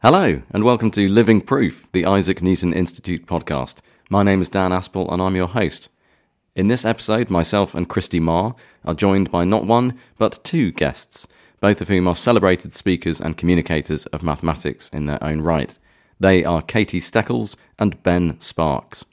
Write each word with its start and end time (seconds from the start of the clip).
Hello, 0.00 0.40
and 0.52 0.62
welcome 0.62 0.92
to 0.92 1.08
Living 1.08 1.40
Proof, 1.40 1.88
the 1.90 2.06
Isaac 2.06 2.40
Newton 2.40 2.72
Institute 2.72 3.26
podcast. 3.26 3.78
My 4.08 4.22
name 4.22 4.40
is 4.40 4.48
Dan 4.48 4.70
Aspel, 4.70 5.12
and 5.12 5.20
I'm 5.20 5.34
your 5.34 5.48
host. 5.48 5.88
In 6.54 6.68
this 6.68 6.84
episode, 6.84 7.30
myself 7.30 7.74
and 7.74 7.88
Christie 7.88 8.20
Marr 8.20 8.54
are 8.84 8.94
joined 8.94 9.32
by 9.32 9.42
not 9.42 9.66
one, 9.66 9.98
but 10.16 10.44
two 10.44 10.70
guests, 10.70 11.26
both 11.60 11.80
of 11.80 11.88
whom 11.88 12.06
are 12.06 12.14
celebrated 12.14 12.72
speakers 12.72 13.20
and 13.20 13.36
communicators 13.36 14.06
of 14.06 14.22
mathematics 14.22 14.88
in 14.90 15.06
their 15.06 15.18
own 15.20 15.40
right. 15.40 15.76
They 16.20 16.44
are 16.44 16.62
Katie 16.62 17.00
Steckles 17.00 17.56
and 17.76 18.00
Ben 18.04 18.40
Sparks. 18.40 19.04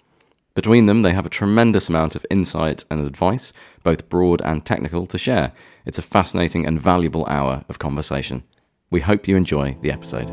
Between 0.53 0.85
them, 0.85 1.01
they 1.01 1.13
have 1.13 1.25
a 1.25 1.29
tremendous 1.29 1.89
amount 1.89 2.15
of 2.15 2.27
insight 2.29 2.85
and 2.91 3.03
advice, 3.03 3.51
both 3.81 4.07
broad 4.07 4.39
and 4.43 4.63
technical, 4.63 5.07
to 5.07 5.17
share. 5.17 5.51
It's 5.83 5.97
a 5.97 6.03
fascinating 6.03 6.67
and 6.67 6.79
valuable 6.79 7.25
hour 7.25 7.65
of 7.69 7.79
conversation. 7.79 8.43
We 8.95 9.01
hope 9.01 9.27
you 9.27 9.35
enjoy 9.35 9.75
the 9.81 9.91
episode. 9.91 10.29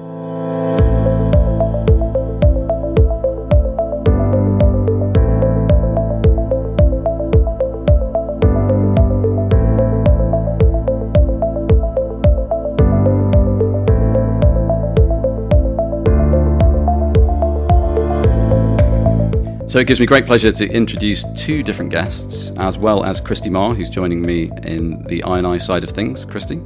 So 19.69 19.81
it 19.81 19.89
gives 19.89 19.99
me 19.99 20.07
great 20.07 20.25
pleasure 20.25 20.53
to 20.53 20.69
introduce 20.69 21.25
two 21.33 21.65
different 21.65 21.91
guests, 21.91 22.53
as 22.59 22.79
well 22.79 23.03
as 23.03 23.21
Christie 23.21 23.51
Marr, 23.51 23.75
who's 23.75 23.91
joining 23.91 24.23
me 24.23 24.53
in 24.63 25.03
the 25.07 25.23
INI 25.23 25.61
side 25.61 25.83
of 25.83 25.91
things. 25.91 26.25
Christie? 26.25 26.61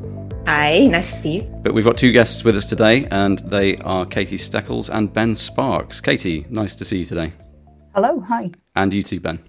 Hi, 0.46 0.86
nice 0.86 1.10
to 1.10 1.18
see 1.18 1.34
you. 1.38 1.42
But 1.42 1.74
we've 1.74 1.84
got 1.84 1.98
two 1.98 2.12
guests 2.12 2.44
with 2.44 2.56
us 2.56 2.66
today, 2.66 3.06
and 3.10 3.40
they 3.40 3.78
are 3.78 4.06
Katie 4.06 4.36
Steckles 4.36 4.88
and 4.88 5.12
Ben 5.12 5.34
Sparks. 5.34 6.00
Katie, 6.00 6.46
nice 6.48 6.76
to 6.76 6.84
see 6.84 7.00
you 7.00 7.04
today. 7.04 7.32
Hello, 7.96 8.20
hi. 8.20 8.52
And 8.76 8.94
you 8.94 9.02
too, 9.02 9.18
Ben. 9.18 9.40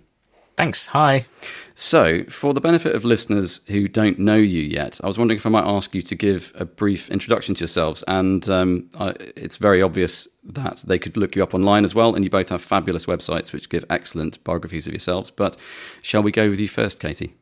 Thanks. 0.55 0.87
Hi. 0.87 1.27
So, 1.75 2.23
for 2.23 2.55
the 2.55 2.61
benefit 2.61 2.95
of 2.95 3.05
listeners 3.05 3.63
who 3.67 3.87
don't 3.87 4.17
know 4.17 4.37
you 4.37 4.63
yet, 4.63 4.99
I 5.03 5.05
was 5.05 5.19
wondering 5.19 5.37
if 5.37 5.45
I 5.45 5.49
might 5.49 5.67
ask 5.67 5.93
you 5.93 6.01
to 6.01 6.15
give 6.15 6.51
a 6.55 6.65
brief 6.65 7.11
introduction 7.11 7.53
to 7.53 7.59
yourselves. 7.59 8.03
And 8.07 8.49
um, 8.49 8.89
I, 8.99 9.13
it's 9.35 9.57
very 9.57 9.83
obvious 9.83 10.27
that 10.45 10.77
they 10.87 10.97
could 10.97 11.15
look 11.15 11.35
you 11.35 11.43
up 11.43 11.53
online 11.53 11.85
as 11.85 11.93
well, 11.93 12.15
and 12.15 12.23
you 12.23 12.31
both 12.31 12.49
have 12.49 12.63
fabulous 12.63 13.05
websites 13.05 13.53
which 13.53 13.69
give 13.69 13.85
excellent 13.87 14.43
biographies 14.43 14.87
of 14.87 14.93
yourselves. 14.93 15.29
But 15.29 15.57
shall 16.01 16.23
we 16.23 16.31
go 16.31 16.49
with 16.49 16.59
you 16.59 16.67
first, 16.67 16.99
Katie? 16.99 17.35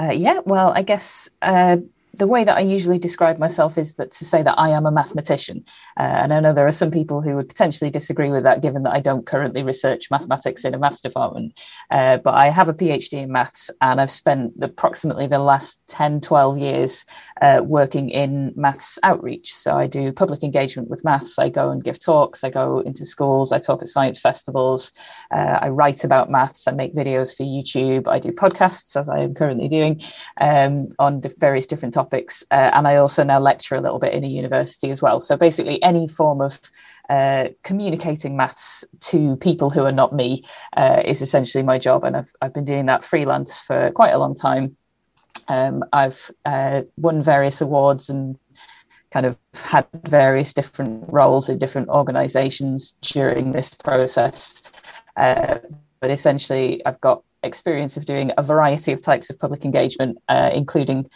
Uh, 0.00 0.12
yeah, 0.12 0.38
well, 0.44 0.72
I 0.76 0.82
guess 0.82 1.28
uh, 1.42 1.78
the 2.18 2.26
way 2.26 2.44
that 2.44 2.56
I 2.56 2.60
usually 2.60 2.98
describe 2.98 3.38
myself 3.38 3.78
is 3.78 3.94
that 3.94 4.10
to 4.12 4.24
say 4.24 4.42
that 4.42 4.58
I 4.58 4.70
am 4.70 4.86
a 4.86 4.90
mathematician. 4.90 5.64
Uh, 5.98 6.02
and 6.02 6.34
I 6.34 6.40
know 6.40 6.52
there 6.52 6.66
are 6.66 6.72
some 6.72 6.90
people 6.90 7.22
who 7.22 7.36
would 7.36 7.48
potentially 7.48 7.90
disagree 7.90 8.30
with 8.30 8.42
that, 8.44 8.60
given 8.60 8.82
that 8.82 8.92
I 8.92 9.00
don't 9.00 9.24
currently 9.24 9.62
research 9.62 10.10
mathematics 10.10 10.64
in 10.64 10.74
a 10.74 10.78
maths 10.78 11.00
department. 11.00 11.58
Uh, 11.90 12.16
but 12.18 12.34
I 12.34 12.50
have 12.50 12.68
a 12.68 12.74
PhD 12.74 13.14
in 13.14 13.32
maths, 13.32 13.70
and 13.80 14.00
I've 14.00 14.10
spent 14.10 14.54
approximately 14.60 15.28
the 15.28 15.38
last 15.38 15.80
10, 15.86 16.20
12 16.20 16.58
years 16.58 17.04
uh, 17.40 17.62
working 17.64 18.10
in 18.10 18.52
maths 18.56 18.98
outreach. 19.04 19.54
So 19.54 19.76
I 19.76 19.86
do 19.86 20.12
public 20.12 20.42
engagement 20.42 20.90
with 20.90 21.04
maths. 21.04 21.38
I 21.38 21.48
go 21.48 21.70
and 21.70 21.84
give 21.84 22.00
talks, 22.00 22.42
I 22.42 22.50
go 22.50 22.80
into 22.80 23.06
schools, 23.06 23.52
I 23.52 23.58
talk 23.58 23.80
at 23.80 23.88
science 23.88 24.18
festivals, 24.18 24.92
uh, 25.30 25.58
I 25.62 25.68
write 25.68 26.02
about 26.02 26.30
maths, 26.30 26.66
I 26.66 26.72
make 26.72 26.94
videos 26.94 27.36
for 27.36 27.44
YouTube, 27.44 28.08
I 28.08 28.18
do 28.18 28.32
podcasts, 28.32 28.96
as 28.96 29.08
I 29.08 29.20
am 29.20 29.34
currently 29.34 29.68
doing, 29.68 30.00
um, 30.40 30.88
on 30.98 31.22
various 31.38 31.66
different 31.66 31.94
topics 31.94 32.07
topics. 32.08 32.44
Uh, 32.50 32.70
and 32.72 32.88
I 32.88 32.96
also 32.96 33.24
now 33.24 33.38
lecture 33.38 33.76
a 33.76 33.80
little 33.80 33.98
bit 33.98 34.14
in 34.14 34.24
a 34.24 34.28
university 34.28 34.90
as 34.90 35.02
well. 35.02 35.20
So 35.20 35.36
basically, 35.36 35.82
any 35.82 36.08
form 36.08 36.40
of 36.40 36.58
uh, 37.10 37.48
communicating 37.62 38.36
maths 38.36 38.84
to 39.00 39.36
people 39.36 39.70
who 39.70 39.82
are 39.82 39.92
not 39.92 40.14
me 40.14 40.42
uh, 40.76 41.02
is 41.04 41.22
essentially 41.22 41.64
my 41.64 41.78
job. 41.78 42.04
And 42.04 42.16
I've, 42.16 42.32
I've 42.40 42.54
been 42.54 42.64
doing 42.64 42.86
that 42.86 43.04
freelance 43.04 43.60
for 43.60 43.90
quite 43.90 44.12
a 44.12 44.18
long 44.18 44.34
time. 44.34 44.76
Um, 45.48 45.84
I've 45.92 46.30
uh, 46.44 46.82
won 46.96 47.22
various 47.22 47.60
awards 47.60 48.10
and 48.10 48.38
kind 49.10 49.24
of 49.24 49.36
had 49.54 49.86
various 50.04 50.52
different 50.52 51.04
roles 51.08 51.48
in 51.48 51.58
different 51.58 51.88
organizations 51.88 52.96
during 53.00 53.52
this 53.52 53.70
process. 53.74 54.62
Uh, 55.16 55.58
but 56.00 56.10
essentially, 56.10 56.84
I've 56.84 57.00
got 57.00 57.22
experience 57.42 57.96
of 57.96 58.04
doing 58.04 58.32
a 58.36 58.42
variety 58.42 58.92
of 58.92 59.00
types 59.00 59.30
of 59.30 59.38
public 59.38 59.64
engagement, 59.64 60.18
uh, 60.28 60.50
including 60.52 61.08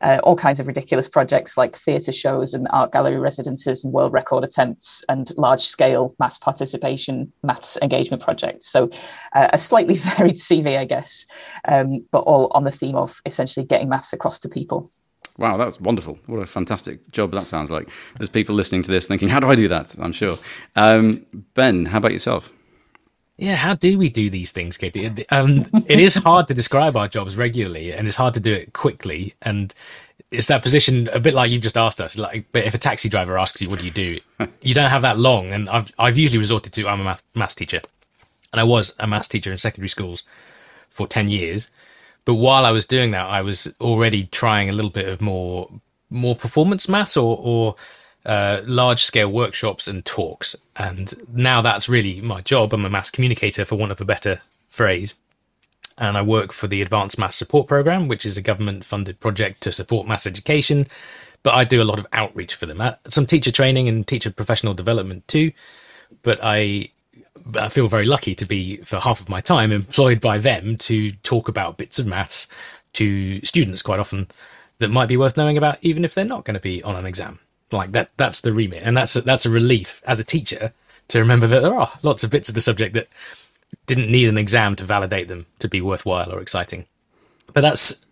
uh, 0.00 0.18
all 0.22 0.36
kinds 0.36 0.60
of 0.60 0.66
ridiculous 0.66 1.08
projects 1.08 1.56
like 1.56 1.76
theatre 1.76 2.12
shows 2.12 2.54
and 2.54 2.66
art 2.70 2.92
gallery 2.92 3.18
residences 3.18 3.84
and 3.84 3.92
world 3.92 4.12
record 4.12 4.44
attempts 4.44 5.04
and 5.08 5.32
large 5.36 5.66
scale 5.66 6.14
mass 6.18 6.38
participation 6.38 7.32
maths 7.42 7.78
engagement 7.82 8.22
projects. 8.22 8.66
So 8.66 8.90
uh, 9.34 9.48
a 9.52 9.58
slightly 9.58 9.96
varied 10.16 10.36
CV, 10.36 10.78
I 10.78 10.84
guess, 10.84 11.26
um, 11.66 12.06
but 12.12 12.20
all 12.20 12.48
on 12.52 12.64
the 12.64 12.70
theme 12.70 12.96
of 12.96 13.20
essentially 13.26 13.66
getting 13.66 13.88
maths 13.88 14.12
across 14.12 14.38
to 14.40 14.48
people. 14.48 14.90
Wow, 15.38 15.58
that 15.58 15.66
was 15.66 15.80
wonderful. 15.80 16.18
What 16.26 16.38
a 16.38 16.46
fantastic 16.46 17.10
job 17.10 17.30
that 17.32 17.46
sounds 17.46 17.70
like. 17.70 17.88
There's 18.16 18.30
people 18.30 18.54
listening 18.54 18.82
to 18.84 18.90
this 18.90 19.06
thinking, 19.06 19.28
how 19.28 19.40
do 19.40 19.48
I 19.48 19.54
do 19.54 19.68
that? 19.68 19.94
I'm 19.98 20.12
sure. 20.12 20.38
Um, 20.76 21.26
ben, 21.54 21.86
how 21.86 21.98
about 21.98 22.12
yourself? 22.12 22.52
Yeah, 23.38 23.56
how 23.56 23.74
do 23.74 23.98
we 23.98 24.08
do 24.08 24.30
these 24.30 24.52
things, 24.52 24.78
Katie? 24.78 25.06
Um, 25.30 25.62
it 25.88 26.00
is 26.00 26.14
hard 26.16 26.48
to 26.48 26.54
describe 26.54 26.96
our 26.96 27.08
jobs 27.08 27.36
regularly, 27.36 27.92
and 27.92 28.06
it's 28.06 28.16
hard 28.16 28.34
to 28.34 28.40
do 28.40 28.52
it 28.52 28.72
quickly. 28.72 29.34
And 29.42 29.74
it's 30.30 30.46
that 30.46 30.62
position, 30.62 31.08
a 31.12 31.20
bit 31.20 31.34
like 31.34 31.50
you've 31.50 31.62
just 31.62 31.76
asked 31.76 32.00
us. 32.00 32.16
Like, 32.16 32.46
but 32.52 32.64
if 32.64 32.74
a 32.74 32.78
taxi 32.78 33.10
driver 33.10 33.38
asks 33.38 33.60
you, 33.60 33.68
"What 33.68 33.80
do 33.80 33.84
you 33.84 33.90
do?" 33.90 34.20
you 34.62 34.74
don't 34.74 34.90
have 34.90 35.02
that 35.02 35.18
long. 35.18 35.52
And 35.52 35.68
I've 35.68 35.92
I've 35.98 36.16
usually 36.16 36.38
resorted 36.38 36.72
to 36.74 36.88
I'm 36.88 37.06
a 37.06 37.18
math, 37.34 37.56
teacher, 37.56 37.80
and 38.52 38.60
I 38.60 38.64
was 38.64 38.94
a 38.98 39.06
maths 39.06 39.28
teacher 39.28 39.52
in 39.52 39.58
secondary 39.58 39.90
schools 39.90 40.22
for 40.88 41.06
ten 41.06 41.28
years. 41.28 41.70
But 42.24 42.34
while 42.34 42.64
I 42.64 42.72
was 42.72 42.86
doing 42.86 43.10
that, 43.12 43.28
I 43.28 43.42
was 43.42 43.72
already 43.80 44.24
trying 44.26 44.70
a 44.70 44.72
little 44.72 44.90
bit 44.90 45.08
of 45.08 45.20
more 45.20 45.70
more 46.10 46.36
performance 46.36 46.88
maths 46.88 47.16
or 47.18 47.36
or 47.38 47.76
uh, 48.26 48.60
large 48.66 49.04
scale 49.04 49.30
workshops 49.30 49.86
and 49.86 50.04
talks. 50.04 50.56
And 50.76 51.14
now 51.32 51.62
that's 51.62 51.88
really 51.88 52.20
my 52.20 52.40
job. 52.40 52.72
I'm 52.72 52.84
a 52.84 52.90
maths 52.90 53.10
communicator, 53.10 53.64
for 53.64 53.76
want 53.76 53.92
of 53.92 54.00
a 54.00 54.04
better 54.04 54.40
phrase. 54.66 55.14
And 55.96 56.18
I 56.18 56.22
work 56.22 56.52
for 56.52 56.66
the 56.66 56.82
Advanced 56.82 57.18
Maths 57.18 57.36
Support 57.36 57.68
Program, 57.68 58.08
which 58.08 58.26
is 58.26 58.36
a 58.36 58.42
government 58.42 58.84
funded 58.84 59.20
project 59.20 59.62
to 59.62 59.72
support 59.72 60.06
maths 60.06 60.26
education. 60.26 60.86
But 61.42 61.54
I 61.54 61.64
do 61.64 61.80
a 61.80 61.84
lot 61.84 62.00
of 62.00 62.06
outreach 62.12 62.54
for 62.54 62.66
them, 62.66 62.80
uh, 62.80 62.94
some 63.08 63.24
teacher 63.24 63.52
training 63.52 63.88
and 63.88 64.06
teacher 64.06 64.32
professional 64.32 64.74
development 64.74 65.26
too. 65.28 65.52
But 66.22 66.40
I 66.42 66.90
I 67.60 67.68
feel 67.68 67.86
very 67.86 68.06
lucky 68.06 68.34
to 68.34 68.44
be, 68.44 68.78
for 68.78 68.98
half 68.98 69.20
of 69.20 69.28
my 69.28 69.40
time, 69.40 69.70
employed 69.70 70.20
by 70.20 70.38
them 70.38 70.76
to 70.78 71.12
talk 71.22 71.46
about 71.46 71.76
bits 71.76 72.00
of 72.00 72.06
maths 72.06 72.48
to 72.94 73.40
students 73.44 73.82
quite 73.82 74.00
often 74.00 74.26
that 74.78 74.90
might 74.90 75.06
be 75.06 75.16
worth 75.16 75.36
knowing 75.36 75.56
about, 75.56 75.78
even 75.82 76.04
if 76.04 76.14
they're 76.14 76.24
not 76.24 76.44
going 76.44 76.54
to 76.54 76.60
be 76.60 76.82
on 76.82 76.96
an 76.96 77.06
exam. 77.06 77.38
Like 77.72 77.92
that, 77.92 78.10
that's 78.16 78.40
the 78.40 78.52
remit, 78.52 78.82
and 78.84 78.96
that's 78.96 79.16
a, 79.16 79.20
that's 79.22 79.44
a 79.44 79.50
relief 79.50 80.02
as 80.06 80.20
a 80.20 80.24
teacher 80.24 80.72
to 81.08 81.18
remember 81.18 81.46
that 81.46 81.62
there 81.62 81.74
are 81.74 81.92
lots 82.02 82.24
of 82.24 82.30
bits 82.30 82.48
of 82.48 82.54
the 82.54 82.60
subject 82.60 82.94
that 82.94 83.08
didn't 83.86 84.10
need 84.10 84.28
an 84.28 84.38
exam 84.38 84.76
to 84.76 84.84
validate 84.84 85.28
them 85.28 85.46
to 85.58 85.68
be 85.68 85.80
worthwhile 85.80 86.32
or 86.32 86.40
exciting. 86.40 86.84
But 87.52 87.60
that's 87.62 88.04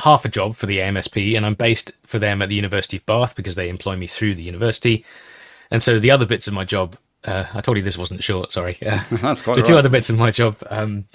half 0.00 0.24
a 0.24 0.28
job 0.28 0.56
for 0.56 0.66
the 0.66 0.78
AMSP, 0.78 1.36
and 1.36 1.46
I'm 1.46 1.54
based 1.54 1.92
for 2.02 2.18
them 2.18 2.42
at 2.42 2.48
the 2.48 2.54
University 2.54 2.96
of 2.96 3.06
Bath 3.06 3.36
because 3.36 3.54
they 3.54 3.68
employ 3.68 3.96
me 3.96 4.06
through 4.06 4.34
the 4.34 4.42
university. 4.42 5.04
And 5.70 5.82
so 5.82 5.98
the 5.98 6.10
other 6.10 6.26
bits 6.26 6.48
of 6.48 6.54
my 6.54 6.64
job, 6.64 6.96
uh, 7.24 7.44
I 7.54 7.60
told 7.60 7.76
you 7.76 7.82
this 7.82 7.98
wasn't 7.98 8.24
short. 8.24 8.52
Sorry, 8.52 8.76
uh, 8.84 9.02
that's 9.10 9.40
quite 9.40 9.54
the 9.54 9.62
right. 9.62 9.68
two 9.68 9.76
other 9.76 9.88
bits 9.88 10.10
of 10.10 10.18
my 10.18 10.30
job. 10.30 10.56
Um, 10.70 11.06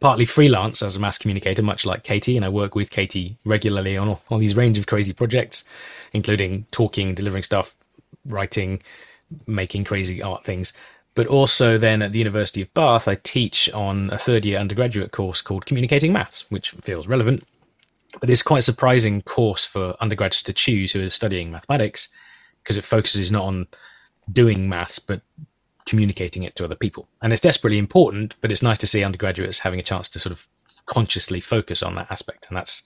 partly 0.00 0.24
freelance 0.24 0.82
as 0.82 0.96
a 0.96 1.00
maths 1.00 1.18
communicator, 1.18 1.62
much 1.62 1.86
like 1.86 2.02
Katie, 2.02 2.36
and 2.36 2.44
I 2.44 2.48
work 2.48 2.74
with 2.74 2.90
Katie 2.90 3.36
regularly 3.44 3.96
on 3.96 4.18
all 4.28 4.38
these 4.38 4.56
range 4.56 4.78
of 4.78 4.86
crazy 4.86 5.12
projects, 5.12 5.64
including 6.14 6.66
talking, 6.70 7.14
delivering 7.14 7.42
stuff, 7.42 7.74
writing, 8.24 8.80
making 9.46 9.84
crazy 9.84 10.22
art 10.22 10.44
things. 10.44 10.72
But 11.14 11.26
also 11.26 11.78
then 11.78 12.02
at 12.02 12.12
the 12.12 12.18
University 12.18 12.62
of 12.62 12.72
Bath, 12.74 13.06
I 13.06 13.16
teach 13.16 13.70
on 13.72 14.10
a 14.10 14.18
third 14.18 14.44
year 14.44 14.58
undergraduate 14.58 15.12
course 15.12 15.42
called 15.42 15.66
Communicating 15.66 16.12
Maths, 16.12 16.50
which 16.50 16.70
feels 16.70 17.06
relevant. 17.06 17.44
But 18.20 18.30
it's 18.30 18.42
quite 18.42 18.60
a 18.60 18.62
surprising 18.62 19.22
course 19.22 19.64
for 19.64 19.96
undergraduates 20.00 20.42
to 20.44 20.52
choose 20.52 20.92
who 20.92 21.04
are 21.06 21.10
studying 21.10 21.50
mathematics 21.50 22.08
because 22.62 22.76
it 22.76 22.84
focuses 22.84 23.30
not 23.30 23.44
on 23.44 23.66
doing 24.32 24.68
maths, 24.68 24.98
but 24.98 25.20
communicating 25.84 26.42
it 26.44 26.56
to 26.56 26.64
other 26.64 26.74
people. 26.74 27.08
And 27.20 27.32
it's 27.32 27.42
desperately 27.42 27.78
important, 27.78 28.34
but 28.40 28.50
it's 28.50 28.62
nice 28.62 28.78
to 28.78 28.86
see 28.86 29.04
undergraduates 29.04 29.60
having 29.60 29.80
a 29.80 29.84
chance 29.84 30.08
to 30.10 30.18
sort 30.18 30.32
of 30.32 30.46
consciously 30.86 31.40
focus 31.40 31.82
on 31.82 31.94
that 31.96 32.10
aspect. 32.10 32.46
And 32.48 32.56
that's 32.56 32.82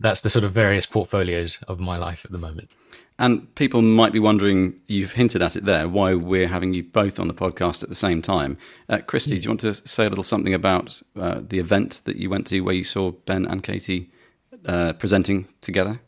that's 0.00 0.20
the 0.20 0.30
sort 0.30 0.44
of 0.44 0.52
various 0.52 0.86
portfolios 0.86 1.62
of 1.68 1.80
my 1.80 1.96
life 1.96 2.24
at 2.24 2.32
the 2.32 2.38
moment. 2.38 2.76
And 3.18 3.54
people 3.54 3.80
might 3.80 4.12
be 4.12 4.18
wondering, 4.18 4.80
you've 4.86 5.12
hinted 5.12 5.40
at 5.40 5.54
it 5.54 5.64
there, 5.64 5.88
why 5.88 6.14
we're 6.14 6.48
having 6.48 6.74
you 6.74 6.82
both 6.82 7.20
on 7.20 7.28
the 7.28 7.34
podcast 7.34 7.82
at 7.84 7.88
the 7.88 7.94
same 7.94 8.20
time. 8.20 8.58
Uh, 8.88 8.98
Christie, 8.98 9.38
do 9.38 9.44
you 9.44 9.50
want 9.50 9.60
to 9.60 9.74
say 9.74 10.06
a 10.06 10.08
little 10.08 10.24
something 10.24 10.52
about 10.52 11.00
uh, 11.16 11.40
the 11.46 11.60
event 11.60 12.02
that 12.06 12.16
you 12.16 12.28
went 12.28 12.48
to 12.48 12.60
where 12.62 12.74
you 12.74 12.82
saw 12.82 13.12
Ben 13.12 13.46
and 13.46 13.62
Katie 13.62 14.10
uh, 14.66 14.94
presenting 14.94 15.46
together? 15.60 16.00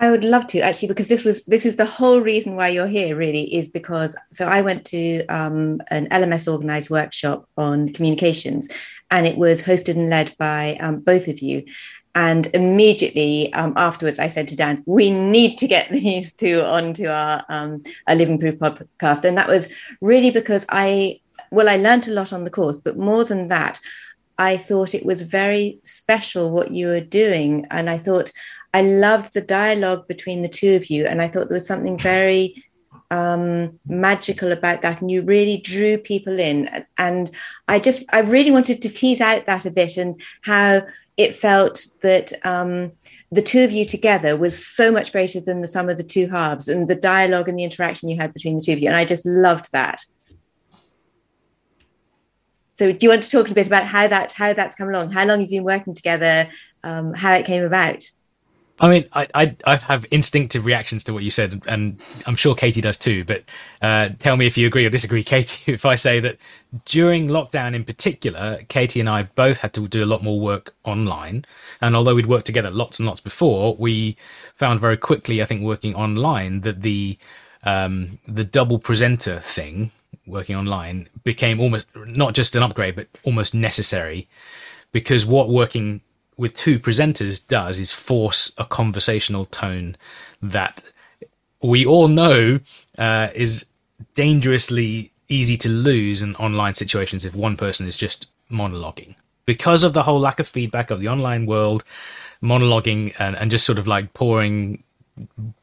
I 0.00 0.10
would 0.10 0.22
love 0.22 0.46
to 0.48 0.60
actually, 0.60 0.88
because 0.88 1.08
this 1.08 1.24
was 1.24 1.44
this 1.46 1.66
is 1.66 1.76
the 1.76 1.84
whole 1.84 2.20
reason 2.20 2.54
why 2.54 2.68
you're 2.68 2.86
here. 2.86 3.16
Really, 3.16 3.52
is 3.52 3.68
because 3.68 4.14
so 4.30 4.46
I 4.46 4.60
went 4.62 4.84
to 4.86 5.26
um, 5.26 5.80
an 5.90 6.08
LMS 6.10 6.50
organized 6.50 6.88
workshop 6.88 7.48
on 7.56 7.92
communications, 7.92 8.68
and 9.10 9.26
it 9.26 9.36
was 9.36 9.62
hosted 9.62 9.96
and 9.96 10.08
led 10.08 10.36
by 10.38 10.76
um, 10.80 11.00
both 11.00 11.26
of 11.26 11.40
you. 11.40 11.64
And 12.18 12.48
immediately 12.52 13.52
um, 13.52 13.74
afterwards, 13.76 14.18
I 14.18 14.26
said 14.26 14.48
to 14.48 14.56
Dan, 14.56 14.82
"We 14.86 15.08
need 15.08 15.56
to 15.58 15.68
get 15.68 15.88
these 15.92 16.34
two 16.34 16.62
onto 16.62 17.06
our 17.06 17.44
um, 17.48 17.84
our 18.08 18.16
Living 18.16 18.40
Proof 18.40 18.56
podcast." 18.56 19.24
And 19.24 19.38
that 19.38 19.46
was 19.46 19.72
really 20.00 20.32
because 20.32 20.66
I 20.68 21.20
well, 21.52 21.68
I 21.68 21.76
learned 21.76 22.08
a 22.08 22.12
lot 22.12 22.32
on 22.32 22.42
the 22.42 22.50
course, 22.50 22.80
but 22.80 22.98
more 22.98 23.22
than 23.24 23.46
that, 23.48 23.78
I 24.36 24.56
thought 24.56 24.96
it 24.96 25.06
was 25.06 25.22
very 25.22 25.78
special 25.84 26.50
what 26.50 26.72
you 26.72 26.88
were 26.88 27.00
doing, 27.00 27.66
and 27.70 27.88
I 27.88 27.98
thought 27.98 28.32
I 28.74 28.82
loved 28.82 29.32
the 29.32 29.40
dialogue 29.40 30.08
between 30.08 30.42
the 30.42 30.48
two 30.48 30.74
of 30.74 30.90
you, 30.90 31.06
and 31.06 31.22
I 31.22 31.28
thought 31.28 31.48
there 31.48 31.62
was 31.62 31.68
something 31.68 31.98
very 31.98 32.64
um, 33.12 33.78
magical 33.86 34.50
about 34.50 34.82
that, 34.82 35.00
and 35.00 35.08
you 35.08 35.22
really 35.22 35.58
drew 35.58 35.98
people 35.98 36.40
in. 36.40 36.84
And 36.98 37.30
I 37.68 37.78
just, 37.78 38.04
I 38.10 38.20
really 38.20 38.50
wanted 38.50 38.82
to 38.82 38.88
tease 38.88 39.20
out 39.20 39.46
that 39.46 39.66
a 39.66 39.70
bit 39.70 39.96
and 39.96 40.20
how 40.42 40.82
it 41.18 41.34
felt 41.34 41.84
that 42.02 42.32
um, 42.44 42.92
the 43.30 43.42
two 43.42 43.64
of 43.64 43.72
you 43.72 43.84
together 43.84 44.36
was 44.36 44.64
so 44.64 44.90
much 44.92 45.10
greater 45.10 45.40
than 45.40 45.60
the 45.60 45.66
sum 45.66 45.90
of 45.90 45.96
the 45.98 46.04
two 46.04 46.28
halves, 46.28 46.68
and 46.68 46.88
the 46.88 46.94
dialogue 46.94 47.48
and 47.48 47.58
the 47.58 47.64
interaction 47.64 48.08
you 48.08 48.16
had 48.16 48.32
between 48.32 48.56
the 48.56 48.62
two 48.62 48.72
of 48.72 48.78
you. 48.78 48.86
And 48.86 48.96
I 48.96 49.04
just 49.04 49.26
loved 49.26 49.70
that. 49.72 50.00
So, 52.74 52.92
do 52.92 52.98
you 53.04 53.10
want 53.10 53.24
to 53.24 53.30
talk 53.30 53.50
a 53.50 53.54
bit 53.54 53.66
about 53.66 53.84
how 53.84 54.06
that 54.06 54.30
how 54.32 54.54
that's 54.54 54.76
come 54.76 54.88
along? 54.88 55.10
How 55.10 55.26
long 55.26 55.40
you've 55.40 55.50
been 55.50 55.64
working 55.64 55.92
together? 55.92 56.48
Um, 56.84 57.12
how 57.12 57.32
it 57.32 57.44
came 57.44 57.64
about? 57.64 58.04
I 58.80 58.88
mean, 58.88 59.04
I, 59.12 59.26
I, 59.34 59.56
I 59.66 59.76
have 59.76 60.06
instinctive 60.10 60.64
reactions 60.64 61.02
to 61.04 61.12
what 61.12 61.24
you 61.24 61.30
said, 61.30 61.60
and 61.66 62.00
I'm 62.26 62.36
sure 62.36 62.54
Katie 62.54 62.80
does 62.80 62.96
too. 62.96 63.24
But 63.24 63.42
uh, 63.82 64.10
tell 64.18 64.36
me 64.36 64.46
if 64.46 64.56
you 64.56 64.66
agree 64.66 64.86
or 64.86 64.90
disagree, 64.90 65.24
Katie. 65.24 65.72
If 65.72 65.84
I 65.84 65.96
say 65.96 66.20
that 66.20 66.38
during 66.84 67.28
lockdown 67.28 67.74
in 67.74 67.84
particular, 67.84 68.60
Katie 68.68 69.00
and 69.00 69.08
I 69.08 69.24
both 69.24 69.60
had 69.60 69.72
to 69.74 69.88
do 69.88 70.04
a 70.04 70.06
lot 70.06 70.22
more 70.22 70.38
work 70.38 70.74
online, 70.84 71.44
and 71.80 71.96
although 71.96 72.14
we'd 72.14 72.26
worked 72.26 72.46
together 72.46 72.70
lots 72.70 72.98
and 73.00 73.06
lots 73.06 73.20
before, 73.20 73.74
we 73.76 74.16
found 74.54 74.80
very 74.80 74.96
quickly, 74.96 75.42
I 75.42 75.44
think, 75.44 75.62
working 75.62 75.94
online 75.94 76.60
that 76.60 76.82
the 76.82 77.18
um, 77.64 78.18
the 78.26 78.44
double 78.44 78.78
presenter 78.78 79.40
thing, 79.40 79.90
working 80.24 80.54
online, 80.54 81.08
became 81.24 81.58
almost 81.60 81.88
not 81.96 82.34
just 82.34 82.54
an 82.54 82.62
upgrade, 82.62 82.94
but 82.94 83.08
almost 83.24 83.54
necessary, 83.54 84.28
because 84.92 85.26
what 85.26 85.48
working 85.48 86.00
with 86.38 86.54
two 86.54 86.78
presenters 86.78 87.46
does 87.46 87.78
is 87.78 87.92
force 87.92 88.54
a 88.56 88.64
conversational 88.64 89.44
tone 89.44 89.96
that 90.40 90.90
we 91.60 91.84
all 91.84 92.08
know 92.08 92.60
uh, 92.96 93.28
is 93.34 93.66
dangerously 94.14 95.10
easy 95.28 95.56
to 95.58 95.68
lose 95.68 96.22
in 96.22 96.36
online 96.36 96.74
situations 96.74 97.24
if 97.24 97.34
one 97.34 97.56
person 97.56 97.86
is 97.86 97.96
just 97.96 98.30
monologuing. 98.50 99.16
Because 99.44 99.82
of 99.82 99.92
the 99.92 100.04
whole 100.04 100.20
lack 100.20 100.38
of 100.38 100.46
feedback 100.46 100.90
of 100.90 101.00
the 101.00 101.08
online 101.08 101.44
world, 101.44 101.82
monologuing 102.42 103.14
and, 103.18 103.36
and 103.36 103.50
just 103.50 103.66
sort 103.66 103.78
of 103.78 103.86
like 103.86 104.14
pouring 104.14 104.84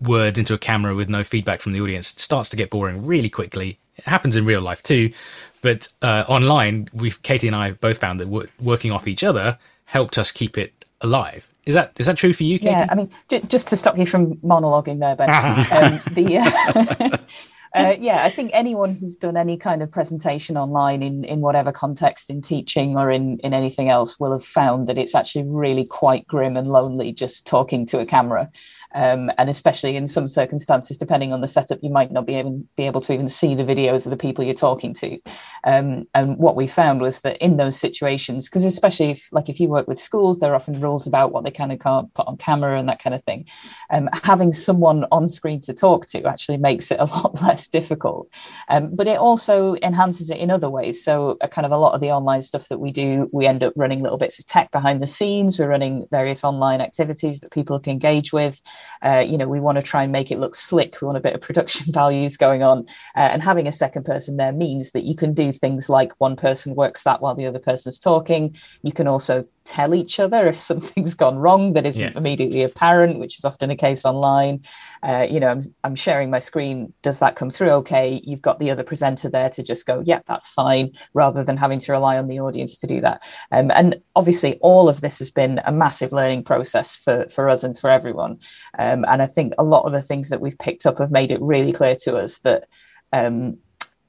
words 0.01 0.37
into 0.37 0.53
a 0.53 0.57
camera 0.57 0.93
with 0.93 1.07
no 1.07 1.23
feedback 1.23 1.61
from 1.61 1.71
the 1.71 1.79
audience 1.79 2.09
starts 2.21 2.49
to 2.49 2.57
get 2.57 2.69
boring 2.69 3.05
really 3.05 3.29
quickly. 3.29 3.79
It 3.95 4.03
happens 4.03 4.35
in 4.35 4.45
real 4.45 4.59
life 4.59 4.83
too, 4.83 5.13
but 5.61 5.87
uh, 6.01 6.25
online, 6.27 6.89
we 6.93 7.11
Katie 7.11 7.47
and 7.47 7.55
I 7.55 7.71
both 7.71 7.97
found 7.97 8.19
that 8.19 8.51
working 8.59 8.91
off 8.91 9.07
each 9.07 9.23
other 9.23 9.57
helped 9.95 10.17
us 10.17 10.29
keep 10.29 10.57
it 10.57 10.73
alive. 10.99 11.43
Is 11.65 11.73
that 11.73 11.93
is 11.97 12.05
that 12.07 12.17
true 12.17 12.33
for 12.33 12.43
you, 12.43 12.59
Katie? 12.59 12.71
Yeah, 12.71 12.87
I 12.91 12.95
mean, 12.95 13.09
j- 13.29 13.45
just 13.47 13.69
to 13.69 13.77
stop 13.77 13.97
you 13.97 14.05
from 14.05 14.35
monologuing 14.51 14.99
there, 14.99 15.15
Ben. 15.15 15.29
um, 15.77 16.01
the 16.17 16.25
uh, 16.39 17.17
uh, 17.75 17.95
yeah, 17.99 18.23
I 18.23 18.29
think 18.29 18.51
anyone 18.53 18.95
who's 18.95 19.17
done 19.17 19.35
any 19.35 19.57
kind 19.57 19.83
of 19.83 19.91
presentation 19.91 20.57
online 20.57 21.03
in 21.03 21.23
in 21.25 21.41
whatever 21.41 21.71
context, 21.71 22.29
in 22.29 22.41
teaching 22.41 22.97
or 22.97 23.11
in 23.11 23.37
in 23.39 23.53
anything 23.53 23.89
else, 23.89 24.19
will 24.19 24.31
have 24.31 24.45
found 24.45 24.87
that 24.87 24.97
it's 24.97 25.13
actually 25.13 25.43
really 25.43 25.83
quite 25.83 26.25
grim 26.27 26.55
and 26.55 26.67
lonely 26.67 27.11
just 27.11 27.45
talking 27.45 27.85
to 27.87 27.99
a 27.99 28.05
camera. 28.05 28.49
Um, 28.95 29.29
and 29.37 29.49
especially 29.49 29.97
in 29.97 30.07
some 30.07 30.25
circumstances, 30.25 30.97
depending 30.97 31.33
on 31.33 31.41
the 31.41 31.49
setup, 31.49 31.79
you 31.83 31.89
might 31.89 32.13
not 32.13 32.25
be 32.25 32.35
able, 32.35 32.63
be 32.77 32.85
able 32.85 33.01
to 33.01 33.13
even 33.13 33.27
see 33.27 33.53
the 33.53 33.65
videos 33.65 34.05
of 34.05 34.09
the 34.09 34.17
people 34.17 34.43
you're 34.43 34.53
talking 34.53 34.93
to. 34.93 35.19
Um, 35.65 36.07
and 36.13 36.37
what 36.37 36.55
we 36.55 36.65
found 36.65 37.01
was 37.01 37.19
that 37.21 37.35
in 37.43 37.57
those 37.57 37.77
situations, 37.77 38.47
because 38.47 38.63
especially 38.63 39.11
if, 39.11 39.27
like 39.33 39.49
if 39.49 39.59
you 39.59 39.67
work 39.67 39.89
with 39.89 39.99
schools, 39.99 40.39
there 40.39 40.53
are 40.53 40.55
often 40.55 40.79
rules 40.79 41.07
about 41.07 41.33
what 41.33 41.43
they 41.43 41.51
can 41.51 41.71
and 41.71 41.81
can't 41.81 42.13
put 42.13 42.25
on 42.25 42.37
camera 42.37 42.79
and 42.79 42.87
that 42.87 43.03
kind 43.03 43.13
of 43.13 43.21
thing. 43.25 43.45
Um, 43.89 44.09
having 44.23 44.53
someone 44.53 45.05
on 45.11 45.27
screen 45.27 45.59
to 45.61 45.73
talk 45.73 46.05
to 46.07 46.23
actually 46.23 46.57
makes 46.57 46.89
it 46.89 46.99
a 46.99 47.05
lot 47.15 47.41
less 47.41 47.64
difficult. 47.67 48.29
Um, 48.69 48.95
but 48.95 49.07
it 49.07 49.17
also 49.17 49.75
enhances 49.81 50.29
it 50.29 50.37
in 50.37 50.51
other 50.51 50.69
ways. 50.69 51.03
So, 51.03 51.37
a 51.41 51.47
kind 51.47 51.65
of 51.65 51.71
a 51.71 51.77
lot 51.77 51.93
of 51.93 52.01
the 52.01 52.11
online 52.11 52.41
stuff 52.41 52.69
that 52.69 52.79
we 52.79 52.91
do, 52.91 53.29
we 53.31 53.45
end 53.45 53.63
up 53.63 53.73
running 53.75 54.01
little 54.01 54.17
bits 54.17 54.39
of 54.39 54.45
tech 54.45 54.71
behind 54.71 55.01
the 55.01 55.07
scenes. 55.07 55.59
We're 55.59 55.69
running 55.69 56.07
various 56.11 56.43
online 56.43 56.81
activities 56.81 57.39
that 57.39 57.51
people 57.51 57.79
can 57.79 57.91
engage 57.91 58.31
with. 58.33 58.61
Uh, 59.01 59.23
you 59.27 59.37
know, 59.37 59.47
we 59.47 59.59
want 59.59 59.77
to 59.77 59.81
try 59.81 60.03
and 60.03 60.11
make 60.11 60.31
it 60.31 60.39
look 60.39 60.55
slick. 60.55 61.01
We 61.01 61.05
want 61.05 61.17
a 61.17 61.21
bit 61.21 61.35
of 61.35 61.41
production 61.41 61.91
values 61.93 62.37
going 62.37 62.63
on. 62.63 62.85
Uh, 63.15 63.29
and 63.31 63.43
having 63.43 63.67
a 63.67 63.71
second 63.71 64.05
person 64.05 64.37
there 64.37 64.51
means 64.51 64.91
that 64.91 65.03
you 65.03 65.15
can 65.15 65.33
do 65.33 65.51
things 65.51 65.89
like 65.89 66.11
one 66.19 66.35
person 66.35 66.75
works 66.75 67.03
that 67.03 67.21
while 67.21 67.35
the 67.35 67.45
other 67.45 67.59
person's 67.59 67.99
talking. 67.99 68.55
You 68.83 68.91
can 68.91 69.07
also 69.07 69.45
tell 69.65 69.93
each 69.93 70.19
other 70.19 70.47
if 70.47 70.59
something's 70.71 71.15
gone 71.15 71.37
wrong 71.37 71.73
that 71.73 71.85
isn't 71.85 72.13
yeah. 72.13 72.17
immediately 72.17 72.63
apparent, 72.63 73.19
which 73.19 73.37
is 73.37 73.45
often 73.45 73.71
a 73.71 73.75
case 73.75 74.05
online. 74.05 74.63
Uh, 75.03 75.27
you 75.29 75.39
know, 75.39 75.47
I'm, 75.47 75.61
I'm 75.83 75.95
sharing 75.95 76.29
my 76.29 76.39
screen. 76.39 76.93
Does 77.01 77.19
that 77.19 77.35
come 77.35 77.49
through 77.49 77.71
okay? 77.71 78.21
You've 78.23 78.41
got 78.41 78.59
the 78.59 78.71
other 78.71 78.83
presenter 78.83 79.29
there 79.29 79.49
to 79.49 79.63
just 79.63 79.85
go, 79.85 80.01
yeah, 80.05 80.21
that's 80.25 80.49
fine, 80.49 80.91
rather 81.13 81.43
than 81.43 81.57
having 81.57 81.79
to 81.79 81.91
rely 81.91 82.17
on 82.17 82.27
the 82.27 82.39
audience 82.39 82.77
to 82.77 82.87
do 82.87 83.01
that. 83.01 83.23
Um, 83.51 83.71
and 83.71 84.01
obviously, 84.15 84.57
all 84.61 84.87
of 84.87 85.01
this 85.01 85.19
has 85.19 85.31
been 85.31 85.59
a 85.65 85.71
massive 85.71 86.11
learning 86.13 86.43
process 86.43 86.97
for, 86.97 87.27
for 87.29 87.49
us 87.49 87.63
and 87.63 87.77
for 87.77 87.89
everyone. 87.89 88.39
Um, 88.79 89.05
and 89.07 89.21
I 89.21 89.27
think 89.27 89.53
a 89.57 89.63
lot 89.63 89.85
of 89.85 89.91
the 89.91 90.01
things 90.01 90.29
that 90.29 90.41
we've 90.41 90.57
picked 90.57 90.85
up 90.85 90.99
have 90.99 91.11
made 91.11 91.31
it 91.31 91.41
really 91.41 91.73
clear 91.73 91.95
to 91.97 92.15
us 92.17 92.39
that 92.39 92.67
um, 93.11 93.57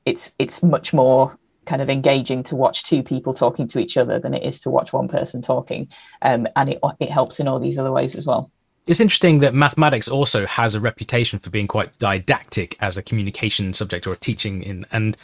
it's 0.04 0.32
it's 0.38 0.62
much 0.62 0.92
more 0.92 1.36
kind 1.66 1.82
of 1.82 1.90
engaging 1.90 2.42
to 2.44 2.56
watch 2.56 2.84
two 2.84 3.02
people 3.02 3.34
talking 3.34 3.66
to 3.68 3.78
each 3.78 3.96
other 3.96 4.18
than 4.18 4.34
it 4.34 4.42
is 4.42 4.60
to 4.60 4.70
watch 4.70 4.92
one 4.92 5.08
person 5.08 5.42
talking. 5.42 5.88
Um, 6.22 6.46
and 6.56 6.70
it, 6.70 6.78
it 7.00 7.10
helps 7.10 7.40
in 7.40 7.48
all 7.48 7.58
these 7.58 7.78
other 7.78 7.92
ways 7.92 8.14
as 8.14 8.26
well. 8.26 8.50
It's 8.86 9.00
interesting 9.00 9.40
that 9.40 9.52
mathematics 9.52 10.06
also 10.06 10.46
has 10.46 10.76
a 10.76 10.80
reputation 10.80 11.40
for 11.40 11.50
being 11.50 11.66
quite 11.66 11.98
didactic 11.98 12.76
as 12.80 12.96
a 12.96 13.02
communication 13.02 13.74
subject 13.74 14.06
or 14.06 14.12
a 14.12 14.16
teaching 14.16 14.62
in, 14.62 14.86
and 14.92 15.16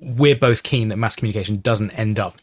we're 0.00 0.34
both 0.34 0.64
keen 0.64 0.88
that 0.88 0.96
maths 0.96 1.14
communication 1.14 1.60
doesn't 1.60 1.92
end 1.92 2.18
up 2.18 2.36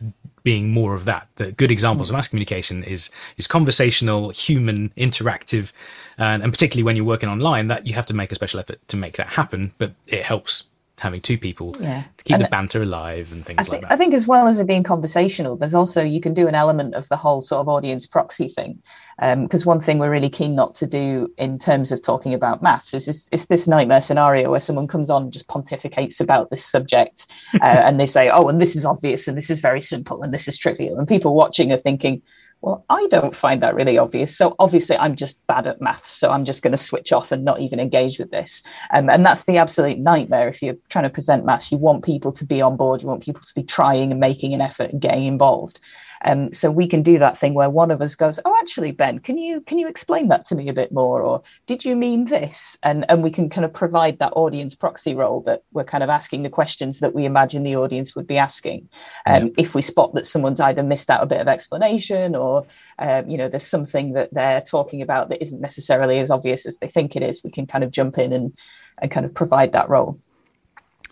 being 0.44 0.70
more 0.70 0.94
of 0.94 1.04
that. 1.04 1.28
The 1.36 1.52
good 1.52 1.70
examples 1.70 2.10
of 2.10 2.16
maths 2.16 2.30
communication 2.30 2.82
is 2.82 3.10
is 3.36 3.46
conversational, 3.46 4.30
human, 4.30 4.90
interactive, 4.92 5.74
and, 6.18 6.42
and 6.42 6.54
particularly 6.54 6.84
when 6.84 6.96
you're 6.96 7.04
working 7.04 7.30
online, 7.30 7.68
that 7.68 7.86
you 7.86 7.94
have 7.96 8.06
to 8.06 8.14
make 8.14 8.32
a 8.32 8.36
special 8.36 8.62
effort 8.62 8.80
to 8.88 8.96
make 8.96 9.18
that 9.18 9.28
happen. 9.28 9.74
But 9.78 9.92
it 10.08 10.24
helps 10.24 10.64
having 11.04 11.22
two 11.22 11.38
people 11.38 11.76
yeah. 11.80 12.04
to 12.18 12.24
keep 12.24 12.34
and 12.36 12.44
the 12.44 12.48
banter 12.48 12.82
alive 12.82 13.32
and 13.32 13.46
things 13.46 13.58
think, 13.58 13.70
like 13.70 13.82
that. 13.82 13.92
I 13.92 13.98
think 13.98 14.14
as 14.14 14.26
well 14.26 14.48
as 14.48 14.60
it 14.60 14.66
being 14.66 14.84
conversational, 14.84 15.58
there's 15.58 15.76
also 15.76 16.02
you 16.02 16.22
can 16.22 16.34
do 16.34 16.48
an 16.48 16.56
element 16.56 16.96
of 16.96 17.08
the 17.10 17.18
whole 17.18 17.42
sort 17.42 17.60
of 17.60 17.68
audience 17.68 18.08
proxy 18.08 18.48
thing. 18.48 18.82
Because 19.20 19.66
um, 19.66 19.70
one 19.70 19.82
thing 19.82 20.00
we're 20.00 20.10
really 20.10 20.30
keen 20.30 20.56
not 20.56 20.74
to 20.76 20.88
do 20.88 21.32
in 21.38 21.60
terms 21.60 21.92
of 21.92 22.02
talking 22.02 22.34
about 22.34 22.64
maths 22.64 22.94
is 22.94 23.06
this, 23.06 23.30
it's 23.32 23.46
this 23.46 23.68
nightmare 23.68 24.02
scenario 24.02 24.50
where 24.50 24.60
someone 24.60 24.88
comes 24.88 25.10
on 25.10 25.24
and 25.24 25.34
just 25.34 25.48
pontificates 25.48 26.20
about 26.20 26.50
this 26.50 26.66
subject 26.66 27.28
uh, 27.56 27.60
and 27.86 28.00
they 28.00 28.08
say, 28.08 28.30
oh, 28.30 28.48
and 28.48 28.60
this 28.60 28.76
is 28.76 28.86
obvious 28.86 29.28
and 29.28 29.38
this 29.38 29.50
is 29.50 29.60
very 29.60 29.82
simple 29.82 30.24
and 30.24 30.34
this 30.34 30.48
is 30.48 30.58
trivial. 30.58 30.98
And 30.98 31.08
people 31.08 31.36
watching 31.36 31.72
are 31.72 31.78
thinking, 31.78 32.22
well, 32.64 32.86
I 32.90 33.06
don't 33.10 33.36
find 33.36 33.62
that 33.62 33.76
really 33.76 33.98
obvious. 33.98 34.36
So 34.38 34.56
obviously, 34.58 34.98
I'm 34.98 35.18
just 35.18 35.46
bad 35.48 35.68
at 35.68 35.82
maths. 35.82 36.10
So 36.10 36.32
I'm 36.32 36.46
just 36.46 36.64
going 36.64 36.72
to 36.72 36.78
switch 36.78 37.12
off 37.12 37.34
and 37.34 37.44
not 37.44 37.60
even 37.60 37.78
engage 37.78 38.18
with 38.18 38.32
this. 38.32 38.64
Um, 38.94 39.10
and 39.10 39.26
that's 39.26 39.44
the 39.44 39.58
absolute 39.58 40.00
nightmare. 40.00 40.48
If 40.48 40.64
you're 40.64 40.78
trying 40.88 41.04
to 41.04 41.10
present 41.10 41.46
maths, 41.46 41.74
you 41.74 41.78
want 41.78 42.06
people 42.06 42.32
to 42.32 42.46
be 42.46 42.62
on 42.62 42.78
board. 42.78 43.02
You 43.02 43.10
want 43.10 43.22
people 43.22 43.42
to 43.42 43.54
be 43.54 43.64
trying 43.64 44.12
and 44.12 44.20
making 44.20 44.54
an 44.54 44.62
effort 44.62 44.92
and 44.92 45.02
getting 45.02 45.26
involved. 45.26 45.82
Um, 46.24 46.52
so 46.54 46.72
we 46.72 46.88
can 46.88 47.02
do 47.02 47.20
that 47.20 47.38
thing 47.38 47.54
where 47.54 47.70
one 47.70 47.92
of 47.92 48.02
us 48.02 48.16
goes, 48.16 48.40
"Oh, 48.46 48.56
actually, 48.60 48.92
Ben, 48.92 49.20
can 49.20 49.38
you 49.38 49.62
can 49.62 49.78
you 49.78 49.88
explain 49.88 50.28
that 50.30 50.46
to 50.48 50.56
me 50.56 50.70
a 50.70 50.74
bit 50.74 50.92
more?" 50.92 51.22
Or 51.22 51.42
"Did 51.66 51.86
you 51.86 51.96
mean 51.96 52.26
this?" 52.26 52.78
And 52.84 53.06
and 53.10 53.24
we 53.24 53.32
can 53.32 53.50
kind 53.50 53.66
of 53.66 53.74
provide 53.74 54.20
that 54.20 54.34
audience 54.36 54.76
proxy 54.76 55.16
role 55.16 55.42
that 55.42 55.64
we're 55.74 55.84
kind 55.84 56.04
of 56.04 56.10
asking 56.10 56.44
the 56.44 56.50
questions 56.50 57.00
that 57.00 57.14
we 57.14 57.26
imagine 57.26 57.64
the 57.64 57.76
audience 57.76 58.16
would 58.16 58.28
be 58.28 58.38
asking. 58.38 58.90
Um, 59.26 59.44
yep. 59.44 59.54
If 59.58 59.76
we 59.76 59.82
spot 59.82 60.14
that 60.16 60.28
someone's 60.28 60.60
either 60.60 60.84
missed 60.84 61.10
out 61.10 61.24
a 61.24 61.28
bit 61.28 61.42
of 61.42 61.48
explanation 61.48 62.36
or 62.36 62.66
um, 63.00 63.30
you 63.30 63.38
know 63.38 63.48
there's 63.48 63.68
something 63.68 64.14
that 64.14 64.34
they're 64.34 64.62
talking 64.62 65.02
about 65.02 65.30
that 65.30 65.42
isn't 65.42 65.62
necessarily 65.62 66.20
as 66.20 66.30
obvious 66.30 66.66
as 66.66 66.78
they 66.78 66.88
think 66.88 67.16
it 67.16 67.24
is, 67.24 67.44
we 67.44 67.52
can 67.52 67.66
kind 67.66 67.84
of 67.84 67.92
jump 67.92 68.18
in 68.18 68.34
and 68.34 68.54
and 69.02 69.12
kind 69.12 69.26
of 69.26 69.34
provide 69.34 69.72
that 69.72 69.90
role. 69.90 70.18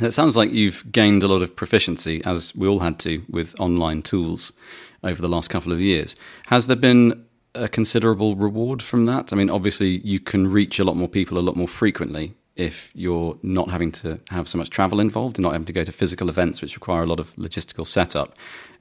It 0.01 0.11
sounds 0.13 0.35
like 0.35 0.51
you've 0.51 0.91
gained 0.91 1.23
a 1.23 1.27
lot 1.27 1.43
of 1.43 1.55
proficiency, 1.55 2.23
as 2.25 2.55
we 2.55 2.67
all 2.67 2.79
had 2.79 2.97
to, 2.99 3.23
with 3.29 3.59
online 3.59 4.01
tools 4.01 4.51
over 5.03 5.21
the 5.21 5.29
last 5.29 5.49
couple 5.49 5.71
of 5.71 5.79
years. 5.79 6.15
Has 6.47 6.67
there 6.67 6.75
been 6.75 7.25
a 7.53 7.67
considerable 7.67 8.35
reward 8.35 8.81
from 8.81 9.05
that? 9.05 9.31
I 9.31 9.35
mean, 9.35 9.49
obviously, 9.49 9.99
you 9.99 10.19
can 10.19 10.47
reach 10.47 10.79
a 10.79 10.83
lot 10.83 10.97
more 10.97 11.07
people 11.07 11.37
a 11.37 11.39
lot 11.39 11.55
more 11.55 11.67
frequently 11.67 12.33
if 12.55 12.91
you're 12.95 13.37
not 13.43 13.69
having 13.69 13.91
to 13.91 14.19
have 14.29 14.47
so 14.47 14.57
much 14.57 14.69
travel 14.69 14.99
involved 14.99 15.37
and 15.37 15.43
not 15.43 15.53
having 15.53 15.65
to 15.65 15.73
go 15.73 15.83
to 15.83 15.91
physical 15.91 16.29
events, 16.29 16.61
which 16.61 16.75
require 16.75 17.03
a 17.03 17.07
lot 17.07 17.19
of 17.19 17.35
logistical 17.35 17.85
setup. 17.85 18.37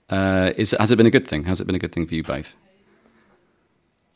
Uh, 0.09 0.53
is, 0.57 0.75
has 0.79 0.91
it 0.91 0.97
been 0.97 1.07
a 1.07 1.11
good 1.11 1.27
thing? 1.27 1.45
Has 1.45 1.61
it 1.61 1.67
been 1.67 1.77
a 1.77 1.79
good 1.79 1.93
thing 1.93 2.07
for 2.07 2.15
you 2.15 2.23
both? 2.23 2.57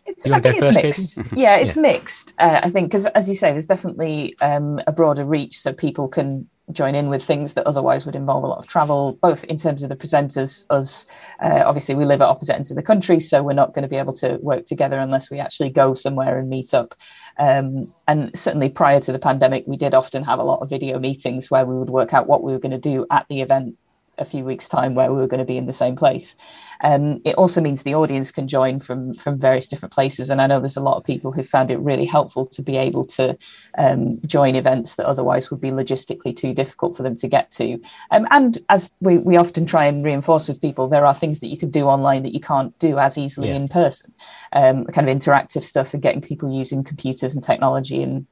It's, 0.07 0.27
I 0.27 0.41
think 0.41 0.57
it's 0.59 0.77
mixed. 0.77 1.19
yeah, 1.37 1.57
it's 1.57 1.77
yeah. 1.77 1.83
mixed. 1.83 2.35
Uh, 2.39 2.61
I 2.63 2.71
think 2.71 2.91
because, 2.91 3.07
as 3.07 3.29
you 3.29 3.35
say, 3.35 3.53
there's 3.53 3.67
definitely 3.67 4.37
um, 4.41 4.81
a 4.87 4.93
broader 4.93 5.25
reach, 5.25 5.59
so 5.59 5.73
people 5.73 6.09
can 6.09 6.49
join 6.73 6.95
in 6.95 7.09
with 7.09 7.23
things 7.23 7.55
that 7.55 7.67
otherwise 7.67 8.07
would 8.07 8.17
involve 8.17 8.45
a 8.45 8.47
lot 8.47 8.59
of 8.59 8.67
travel, 8.67 9.19
both 9.21 9.45
in 9.45 9.59
terms 9.59 9.83
of 9.83 9.89
the 9.89 9.97
presenters. 9.97 10.65
Us, 10.71 11.07
uh, 11.43 11.63
obviously, 11.65 11.95
we 11.95 12.05
live 12.05 12.23
at 12.23 12.29
opposite 12.29 12.55
ends 12.55 12.71
of 12.71 12.77
the 12.77 12.83
country, 12.83 13.21
so 13.21 13.43
we're 13.43 13.53
not 13.53 13.75
going 13.75 13.83
to 13.83 13.89
be 13.89 13.97
able 13.97 14.15
to 14.15 14.39
work 14.43 14.65
together 14.67 14.99
unless 14.99 15.31
we 15.31 15.39
actually 15.39 15.71
go 15.71 15.95
somewhere 15.95 16.39
and 16.39 16.49
meet 16.49 16.73
up. 16.73 16.95
Um, 17.39 17.93
and 18.09 18.37
certainly 18.37 18.69
prior 18.69 19.01
to 19.01 19.13
the 19.13 19.19
pandemic, 19.19 19.65
we 19.67 19.77
did 19.77 19.95
often 19.95 20.25
have 20.25 20.39
a 20.39 20.45
lot 20.45 20.61
of 20.61 20.71
video 20.71 20.99
meetings 20.99 21.51
where 21.51 21.67
we 21.67 21.77
would 21.79 21.91
work 21.91 22.15
out 22.15 22.27
what 22.27 22.43
we 22.43 22.53
were 22.53 22.59
going 22.59 22.73
to 22.73 22.79
do 22.79 23.07
at 23.11 23.27
the 23.29 23.43
event 23.43 23.77
a 24.19 24.25
few 24.25 24.45
weeks 24.45 24.69
time 24.69 24.95
where 24.95 25.13
we 25.13 25.21
were 25.21 25.27
going 25.27 25.39
to 25.39 25.45
be 25.45 25.57
in 25.57 25.67
the 25.67 25.73
same 25.73 25.97
place. 25.97 26.37
Um, 26.83 27.21
it 27.25 27.35
also 27.37 27.61
means 27.61 27.83
the 27.83 27.95
audience 27.95 28.31
can 28.31 28.49
join 28.49 28.81
from 28.81 29.15
from 29.15 29.39
various 29.39 29.69
different 29.69 29.93
places 29.93 30.29
and 30.29 30.41
i 30.41 30.47
know 30.47 30.61
there's 30.61 30.77
a 30.77 30.83
lot 30.83 30.97
of 30.97 31.05
people 31.05 31.33
who 31.33 31.43
found 31.43 31.71
it 31.71 31.79
really 31.79 32.05
helpful 32.05 32.47
to 32.47 32.63
be 32.63 32.77
able 32.77 33.05
to 33.05 33.37
um, 33.79 34.21
join 34.27 34.55
events 34.55 34.97
that 34.97 35.07
otherwise 35.07 35.51
would 35.51 35.61
be 35.61 35.71
logistically 35.71 36.37
too 36.37 36.53
difficult 36.53 36.97
for 36.97 37.03
them 37.03 37.17
to 37.17 37.29
get 37.29 37.51
to. 37.53 37.81
Um, 38.11 38.27
and 38.31 38.59
as 38.69 38.91
we, 39.01 39.19
we 39.19 39.37
often 39.37 39.67
try 39.67 39.87
and 39.87 40.05
reinforce 40.05 40.49
with 40.49 40.61
people 40.61 40.89
there 40.89 41.07
are 41.07 41.15
things 41.15 41.41
that 41.41 41.49
you 41.49 41.59
can 41.59 41.71
do 41.71 41.87
online 41.87 42.23
that 42.23 42.35
you 42.35 42.41
can't 42.41 42.77
do 42.79 42.99
as 42.99 43.17
easily 43.17 43.49
yeah. 43.49 43.57
in 43.57 43.69
person. 43.69 44.13
Um, 44.53 44.85
kind 44.87 45.09
of 45.09 45.17
interactive 45.17 45.65
stuff 45.65 45.95
and 45.95 46.03
getting 46.03 46.21
people 46.21 46.53
using 46.53 46.85
computers 46.85 47.35
and 47.35 47.43
technology 47.43 48.03
and 48.03 48.27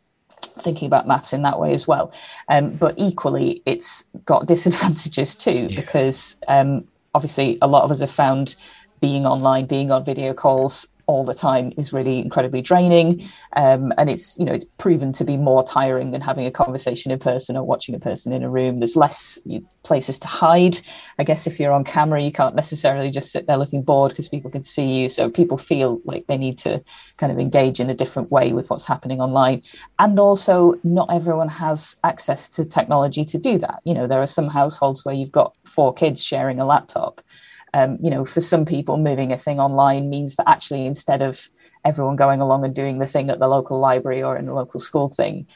thinking 0.61 0.87
about 0.87 1.07
maths 1.07 1.33
in 1.33 1.43
that 1.43 1.59
way 1.59 1.73
as 1.73 1.87
well. 1.87 2.13
Um, 2.49 2.71
but 2.71 2.95
equally, 2.97 3.63
it's 3.67 4.05
got 4.25 4.47
disadvantages 4.55 5.35
too, 5.35 5.69
yeah. 5.71 5.81
because 5.81 6.37
um, 6.49 6.87
obviously 7.15 7.59
a 7.63 7.67
lot 7.67 7.85
of 7.85 7.91
us 7.91 8.01
have 8.01 8.11
found 8.11 8.57
being 9.01 9.27
online, 9.27 9.67
being 9.67 9.91
on 9.91 10.05
video 10.05 10.33
calls 10.33 10.87
all 11.12 11.25
the 11.25 11.35
time 11.35 11.73
is 11.76 11.92
really 11.92 12.19
incredibly 12.19 12.62
draining. 12.62 13.23
Um, 13.54 13.92
and 13.99 14.09
it's 14.09 14.38
you 14.38 14.45
know 14.45 14.52
it's 14.52 14.64
proven 14.78 15.12
to 15.12 15.25
be 15.25 15.37
more 15.37 15.62
tiring 15.62 16.11
than 16.11 16.21
having 16.21 16.47
a 16.47 16.50
conversation 16.50 17.12
in 17.12 17.19
person 17.19 17.57
or 17.57 17.64
watching 17.64 17.95
a 17.95 17.99
person 17.99 18.33
in 18.33 18.42
a 18.42 18.50
room. 18.50 18.81
There's 18.81 18.97
less 18.97 19.38
places 19.83 20.19
to 20.21 20.28
hide. 20.28 20.81
I 21.19 21.25
guess 21.25 21.47
if 21.47 21.61
you're 21.61 21.73
on 21.73 21.85
camera 21.85 22.23
you 22.23 22.33
can't 22.33 22.54
necessarily 22.54 23.11
just 23.11 23.31
sit 23.31 23.47
there 23.47 23.59
looking 23.59 23.83
bored 23.83 24.12
because 24.12 24.28
people 24.28 24.50
can 24.50 24.64
see 24.64 25.00
you. 25.00 25.09
So 25.09 25.28
people 25.28 25.59
feel 25.59 26.00
like 26.04 26.26
they 26.26 26.38
need 26.38 26.59
to 26.59 26.83
kind 27.19 27.31
of 27.31 27.38
engage 27.38 27.78
in 27.78 27.90
a 27.90 27.95
different 27.95 28.31
way 28.31 28.52
with 28.52 28.71
what's 28.71 28.87
happening 28.87 29.21
online. 29.21 29.62
And 29.99 30.19
also 30.19 30.75
not 30.83 31.12
everyone 31.12 31.49
has 31.49 31.97
access 32.04 32.49
to 32.50 32.64
technology 32.64 33.25
to 33.26 33.38
do 33.38 33.59
that. 33.59 33.81
You 33.85 33.95
know 33.95 34.07
there 34.07 34.23
are 34.23 34.26
some 34.38 34.49
households 34.49 35.04
where 35.04 35.14
you've 35.14 35.33
got 35.33 35.54
four 35.66 35.92
kids 35.92 36.25
sharing 36.25 36.59
a 36.59 36.64
laptop 36.64 37.21
um, 37.75 37.99
you 38.02 38.11
know, 38.11 38.25
for 38.25 38.41
some 38.41 38.64
people, 38.64 38.99
moving 38.99 39.33
a 39.33 39.38
thing 39.38 39.59
online 39.59 40.11
means 40.11 40.37
that 40.37 40.49
actually 40.49 40.87
instead 40.87 41.23
of 41.23 41.49
everyone 41.85 42.17
going 42.17 42.41
along 42.41 42.64
and 42.64 42.75
doing 42.75 42.99
the 42.99 43.07
thing 43.07 43.31
at 43.31 43.38
the 43.38 43.49
local 43.49 43.79
library 43.79 44.23
or 44.23 44.37
in 44.37 44.47
the 44.47 44.55
local 44.55 44.81
school 44.81 45.09
thing, 45.09 45.47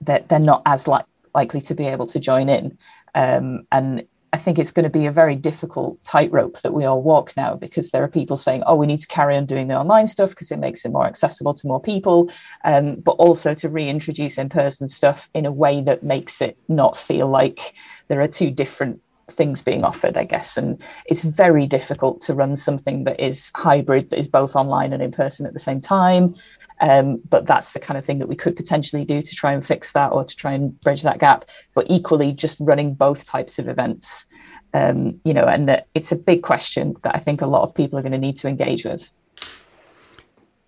that 0.00 0.28
they're 0.28 0.38
not 0.38 0.62
as 0.66 0.86
li- 0.86 1.00
likely 1.34 1.60
to 1.62 1.74
be 1.74 1.86
able 1.86 2.06
to 2.06 2.20
join 2.20 2.48
in. 2.48 2.78
Um, 3.14 3.66
and 3.72 4.06
I 4.34 4.38
think 4.38 4.58
it's 4.58 4.70
going 4.70 4.84
to 4.84 4.98
be 4.98 5.04
a 5.04 5.12
very 5.12 5.36
difficult 5.36 6.02
tightrope 6.02 6.60
that 6.62 6.72
we 6.72 6.86
all 6.86 7.02
walk 7.02 7.36
now 7.36 7.54
because 7.54 7.90
there 7.90 8.02
are 8.02 8.08
people 8.08 8.38
saying, 8.38 8.62
oh, 8.66 8.74
we 8.74 8.86
need 8.86 9.00
to 9.00 9.06
carry 9.06 9.36
on 9.36 9.44
doing 9.44 9.66
the 9.66 9.78
online 9.78 10.06
stuff 10.06 10.30
because 10.30 10.50
it 10.50 10.58
makes 10.58 10.84
it 10.84 10.92
more 10.92 11.06
accessible 11.06 11.52
to 11.54 11.66
more 11.66 11.80
people, 11.80 12.30
um, 12.64 12.96
but 12.96 13.12
also 13.12 13.52
to 13.52 13.68
reintroduce 13.68 14.38
in 14.38 14.48
person 14.48 14.88
stuff 14.88 15.28
in 15.34 15.44
a 15.44 15.52
way 15.52 15.82
that 15.82 16.02
makes 16.02 16.40
it 16.40 16.56
not 16.68 16.96
feel 16.96 17.28
like 17.28 17.74
there 18.08 18.22
are 18.22 18.28
two 18.28 18.50
different 18.50 19.02
things 19.32 19.62
being 19.62 19.84
offered, 19.84 20.16
I 20.16 20.24
guess. 20.24 20.56
And 20.56 20.80
it's 21.06 21.22
very 21.22 21.66
difficult 21.66 22.20
to 22.22 22.34
run 22.34 22.56
something 22.56 23.04
that 23.04 23.18
is 23.20 23.50
hybrid, 23.54 24.10
that 24.10 24.18
is 24.18 24.28
both 24.28 24.54
online 24.54 24.92
and 24.92 25.02
in 25.02 25.12
person 25.12 25.46
at 25.46 25.52
the 25.52 25.58
same 25.58 25.80
time. 25.80 26.34
Um, 26.80 27.20
but 27.30 27.46
that's 27.46 27.74
the 27.74 27.80
kind 27.80 27.96
of 27.96 28.04
thing 28.04 28.18
that 28.18 28.28
we 28.28 28.34
could 28.34 28.56
potentially 28.56 29.04
do 29.04 29.22
to 29.22 29.34
try 29.34 29.52
and 29.52 29.64
fix 29.64 29.92
that 29.92 30.10
or 30.12 30.24
to 30.24 30.36
try 30.36 30.52
and 30.52 30.78
bridge 30.80 31.02
that 31.02 31.20
gap. 31.20 31.44
But 31.74 31.86
equally, 31.88 32.32
just 32.32 32.58
running 32.60 32.94
both 32.94 33.24
types 33.24 33.58
of 33.58 33.68
events, 33.68 34.26
um, 34.74 35.20
you 35.24 35.32
know, 35.32 35.44
and 35.44 35.82
it's 35.94 36.10
a 36.10 36.16
big 36.16 36.42
question 36.42 36.96
that 37.02 37.14
I 37.14 37.18
think 37.18 37.40
a 37.40 37.46
lot 37.46 37.62
of 37.62 37.74
people 37.74 37.98
are 37.98 38.02
going 38.02 38.12
to 38.12 38.18
need 38.18 38.36
to 38.38 38.48
engage 38.48 38.84
with. 38.84 39.08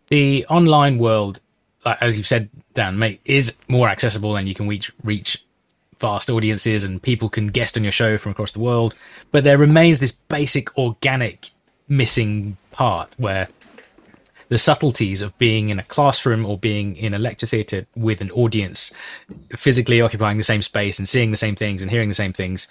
The 0.09 0.47
online 0.49 0.99
world, 0.99 1.41
as 1.85 2.17
you've 2.17 2.27
said, 2.27 2.51
Dan, 2.75 2.99
mate, 2.99 3.21
is 3.25 3.59
more 3.69 3.89
accessible 3.89 4.37
and 4.37 4.47
you 4.47 4.55
can 4.55 4.69
reach 4.69 4.93
reach 5.03 5.45
vast 5.99 6.31
audiences 6.31 6.85
and 6.85 7.03
people 7.03 7.29
can 7.29 7.49
guest 7.49 7.77
on 7.77 7.83
your 7.83 7.93
show 7.93 8.17
from 8.19 8.33
across 8.33 8.53
the 8.53 8.61
world. 8.61 8.95
But 9.31 9.45
there 9.45 9.59
remains 9.59 9.99
this 9.99 10.13
basic 10.13 10.77
organic 10.77 11.51
missing 11.89 12.57
part 12.73 13.15
where 13.19 13.49
the 14.49 14.59
subtleties 14.59 15.23
of 15.23 15.37
being 15.39 15.69
in 15.69 15.79
a 15.79 15.85
classroom 15.85 16.45
or 16.45 16.59
being 16.59 16.97
in 16.97 17.15
a 17.15 17.19
lecture 17.19 17.47
theatre 17.47 17.87
with 17.97 18.21
an 18.21 18.31
audience 18.31 18.93
physically 19.57 20.01
occupying 20.01 20.37
the 20.37 20.45
same 20.45 20.63
space 20.63 20.99
and 20.99 21.09
seeing 21.09 21.31
the 21.31 21.37
same 21.37 21.55
things 21.55 21.83
and 21.83 21.91
hearing 21.91 22.09
the 22.09 22.15
same 22.15 22.33
things 22.33 22.69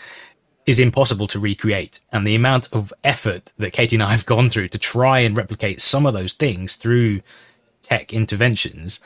is 0.65 0.79
impossible 0.79 1.27
to 1.27 1.39
recreate. 1.39 1.99
And 2.11 2.25
the 2.25 2.35
amount 2.35 2.71
of 2.71 2.93
effort 3.03 3.51
that 3.57 3.73
Katie 3.73 3.95
and 3.95 4.03
I 4.03 4.11
have 4.11 4.25
gone 4.25 4.49
through 4.49 4.69
to 4.69 4.77
try 4.77 5.19
and 5.19 5.35
replicate 5.35 5.81
some 5.81 6.05
of 6.05 6.13
those 6.13 6.33
things 6.33 6.75
through 6.75 7.21
tech 7.81 8.13
interventions 8.13 8.99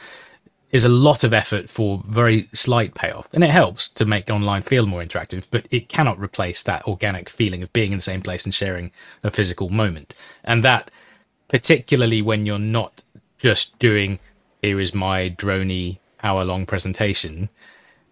is 0.72 0.84
a 0.84 0.90
lot 0.90 1.24
of 1.24 1.34
effort 1.34 1.70
for 1.70 2.04
very 2.06 2.48
slight 2.54 2.94
payoff. 2.94 3.30
And 3.34 3.44
it 3.44 3.52
helps 3.52 3.88
to 3.90 4.06
make 4.06 4.30
online 4.30 4.62
feel 4.62 4.86
more 4.86 5.02
interactive, 5.02 5.48
but 5.50 5.68
it 5.72 5.88
cannot 5.88 6.20
replace 6.20 6.62
that 6.64 6.86
organic 6.86 7.30
feeling 7.30 7.64
of 7.64 7.72
being 7.72 7.92
in 7.92 8.00
the 8.00 8.04
same 8.04 8.22
place 8.22 8.44
and 8.44 8.54
sharing 8.54 8.92
a 9.24 9.32
physical 9.32 9.70
moment. 9.70 10.14
And 10.44 10.64
that, 10.64 10.92
particularly 11.48 12.22
when 12.22 12.46
you're 12.46 12.60
not 12.60 13.04
just 13.38 13.80
doing, 13.80 14.20
here 14.62 14.80
is 14.80 14.94
my 14.94 15.30
drony 15.30 16.00
hour 16.22 16.44
long 16.44 16.66
presentation, 16.66 17.48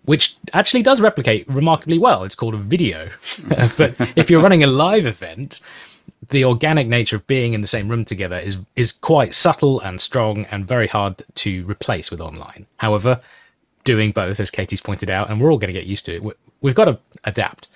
which 0.03 0.37
actually 0.53 0.83
does 0.83 1.01
replicate 1.01 1.45
remarkably 1.49 1.97
well. 1.97 2.23
It's 2.23 2.35
called 2.35 2.53
a 2.53 2.57
video. 2.57 3.09
but 3.77 3.95
if 4.15 4.29
you're 4.29 4.41
running 4.41 4.63
a 4.63 4.67
live 4.67 5.05
event, 5.05 5.59
the 6.29 6.45
organic 6.45 6.87
nature 6.87 7.15
of 7.15 7.27
being 7.27 7.53
in 7.53 7.61
the 7.61 7.67
same 7.67 7.89
room 7.89 8.05
together 8.05 8.37
is 8.37 8.57
is 8.75 8.91
quite 8.91 9.35
subtle 9.35 9.79
and 9.79 9.99
strong 9.99 10.45
and 10.45 10.67
very 10.67 10.87
hard 10.87 11.23
to 11.35 11.65
replace 11.65 12.11
with 12.11 12.21
online. 12.21 12.67
However, 12.77 13.19
doing 13.83 14.11
both, 14.11 14.39
as 14.39 14.51
Katie's 14.51 14.81
pointed 14.81 15.09
out, 15.09 15.29
and 15.29 15.39
we're 15.39 15.51
all 15.51 15.57
going 15.57 15.73
to 15.73 15.79
get 15.79 15.87
used 15.87 16.05
to 16.05 16.15
it. 16.15 16.37
We've 16.61 16.75
got 16.75 16.85
to 16.85 16.99
adapt. 17.23 17.67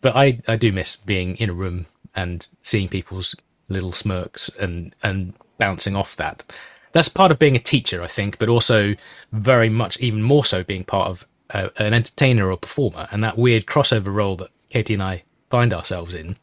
But 0.00 0.14
I, 0.14 0.40
I 0.46 0.56
do 0.56 0.70
miss 0.70 0.94
being 0.94 1.36
in 1.36 1.50
a 1.50 1.54
room 1.54 1.86
and 2.14 2.46
seeing 2.62 2.88
people's 2.88 3.34
little 3.68 3.92
smirks 3.92 4.48
and 4.60 4.94
and 5.02 5.34
bouncing 5.58 5.96
off 5.96 6.14
that. 6.16 6.44
That's 6.92 7.08
part 7.08 7.32
of 7.32 7.38
being 7.38 7.56
a 7.56 7.60
teacher, 7.60 8.02
I 8.02 8.06
think, 8.06 8.38
but 8.38 8.48
also 8.48 8.94
very 9.32 9.68
much, 9.68 9.98
even 9.98 10.22
more 10.22 10.44
so, 10.44 10.64
being 10.64 10.84
part 10.84 11.08
of 11.08 11.26
a, 11.50 11.70
an 11.82 11.94
entertainer 11.94 12.50
or 12.50 12.56
performer, 12.56 13.08
and 13.10 13.22
that 13.22 13.36
weird 13.36 13.66
crossover 13.66 14.14
role 14.14 14.36
that 14.36 14.50
Katie 14.70 14.94
and 14.94 15.02
I 15.02 15.24
find 15.50 15.72
ourselves 15.72 16.14
in 16.14 16.36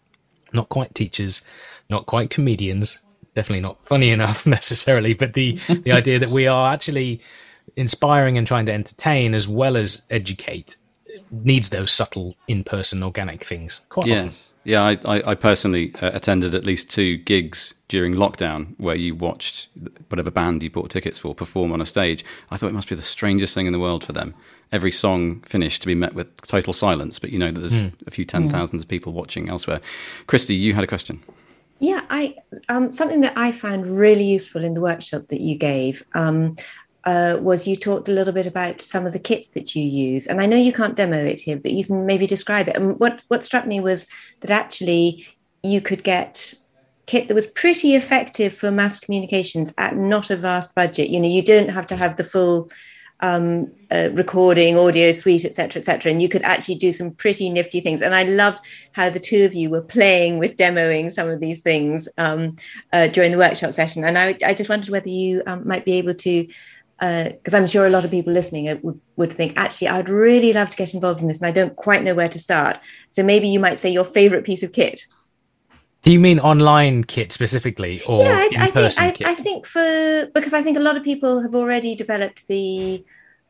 not 0.56 0.70
quite 0.70 0.96
teachers, 0.96 1.42
not 1.90 2.06
quite 2.06 2.30
comedians, 2.30 2.98
definitely 3.36 3.62
not 3.62 3.84
funny 3.86 4.10
enough 4.18 4.46
necessarily, 4.46 5.14
but 5.14 5.34
the 5.34 5.54
the 5.68 5.92
idea 6.02 6.18
that 6.20 6.30
we 6.30 6.48
are 6.48 6.74
actually 6.74 7.22
inspiring 7.76 8.38
and 8.38 8.48
trying 8.48 8.66
to 8.66 8.74
entertain 8.74 9.34
as 9.34 9.48
well 9.48 9.76
as 9.76 10.04
educate 10.10 10.78
needs 11.32 11.70
those 11.70 11.92
subtle 11.92 12.36
in-person 12.48 13.04
organic 13.04 13.44
things 13.44 13.82
quite 13.90 14.08
yes. 14.08 14.26
often. 14.26 14.55
Yeah, 14.66 14.84
I, 14.84 14.98
I, 15.06 15.32
I 15.32 15.36
personally 15.36 15.94
uh, 16.02 16.10
attended 16.14 16.56
at 16.56 16.66
least 16.66 16.90
two 16.90 17.18
gigs 17.18 17.76
during 17.88 18.16
lockdown 18.16 18.74
where 18.80 18.96
you 18.96 19.14
watched 19.14 19.70
whatever 20.10 20.32
band 20.32 20.64
you 20.64 20.72
bought 20.72 20.90
tickets 20.90 21.20
for 21.20 21.36
perform 21.36 21.72
on 21.72 21.82
a 21.82 21.86
stage. 21.86 22.26
I 22.50 22.58
thought 22.58 22.70
it 22.70 22.74
must 22.74 22.90
be 22.90 22.96
the 22.96 23.04
strangest 23.04 23.54
thing 23.54 23.68
in 23.68 23.74
the 23.74 23.80
world 23.80 24.04
for 24.04 24.12
them. 24.12 24.34
Every 24.72 24.92
song 24.92 25.42
finished 25.42 25.84
to 25.84 25.88
be 25.88 25.94
met 25.94 26.16
with 26.16 26.42
total 26.42 26.74
silence, 26.74 27.20
but 27.20 27.30
you 27.30 27.38
know 27.38 27.52
that 27.52 27.60
there's 27.60 27.80
mm. 27.80 27.94
a 28.08 28.12
few 28.12 28.26
ten 28.26 28.50
thousands 28.50 28.82
mm. 28.82 28.86
of 28.86 28.90
people 28.90 29.14
watching 29.14 29.48
elsewhere. 29.48 29.80
Christie, 30.26 30.56
you 30.56 30.74
had 30.74 30.84
a 30.84 30.88
question. 30.88 31.22
Yeah, 31.80 32.02
I 32.10 32.36
um, 32.68 32.92
something 32.92 33.22
that 33.22 33.38
I 33.38 33.52
found 33.52 33.86
really 33.86 34.24
useful 34.24 34.64
in 34.64 34.74
the 34.74 34.82
workshop 34.82 35.28
that 35.28 35.42
you 35.42 35.56
gave. 35.56 36.04
Um, 36.16 36.56
uh, 37.06 37.38
was 37.40 37.68
you 37.68 37.76
talked 37.76 38.10
a 38.10 38.12
little 38.12 38.34
bit 38.34 38.48
about 38.48 38.82
some 38.82 39.06
of 39.06 39.14
the 39.14 39.20
kit 39.20 39.48
that 39.54 39.76
you 39.76 39.84
use, 39.84 40.28
and 40.28 40.42
I 40.42 40.46
know 40.46 40.58
you 40.58 40.74
can't 40.74 40.96
demo 40.96 41.18
it 41.18 41.40
here, 41.40 41.58
but 41.58 41.72
you 41.72 41.86
can 41.86 42.06
maybe 42.06 42.28
describe 42.28 42.68
it. 42.68 42.76
And 42.76 43.00
what 43.00 43.24
what 43.28 43.44
struck 43.44 43.68
me 43.68 43.80
was 43.80 44.08
that 44.42 44.52
actually 44.52 45.28
you 45.64 45.82
could 45.82 46.04
get 46.04 46.54
kit 47.06 47.28
that 47.28 47.36
was 47.36 47.48
pretty 47.48 47.96
effective 47.96 48.54
for 48.54 48.72
maths 48.72 49.00
communications 49.00 49.74
at 49.78 49.96
not 49.96 50.30
a 50.30 50.36
vast 50.36 50.74
budget. 50.76 51.10
You 51.10 51.20
know, 51.20 51.28
you 51.28 51.44
don't 51.44 51.70
have 51.70 51.88
to 51.88 51.96
have 51.96 52.18
the 52.18 52.24
full 52.24 52.70
um, 53.22 53.72
uh, 53.92 54.10
recording, 54.12 54.78
audio 54.78 55.12
suite, 55.12 55.46
etc., 55.46 55.80
etc. 55.80 56.12
And 56.12 56.22
you 56.22 56.30
could 56.30 56.44
actually 56.44 56.76
do 56.76 56.92
some 56.92 57.12
pretty 57.12 57.50
nifty 57.50 57.80
things. 57.80 58.02
And 58.02 58.14
I 58.14 58.24
loved 58.24 58.60
how 58.92 59.10
the 59.10 59.20
two 59.20 59.46
of 59.46 59.54
you 59.54 59.70
were 59.70 59.82
playing 59.82 60.38
with 60.38 60.58
demoing 60.58 61.12
some 61.12 61.30
of 61.30 61.40
these 61.40 61.62
things 61.62 62.10
um, 62.18 62.56
uh, 62.92 63.08
during 63.08 63.32
the 63.32 63.38
workshop 63.38 63.74
session. 63.74 64.04
And 64.04 64.18
I, 64.18 64.38
I 64.46 64.54
just 64.54 64.70
wondered 64.70 64.92
whether 64.92 65.10
you 65.10 65.44
um, 65.48 65.66
might 65.68 65.86
be 65.86 65.94
able 65.94 66.14
to, 66.16 66.48
because 67.00 67.54
uh, 67.54 67.58
I'm 67.58 67.68
sure 67.68 67.86
a 67.86 67.90
lot 67.90 68.06
of 68.06 68.12
people 68.12 68.32
listening 68.32 68.80
would, 68.82 69.02
would 69.18 69.34
think, 69.34 69.54
actually, 69.58 69.90
I'd 69.90 70.10
really 70.10 70.54
love 70.54 70.70
to 70.70 70.78
get 70.78 70.94
involved 70.94 71.22
in 71.22 71.28
this, 71.28 71.42
and 71.42 71.48
I 71.48 71.52
don't 71.52 71.76
quite 71.76 72.04
know 72.04 72.16
where 72.16 72.30
to 72.30 72.40
start. 72.40 72.80
So 73.12 73.22
maybe 73.22 73.48
you 73.48 73.60
might 73.60 73.80
say 73.80 73.90
your 73.90 74.06
favorite 74.06 74.46
piece 74.46 74.64
of 74.64 74.72
kit. 74.72 75.06
Do 76.04 76.14
you 76.14 76.20
mean 76.20 76.40
online 76.40 77.04
kit 77.04 77.32
specifically, 77.32 78.02
or 78.08 78.24
yeah, 78.24 78.38
I, 78.38 78.50
I 78.60 78.68
think 78.68 79.22
I, 79.26 79.32
I, 79.32 79.34
think 79.34 79.66
for 79.66 80.30
because 80.36 80.54
I 80.54 80.62
think 80.62 80.78
a 80.78 80.80
lot 80.80 80.96
of 80.96 81.04
people 81.04 81.42
have 81.42 81.56
already 81.56 81.96
developed 81.96 82.48
the 82.48 83.04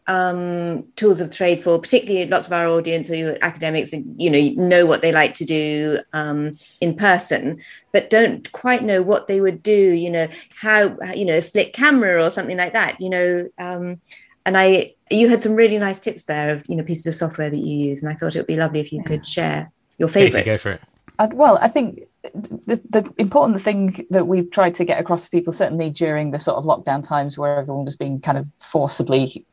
um, 0.08 0.84
tools 0.96 1.20
of 1.20 1.36
trade 1.36 1.62
for, 1.62 1.80
particularly 1.80 2.28
lots 2.28 2.48
of 2.48 2.54
our 2.54 2.68
audience 2.68 3.08
who 3.08 3.30
are 3.30 3.38
academics 3.42 3.92
and 3.92 4.20
you 4.22 4.30
know 4.30 4.68
know 4.68 4.86
what 4.86 5.02
they 5.02 5.12
like 5.12 5.34
to 5.36 5.46
do 5.46 6.00
um, 6.14 6.56
in 6.82 6.96
person, 6.96 7.60
but 7.92 8.10
don't 8.10 8.52
quite 8.52 8.84
know 8.84 9.02
what 9.02 9.28
they 9.28 9.42
would 9.42 9.64
do. 9.64 9.94
You 9.94 10.12
know 10.12 10.28
how 10.56 10.98
you 11.16 11.26
know 11.26 11.36
a 11.36 11.42
split 11.42 11.74
camera 11.74 12.24
or 12.24 12.30
something 12.30 12.58
like 12.58 12.74
that. 12.74 13.02
You 13.02 13.10
know, 13.10 13.50
um, 13.58 14.00
and 14.46 14.58
I 14.58 14.94
you 15.10 15.30
had 15.30 15.42
some 15.42 15.56
really 15.56 15.78
nice 15.80 16.00
tips 16.00 16.26
there 16.26 16.54
of 16.54 16.64
you 16.70 16.76
know 16.76 16.84
pieces 16.84 17.08
of 17.08 17.16
software 17.16 17.50
that 17.50 17.58
you 17.58 17.90
use, 17.90 18.04
and 18.04 18.12
I 18.12 18.16
thought 18.16 18.36
it 18.36 18.40
would 18.40 18.48
be 18.48 18.58
lovely 18.58 18.82
if 18.82 18.94
you 18.94 19.04
could 19.04 19.26
share 19.26 19.72
your 19.98 20.10
favorites. 20.10 20.46
Go 20.46 20.58
for 20.58 20.72
it. 20.74 20.82
Uh, 21.18 21.30
well, 21.32 21.58
I 21.62 21.70
think 21.70 22.02
the, 22.34 22.82
the 22.90 23.10
important 23.18 23.62
thing 23.62 24.06
that 24.10 24.28
we've 24.28 24.52
tried 24.52 24.76
to 24.76 24.86
get 24.86 25.00
across 25.00 25.24
to 25.26 25.30
people, 25.30 25.54
certainly 25.54 25.90
during 25.90 26.32
the 26.32 26.40
sort 26.40 26.58
of 26.58 26.66
lockdown 26.66 27.08
times 27.08 27.38
where 27.38 27.58
everyone 27.58 27.86
was 27.86 27.96
being 27.96 28.20
kind 28.20 28.38
of 28.38 28.48
forcibly 28.60 29.46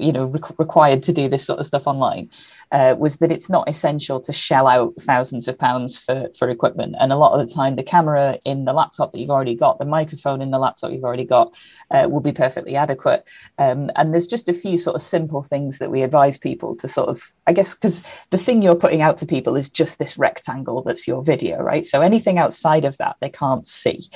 you 0.00 0.12
know 0.12 0.24
re- 0.26 0.40
required 0.58 1.02
to 1.02 1.12
do 1.12 1.28
this 1.28 1.44
sort 1.44 1.58
of 1.58 1.66
stuff 1.66 1.86
online 1.86 2.28
uh, 2.72 2.96
was 2.98 3.18
that 3.18 3.30
it's 3.30 3.50
not 3.50 3.68
essential 3.68 4.20
to 4.20 4.32
shell 4.32 4.66
out 4.66 4.94
thousands 5.00 5.46
of 5.46 5.58
pounds 5.58 6.00
for 6.00 6.28
for 6.38 6.48
equipment. 6.48 6.96
And 6.98 7.12
a 7.12 7.16
lot 7.16 7.32
of 7.32 7.46
the 7.46 7.54
time 7.54 7.76
the 7.76 7.82
camera 7.82 8.38
in 8.44 8.64
the 8.64 8.72
laptop 8.72 9.12
that 9.12 9.18
you've 9.18 9.30
already 9.30 9.54
got 9.54 9.78
the 9.78 9.84
microphone 9.84 10.42
in 10.42 10.50
the 10.50 10.58
laptop 10.58 10.90
you've 10.90 11.04
already 11.04 11.24
got 11.24 11.54
uh, 11.90 12.08
will 12.10 12.20
be 12.20 12.32
perfectly 12.32 12.74
adequate. 12.74 13.28
Um, 13.58 13.90
and 13.96 14.12
there's 14.12 14.26
just 14.26 14.48
a 14.48 14.54
few 14.54 14.78
sort 14.78 14.96
of 14.96 15.02
simple 15.02 15.42
things 15.42 15.78
that 15.78 15.90
we 15.90 16.02
advise 16.02 16.38
people 16.38 16.74
to 16.76 16.88
sort 16.88 17.08
of 17.08 17.22
i 17.46 17.52
guess 17.52 17.74
because 17.74 18.02
the 18.30 18.38
thing 18.38 18.62
you're 18.62 18.74
putting 18.74 19.02
out 19.02 19.18
to 19.18 19.26
people 19.26 19.56
is 19.56 19.68
just 19.68 19.98
this 19.98 20.18
rectangle 20.18 20.82
that's 20.82 21.06
your 21.06 21.22
video 21.22 21.62
right? 21.62 21.86
So 21.86 22.00
anything 22.00 22.38
outside 22.38 22.84
of 22.84 22.96
that 22.98 23.16
they 23.20 23.28
can't 23.28 23.66
see. 23.66 24.08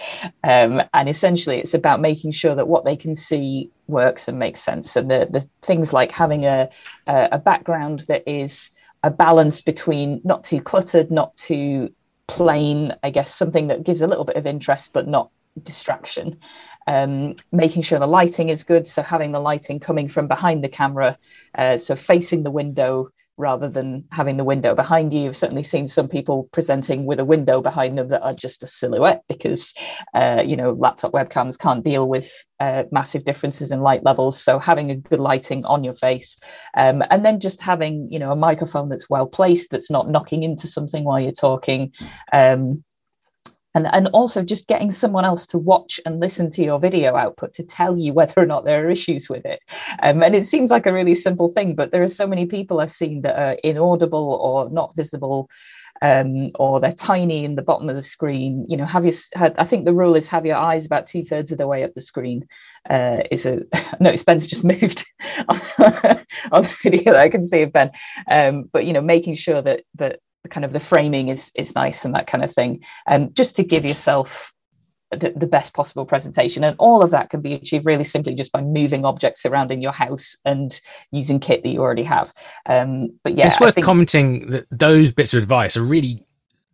Um, 0.45 0.83
and 0.95 1.09
essentially 1.09 1.59
it's 1.59 1.75
about 1.75 2.01
making 2.01 2.33
sure 2.33 2.55
that 2.55 2.69
what 2.69 2.85
they 2.85 2.97
can 2.97 3.15
see 3.15 3.71
works 3.89 4.29
and 4.29 4.39
makes 4.39 4.61
sense. 4.61 4.97
And 4.97 5.11
the, 5.11 5.29
the 5.31 5.49
things 5.63 5.93
like 5.93 6.11
having 6.11 6.45
a, 6.45 6.69
a 7.07 7.39
background 7.39 8.01
that 8.09 8.23
is 8.27 8.46
a 9.03 9.11
balance 9.11 9.61
between 9.61 10.21
not 10.25 10.45
too 10.45 10.61
cluttered, 10.61 11.11
not 11.11 11.37
too 11.37 11.93
plain, 12.27 12.93
I 13.03 13.11
guess, 13.11 13.35
something 13.35 13.69
that 13.69 13.85
gives 13.85 14.01
a 14.01 14.07
little 14.07 14.25
bit 14.25 14.37
of 14.37 14.47
interest 14.47 14.93
but 14.93 15.07
not 15.07 15.31
distraction. 15.63 16.39
Um, 16.87 17.35
making 17.53 17.83
sure 17.83 17.99
the 17.99 18.07
lighting 18.07 18.49
is 18.49 18.63
good. 18.63 18.87
So 18.87 19.03
having 19.03 19.33
the 19.33 19.41
lighting 19.41 19.81
coming 19.81 20.09
from 20.09 20.29
behind 20.29 20.63
the 20.63 20.69
camera, 20.69 21.19
uh, 21.55 21.79
so 21.79 21.97
facing 21.97 22.43
the 22.43 22.51
window 22.51 23.09
rather 23.37 23.69
than 23.69 24.05
having 24.11 24.37
the 24.37 24.45
window 24.45 24.75
behind 24.75 25.13
you. 25.13 25.21
You've 25.21 25.37
certainly 25.37 25.63
seen 25.63 25.89
some 25.89 26.09
people 26.09 26.49
presenting 26.53 27.05
with 27.05 27.21
a 27.21 27.25
window 27.25 27.61
behind 27.61 27.99
them 27.99 28.09
that 28.09 28.23
are 28.23 28.33
just 28.33 28.63
a 28.63 28.67
silhouette 28.67 29.23
because, 29.29 29.75
uh, 30.15 30.43
you 30.45 30.57
know, 30.57 30.73
laptop 30.73 31.13
webcams 31.13 31.59
can't 31.59 31.85
deal 31.85 32.09
with 32.09 32.33
uh, 32.61 32.85
massive 32.91 33.25
differences 33.25 33.71
in 33.71 33.81
light 33.81 34.05
levels. 34.05 34.43
So 34.43 34.59
having 34.59 34.91
a 34.91 34.97
good 34.97 35.21
lighting 35.21 35.65
on 35.67 35.85
your 35.85 35.95
face, 35.95 36.39
um, 36.77 37.03
and 37.11 37.25
then 37.25 37.41
just 37.41 37.61
having, 37.61 38.09
you 38.11 38.19
know, 38.19 38.33
a 38.33 38.37
microphone 38.37 38.89
that's 38.89 39.11
well 39.11 39.27
placed, 39.27 39.71
that's 39.71 39.91
not 39.91 40.11
knocking 40.11 40.43
into 40.43 40.67
something 40.67 41.05
while 41.05 41.21
you're 41.21 41.33
talking. 41.33 41.93
Um, 42.33 42.83
and 43.77 43.87
and 43.95 44.09
also 44.09 44.43
just 44.43 44.67
getting 44.67 44.91
someone 44.91 45.25
else 45.25 45.47
to 45.47 45.59
watch 45.59 46.01
and 46.05 46.19
listen 46.19 46.51
to 46.51 46.65
your 46.65 46.81
video 46.81 47.15
output 47.15 47.53
to 47.53 47.63
tell 47.63 47.97
you 47.97 48.13
whether 48.13 48.35
or 48.37 48.47
not 48.47 48.65
there 48.65 48.85
are 48.85 48.91
issues 48.91 49.29
with 49.29 49.45
it 49.45 49.61
um, 50.03 50.23
and 50.23 50.35
it 50.35 50.45
seems 50.45 50.71
like 50.71 50.87
a 50.87 50.93
really 50.93 51.15
simple 51.15 51.49
thing 51.49 51.75
but 51.75 51.93
there 51.93 52.03
are 52.03 52.09
so 52.09 52.27
many 52.27 52.47
people 52.47 52.81
i've 52.81 52.93
seen 52.93 53.23
that 53.23 53.39
are 53.39 53.57
inaudible 53.63 54.33
or 54.43 54.69
not 54.71 54.97
visible 54.97 55.49
um, 56.03 56.51
or 56.57 56.81
they're 56.81 56.93
tiny 56.93 57.45
in 57.45 57.55
the 57.55 57.63
bottom 57.63 57.89
of 57.89 57.97
the 57.97 58.03
screen. 58.03 58.67
You 58.69 58.77
know, 58.77 58.85
have 58.85 59.05
your. 59.05 59.15
I 59.35 59.65
think 59.65 59.85
the 59.85 59.95
rule 59.95 60.15
is 60.15 60.29
have 60.29 60.45
your 60.45 60.57
eyes 60.57 60.85
about 60.85 61.07
two 61.07 61.25
thirds 61.25 61.53
of 61.53 61.59
the 61.59 61.67
way 61.67 61.85
up 61.85 61.95
the 61.95 62.01
screen. 62.01 62.47
Uh, 62.91 63.23
is 63.31 63.47
a 63.47 63.63
no. 64.01 64.15
Spencer 64.15 64.47
just 64.47 64.65
moved 64.65 65.07
on, 65.49 65.61
on 66.53 66.63
the 66.65 66.77
video 66.83 67.13
that 67.13 67.23
I 67.23 67.29
can 67.29 67.43
see 67.43 67.63
of 67.63 67.73
Ben. 67.73 67.91
Um, 68.31 68.69
but 68.73 68.85
you 68.85 68.93
know, 68.93 69.01
making 69.01 69.37
sure 69.37 69.63
that 69.63 69.85
that 69.95 70.21
the 70.47 70.55
kind 70.55 70.65
of 70.65 70.73
the 70.73 70.81
framing 70.81 71.29
is 71.29 71.51
is 71.55 71.75
nice 71.75 72.05
and 72.05 72.15
that 72.15 72.27
kind 72.27 72.45
of 72.45 72.53
thing. 72.55 72.83
And 73.07 73.25
um, 73.25 73.33
just 73.35 73.57
to 73.57 73.65
give 73.65 73.85
yourself 73.85 74.53
the, 75.11 75.33
the, 75.37 75.47
best 75.47 75.73
possible 75.73 76.05
presentation. 76.05 76.65
And 76.65 76.75
all 76.81 77.01
of 77.01 77.13
that 77.13 77.31
can 77.31 77.41
be 77.41 77.55
achieved 77.55 77.87
really 77.87 78.03
simply 78.03 78.35
just 78.35 78.51
by 78.51 78.61
moving 78.61 79.05
objects 79.05 79.47
around 79.47 79.71
in 79.71 79.81
your 79.81 79.93
house 79.93 80.37
and 80.45 80.81
using 81.13 81.39
kit 81.39 81.63
that 81.63 81.69
you 81.69 81.81
already 81.81 82.03
have. 82.03 82.33
Um, 82.69 83.11
but 83.23 83.37
yeah 83.37 83.47
it's 83.47 83.61
worth 83.61 83.77
think- 83.77 83.85
commenting 83.85 84.51
that 84.51 84.67
those 84.71 85.13
bits 85.13 85.33
of 85.33 85.43
advice 85.43 85.77
are 85.77 85.85
really 85.85 86.26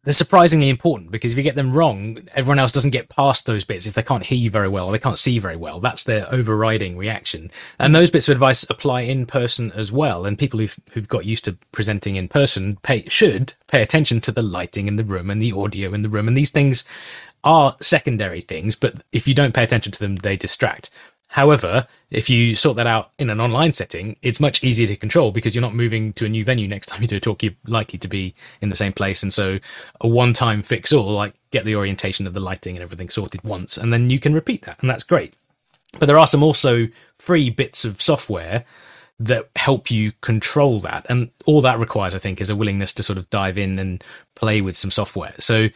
they're 0.04 0.12
surprisingly 0.12 0.68
important 0.68 1.12
because 1.12 1.32
if 1.32 1.38
you 1.38 1.44
get 1.44 1.54
them 1.54 1.72
wrong, 1.72 2.18
everyone 2.34 2.58
else 2.58 2.72
doesn't 2.72 2.90
get 2.90 3.08
past 3.08 3.46
those 3.46 3.64
bits 3.64 3.86
if 3.86 3.94
they 3.94 4.02
can't 4.02 4.26
hear 4.26 4.38
you 4.38 4.50
very 4.50 4.68
well 4.68 4.86
or 4.86 4.92
they 4.92 4.98
can't 4.98 5.18
see 5.18 5.38
very 5.38 5.56
well. 5.56 5.78
That's 5.78 6.02
their 6.02 6.26
overriding 6.34 6.96
reaction. 6.98 7.52
And 7.78 7.92
mm. 7.92 7.98
those 7.98 8.10
bits 8.10 8.28
of 8.28 8.32
advice 8.32 8.68
apply 8.68 9.02
in 9.02 9.26
person 9.26 9.70
as 9.72 9.92
well. 9.92 10.26
And 10.26 10.38
people 10.38 10.58
who've, 10.58 10.76
who've 10.92 11.08
got 11.08 11.24
used 11.24 11.44
to 11.44 11.56
presenting 11.70 12.16
in 12.16 12.28
person 12.28 12.76
pay, 12.82 13.06
should 13.08 13.54
pay 13.68 13.80
attention 13.80 14.20
to 14.22 14.32
the 14.32 14.42
lighting 14.42 14.88
in 14.88 14.96
the 14.96 15.04
room 15.04 15.30
and 15.30 15.40
the 15.40 15.52
audio 15.52 15.94
in 15.94 16.02
the 16.02 16.08
room. 16.08 16.26
And 16.26 16.36
these 16.36 16.50
things 16.50 16.84
are 17.44 17.76
secondary 17.80 18.40
things, 18.40 18.74
but 18.74 19.02
if 19.12 19.28
you 19.28 19.34
don't 19.34 19.54
pay 19.54 19.64
attention 19.64 19.92
to 19.92 19.98
them, 20.00 20.16
they 20.16 20.36
distract. 20.36 20.90
However, 21.32 21.86
if 22.10 22.28
you 22.28 22.54
sort 22.54 22.76
that 22.76 22.86
out 22.86 23.10
in 23.18 23.30
an 23.30 23.40
online 23.40 23.72
setting, 23.72 24.16
it's 24.20 24.38
much 24.38 24.62
easier 24.62 24.86
to 24.86 24.96
control 24.96 25.32
because 25.32 25.54
you're 25.54 25.62
not 25.62 25.72
moving 25.72 26.12
to 26.12 26.26
a 26.26 26.28
new 26.28 26.44
venue 26.44 26.68
next 26.68 26.88
time 26.88 27.00
you 27.00 27.08
do 27.08 27.16
a 27.16 27.20
talk. 27.20 27.42
You're 27.42 27.54
likely 27.66 27.98
to 28.00 28.08
be 28.08 28.34
in 28.60 28.68
the 28.68 28.76
same 28.76 28.92
place. 28.92 29.22
And 29.22 29.32
so 29.32 29.58
a 30.02 30.08
one 30.08 30.34
time 30.34 30.60
fix 30.60 30.92
all, 30.92 31.10
like 31.10 31.32
get 31.50 31.64
the 31.64 31.74
orientation 31.74 32.26
of 32.26 32.34
the 32.34 32.40
lighting 32.40 32.76
and 32.76 32.82
everything 32.82 33.08
sorted 33.08 33.42
once, 33.44 33.78
and 33.78 33.94
then 33.94 34.10
you 34.10 34.20
can 34.20 34.34
repeat 34.34 34.62
that. 34.66 34.78
And 34.82 34.90
that's 34.90 35.04
great. 35.04 35.34
But 35.98 36.04
there 36.04 36.18
are 36.18 36.26
some 36.26 36.42
also 36.42 36.88
free 37.14 37.48
bits 37.48 37.86
of 37.86 38.02
software 38.02 38.66
that 39.18 39.48
help 39.56 39.90
you 39.90 40.12
control 40.20 40.80
that. 40.80 41.06
And 41.08 41.30
all 41.46 41.62
that 41.62 41.78
requires, 41.78 42.14
I 42.14 42.18
think, 42.18 42.42
is 42.42 42.50
a 42.50 42.56
willingness 42.56 42.92
to 42.92 43.02
sort 43.02 43.18
of 43.18 43.30
dive 43.30 43.56
in 43.56 43.78
and 43.78 44.04
play 44.34 44.60
with 44.60 44.76
some 44.76 44.90
software. 44.90 45.34
So 45.40 45.68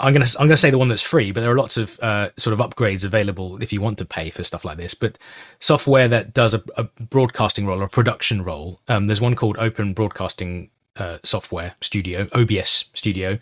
I'm 0.00 0.12
gonna 0.14 0.26
I'm 0.38 0.46
gonna 0.46 0.56
say 0.56 0.70
the 0.70 0.78
one 0.78 0.88
that's 0.88 1.02
free, 1.02 1.30
but 1.30 1.42
there 1.42 1.50
are 1.50 1.56
lots 1.56 1.76
of 1.76 2.00
uh, 2.00 2.30
sort 2.36 2.58
of 2.58 2.60
upgrades 2.60 3.04
available 3.04 3.62
if 3.62 3.72
you 3.72 3.80
want 3.80 3.98
to 3.98 4.04
pay 4.04 4.30
for 4.30 4.42
stuff 4.42 4.64
like 4.64 4.78
this. 4.78 4.94
But 4.94 5.18
software 5.60 6.08
that 6.08 6.32
does 6.32 6.54
a, 6.54 6.62
a 6.76 6.84
broadcasting 6.84 7.66
role 7.66 7.80
or 7.80 7.84
a 7.84 7.88
production 7.88 8.42
role, 8.42 8.80
um, 8.88 9.06
there's 9.06 9.20
one 9.20 9.36
called 9.36 9.56
Open 9.58 9.92
Broadcasting 9.92 10.70
uh, 10.96 11.18
Software 11.22 11.74
Studio, 11.82 12.28
OBS 12.32 12.86
Studio, 12.94 13.38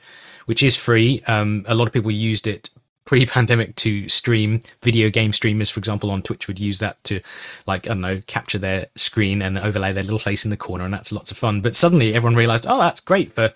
which 0.47 0.63
is 0.63 0.77
free. 0.77 1.23
Um, 1.29 1.65
a 1.69 1.75
lot 1.75 1.87
of 1.87 1.95
people 1.95 2.11
used 2.11 2.47
it 2.47 2.71
pre-pandemic 3.05 3.75
to 3.75 4.07
stream 4.11 4.61
video 4.83 5.09
game 5.09 5.33
streamers 5.33 5.71
for 5.71 5.79
example 5.79 6.11
on 6.11 6.21
twitch 6.21 6.47
would 6.47 6.61
use 6.61 6.79
that 6.79 7.03
to 7.05 7.23
like 7.67 7.87
i 7.87 7.89
don't 7.89 8.03
know 8.03 8.21
capture 8.27 8.59
their 8.59 8.85
screen 8.97 9.41
and 9.41 9.57
overlay 9.57 9.93
their 9.93 10.03
little 10.03 10.19
face 10.19 10.45
in 10.45 10.51
the 10.51 10.59
corner 10.59 10.85
and 10.85 10.93
that's 10.93 11.11
lots 11.11 11.31
of 11.31 11.39
fun 11.39 11.63
but 11.63 11.75
suddenly 11.75 12.13
everyone 12.13 12.37
realized 12.37 12.67
oh 12.69 12.77
that's 12.77 13.01
great 13.01 13.33
for 13.33 13.51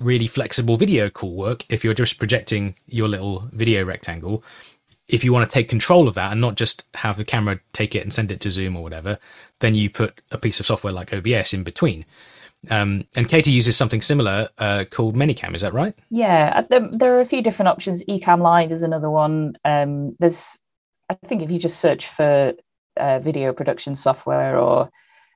really 0.00 0.26
flexible 0.26 0.76
video 0.76 1.10
call 1.10 1.34
work 1.34 1.64
if 1.68 1.84
you're 1.84 1.94
just 1.94 2.18
projecting 2.18 2.74
your 2.86 3.06
little 3.06 3.48
video 3.52 3.84
rectangle. 3.84 4.42
If 5.06 5.24
you 5.24 5.32
want 5.32 5.48
to 5.48 5.52
take 5.52 5.68
control 5.68 6.08
of 6.08 6.14
that 6.14 6.32
and 6.32 6.40
not 6.40 6.54
just 6.54 6.84
have 6.94 7.16
the 7.16 7.24
camera 7.24 7.60
take 7.72 7.94
it 7.94 8.02
and 8.02 8.12
send 8.12 8.32
it 8.32 8.40
to 8.40 8.50
Zoom 8.50 8.76
or 8.76 8.82
whatever, 8.82 9.18
then 9.58 9.74
you 9.74 9.90
put 9.90 10.20
a 10.30 10.38
piece 10.38 10.60
of 10.60 10.66
software 10.66 10.92
like 10.92 11.12
OBS 11.12 11.52
in 11.52 11.62
between. 11.62 12.06
Um, 12.68 13.06
and 13.16 13.28
Katie 13.28 13.50
uses 13.50 13.76
something 13.76 14.00
similar 14.00 14.48
uh, 14.58 14.84
called 14.90 15.16
Manycam. 15.16 15.54
Is 15.54 15.62
that 15.62 15.72
right? 15.72 15.94
Yeah, 16.10 16.52
uh, 16.54 16.62
there, 16.68 16.88
there, 16.92 17.14
are 17.16 17.20
a 17.20 17.26
few 17.26 17.42
different 17.42 17.68
options. 17.68 18.04
Ecamm 18.04 18.42
Live 18.42 18.70
is 18.70 18.82
another 18.82 19.08
one. 19.08 19.56
Um, 19.64 20.14
there's, 20.18 20.58
I 21.08 21.14
think, 21.14 21.42
if 21.42 21.50
you 21.50 21.58
just 21.58 21.80
search 21.80 22.06
for 22.06 22.52
uh, 22.98 23.18
video 23.20 23.52
production 23.54 23.94
software 23.94 24.58
or 24.58 24.90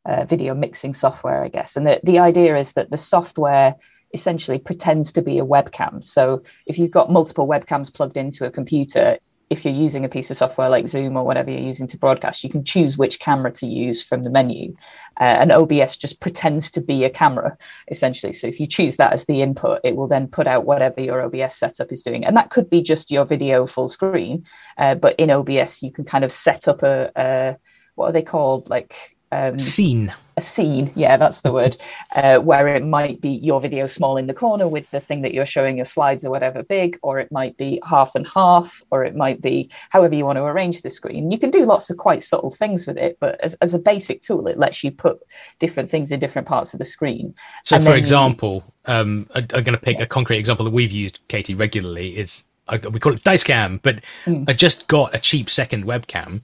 uh, 0.05 0.27
video 0.27 0.55
mixing 0.55 0.93
software, 0.93 1.43
I 1.43 1.49
guess, 1.49 1.77
and 1.77 1.87
the 1.87 1.99
the 2.05 2.19
idea 2.19 2.59
is 2.59 2.75
that 2.75 2.91
the 2.91 2.99
software 2.99 3.75
essentially 4.15 4.59
pretends 4.59 5.13
to 5.13 5.23
be 5.23 5.39
a 5.39 5.45
webcam. 5.45 6.03
So 6.03 6.43
if 6.67 6.79
you've 6.79 6.91
got 6.91 7.11
multiple 7.11 7.47
webcams 7.47 7.93
plugged 7.93 8.17
into 8.17 8.47
a 8.47 8.51
computer, 8.51 9.19
if 9.51 9.65
you're 9.65 9.75
using 9.75 10.05
a 10.05 10.09
piece 10.09 10.31
of 10.31 10.37
software 10.37 10.69
like 10.69 10.89
Zoom 10.89 11.17
or 11.17 11.25
whatever 11.25 11.51
you're 11.51 11.61
using 11.61 11.87
to 11.89 11.99
broadcast, 11.99 12.43
you 12.43 12.51
can 12.51 12.65
choose 12.65 12.97
which 12.97 13.21
camera 13.21 13.53
to 13.53 13.67
use 13.67 14.03
from 14.03 14.25
the 14.25 14.31
menu. 14.31 14.75
Uh, 15.21 15.37
and 15.41 15.53
OBS 15.53 15.97
just 15.97 16.21
pretends 16.21 16.71
to 16.71 16.81
be 16.81 17.05
a 17.05 17.11
camera, 17.11 17.57
essentially. 17.91 18.33
So 18.33 18.47
if 18.47 18.59
you 18.59 18.67
choose 18.67 18.97
that 18.97 19.13
as 19.13 19.27
the 19.27 19.43
input, 19.43 19.81
it 19.85 19.97
will 19.97 20.09
then 20.09 20.29
put 20.29 20.47
out 20.47 20.65
whatever 20.65 21.01
your 21.01 21.21
OBS 21.23 21.57
setup 21.57 21.93
is 21.93 22.03
doing. 22.03 22.25
And 22.25 22.37
that 22.37 22.51
could 22.51 22.71
be 22.71 22.81
just 22.81 23.11
your 23.11 23.27
video 23.27 23.67
full 23.67 23.89
screen. 23.89 24.45
Uh, 24.79 24.95
but 24.95 25.15
in 25.19 25.31
OBS, 25.31 25.83
you 25.83 25.93
can 25.93 26.05
kind 26.05 26.25
of 26.25 26.33
set 26.33 26.67
up 26.67 26.83
a, 26.83 27.11
a 27.15 27.57
what 27.97 28.09
are 28.09 28.13
they 28.13 28.23
called? 28.23 28.69
Like 28.71 29.17
um, 29.35 29.59
scene 29.59 30.13
a 30.37 30.41
scene 30.41 30.91
yeah 30.95 31.17
that's 31.17 31.43
the 31.43 31.53
word 31.53 31.77
uh, 32.17 32.39
where 32.39 32.67
it 32.69 32.85
might 32.85 33.21
be 33.21 33.31
your 33.31 33.61
video 33.61 33.87
small 33.87 34.17
in 34.17 34.27
the 34.27 34.35
corner 34.35 34.67
with 34.67 34.91
the 34.91 35.01
thing 35.01 35.23
that 35.23 35.33
you're 35.33 35.47
showing 35.47 35.77
your 35.77 35.85
slides 35.85 36.25
or 36.25 36.31
whatever 36.31 36.63
big 36.63 36.99
or 37.03 37.19
it 37.19 37.31
might 37.31 37.57
be 37.57 37.81
half 37.89 38.15
and 38.15 38.27
half 38.27 38.83
or 38.91 39.05
it 39.05 39.15
might 39.15 39.41
be 39.41 39.71
however 39.91 40.15
you 40.15 40.25
want 40.25 40.37
to 40.37 40.43
arrange 40.43 40.83
the 40.83 40.91
screen 40.91 41.31
you 41.31 41.39
can 41.39 41.51
do 41.51 41.65
lots 41.65 41.91
of 41.91 41.97
quite 41.97 42.23
subtle 42.23 42.51
things 42.51 42.87
with 42.87 42.97
it 42.97 43.17
but 43.21 43.41
as, 43.41 43.55
as 43.55 43.75
a 43.75 43.79
basic 43.79 44.23
tool 44.23 44.47
it 44.49 44.59
lets 44.59 44.83
you 44.83 44.91
put 44.91 45.21
different 45.59 45.89
things 45.91 46.11
in 46.11 46.19
different 46.19 46.49
parts 46.49 46.75
of 46.75 46.79
the 46.79 46.85
screen 46.85 47.35
so 47.65 47.77
and 47.77 47.85
for 47.85 47.95
example 47.95 48.65
um, 48.87 49.27
I, 49.35 49.39
am 49.39 49.47
going 49.47 49.65
to 49.65 49.79
pick 49.79 49.99
yeah. 49.99 50.05
a 50.05 50.07
concrete 50.07 50.39
example 50.39 50.65
that 50.65 50.73
we've 50.73 50.93
used 50.93 51.21
katie 51.29 51.55
regularly 51.55 52.17
is 52.17 52.45
we 52.91 52.99
call 52.99 53.13
it 53.13 53.23
dice 53.23 53.45
cam 53.45 53.79
but 53.83 54.01
mm. 54.25 54.49
i 54.49 54.53
just 54.53 54.89
got 54.89 55.15
a 55.15 55.19
cheap 55.19 55.49
second 55.49 55.85
webcam 55.85 56.43